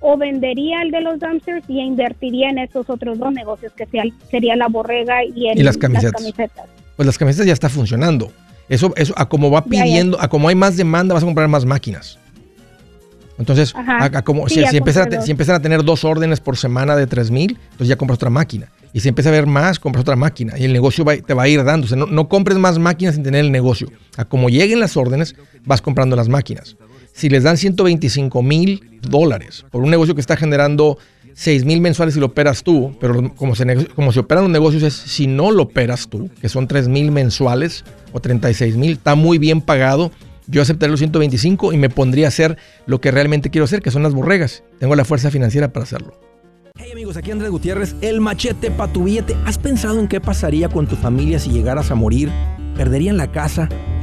o 0.00 0.16
vendería 0.16 0.82
el 0.82 0.90
de 0.90 1.00
los 1.00 1.18
dumpsters 1.18 1.64
y 1.68 1.80
invertiría 1.80 2.50
en 2.50 2.58
estos 2.58 2.88
otros 2.88 3.18
dos 3.18 3.32
negocios 3.32 3.72
que 3.72 3.86
sea- 3.86 4.04
sería 4.30 4.54
la 4.56 4.68
borrega 4.68 5.24
y, 5.24 5.48
el, 5.48 5.58
Y 5.58 5.62
las 5.62 5.76
camisetas. 5.76 6.12
camisetas? 6.20 6.66
pues 6.96 7.06
las 7.06 7.16
camisetas 7.18 7.46
ya 7.46 7.52
está 7.52 7.68
funcionando. 7.68 8.32
Eso, 8.68 8.92
eso, 8.96 9.14
a 9.16 9.28
como 9.28 9.50
va 9.50 9.64
Ya, 9.66 9.78
ya. 9.78 9.84
pidiendo, 9.84 10.20
a 10.20 10.28
como 10.28 10.48
hay 10.48 10.54
más 10.54 10.76
demanda, 10.76 11.14
vas 11.14 11.22
a 11.22 11.26
comprar 11.26 11.48
más 11.48 11.64
máquinas. 11.64 12.18
Entonces, 13.38 13.72
a, 13.76 14.04
a 14.04 14.22
como, 14.22 14.48
Sí, 14.48 14.56
si, 14.62 14.66
si 14.66 14.76
empiezan 14.78 15.14
a, 15.14 15.20
si 15.22 15.30
empiezan 15.30 15.54
a 15.54 15.62
tener 15.62 15.84
dos 15.84 16.04
órdenes 16.04 16.40
por 16.40 16.56
semana 16.56 16.96
de 16.96 17.06
3 17.06 17.30
mil, 17.30 17.52
entonces 17.66 17.86
ya 17.88 17.96
compras 17.96 18.16
otra 18.16 18.30
máquina. 18.30 18.68
Y 18.92 18.98
si 19.00 19.08
empieza 19.08 19.28
a 19.28 19.32
ver 19.32 19.46
más, 19.46 19.78
compras 19.78 20.02
otra 20.02 20.16
máquina. 20.16 20.58
Y 20.58 20.64
el 20.64 20.72
negocio 20.72 21.04
va- 21.04 21.16
te 21.16 21.34
va 21.34 21.44
a 21.44 21.48
ir 21.48 21.62
dando. 21.62 21.84
O 21.84 21.88
sea, 21.88 21.96
no, 21.96 22.06
no 22.06 22.28
compres 22.28 22.58
más 22.58 22.78
máquinas 22.80 23.14
sin 23.14 23.22
tener 23.22 23.44
el 23.44 23.52
negocio. 23.52 23.92
A 24.16 24.24
como 24.24 24.48
lleguen 24.48 24.80
las 24.80 24.96
órdenes, 24.96 25.36
vas 25.64 25.80
comprando 25.80 26.16
las 26.16 26.28
máquinas. 26.28 26.76
Si 27.12 27.28
les 27.28 27.42
dan 27.42 27.56
125 27.56 28.42
mil 28.42 29.00
dólares 29.02 29.64
por 29.70 29.82
un 29.82 29.90
negocio 29.90 30.14
que 30.14 30.20
está 30.20 30.36
generando 30.36 30.98
6 31.34 31.64
mil 31.64 31.80
mensuales 31.80 32.14
si 32.14 32.20
lo 32.20 32.26
operas 32.26 32.64
tú, 32.64 32.96
pero 33.00 33.32
como 33.36 33.54
se, 33.54 33.86
como 33.94 34.10
se 34.10 34.20
operan 34.20 34.44
los 34.44 34.52
negocios 34.52 34.82
es 34.82 34.94
si 34.94 35.28
no 35.28 35.52
lo 35.52 35.64
operas 35.64 36.08
tú, 36.08 36.28
que 36.40 36.48
son 36.48 36.66
3 36.66 36.88
mil 36.88 37.12
mensuales 37.12 37.84
o 38.12 38.20
36 38.20 38.76
mil, 38.76 38.92
está 38.92 39.14
muy 39.14 39.38
bien 39.38 39.60
pagado. 39.60 40.10
Yo 40.48 40.62
aceptaría 40.62 40.90
los 40.90 41.00
125 41.00 41.72
y 41.72 41.76
me 41.76 41.90
pondría 41.90 42.26
a 42.26 42.28
hacer 42.28 42.56
lo 42.86 43.00
que 43.00 43.10
realmente 43.12 43.50
quiero 43.50 43.66
hacer, 43.66 43.82
que 43.82 43.90
son 43.92 44.02
las 44.02 44.14
borregas. 44.14 44.64
Tengo 44.80 44.96
la 44.96 45.04
fuerza 45.04 45.30
financiera 45.30 45.72
para 45.72 45.84
hacerlo. 45.84 46.18
Hey 46.76 46.90
amigos, 46.92 47.16
aquí 47.16 47.30
Andrés 47.30 47.50
Gutiérrez, 47.50 47.94
el 48.00 48.20
machete 48.20 48.70
para 48.70 48.92
tu 48.92 49.04
billete. 49.04 49.36
¿Has 49.44 49.58
pensado 49.58 50.00
en 50.00 50.08
qué 50.08 50.20
pasaría 50.20 50.68
con 50.68 50.88
tu 50.88 50.96
familia 50.96 51.38
si 51.38 51.50
llegaras 51.50 51.90
a 51.90 51.94
morir? 51.94 52.30
¿Perderían 52.76 53.16
la 53.16 53.30
casa? 53.30 53.68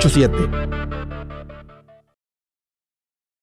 887 0.00 1.07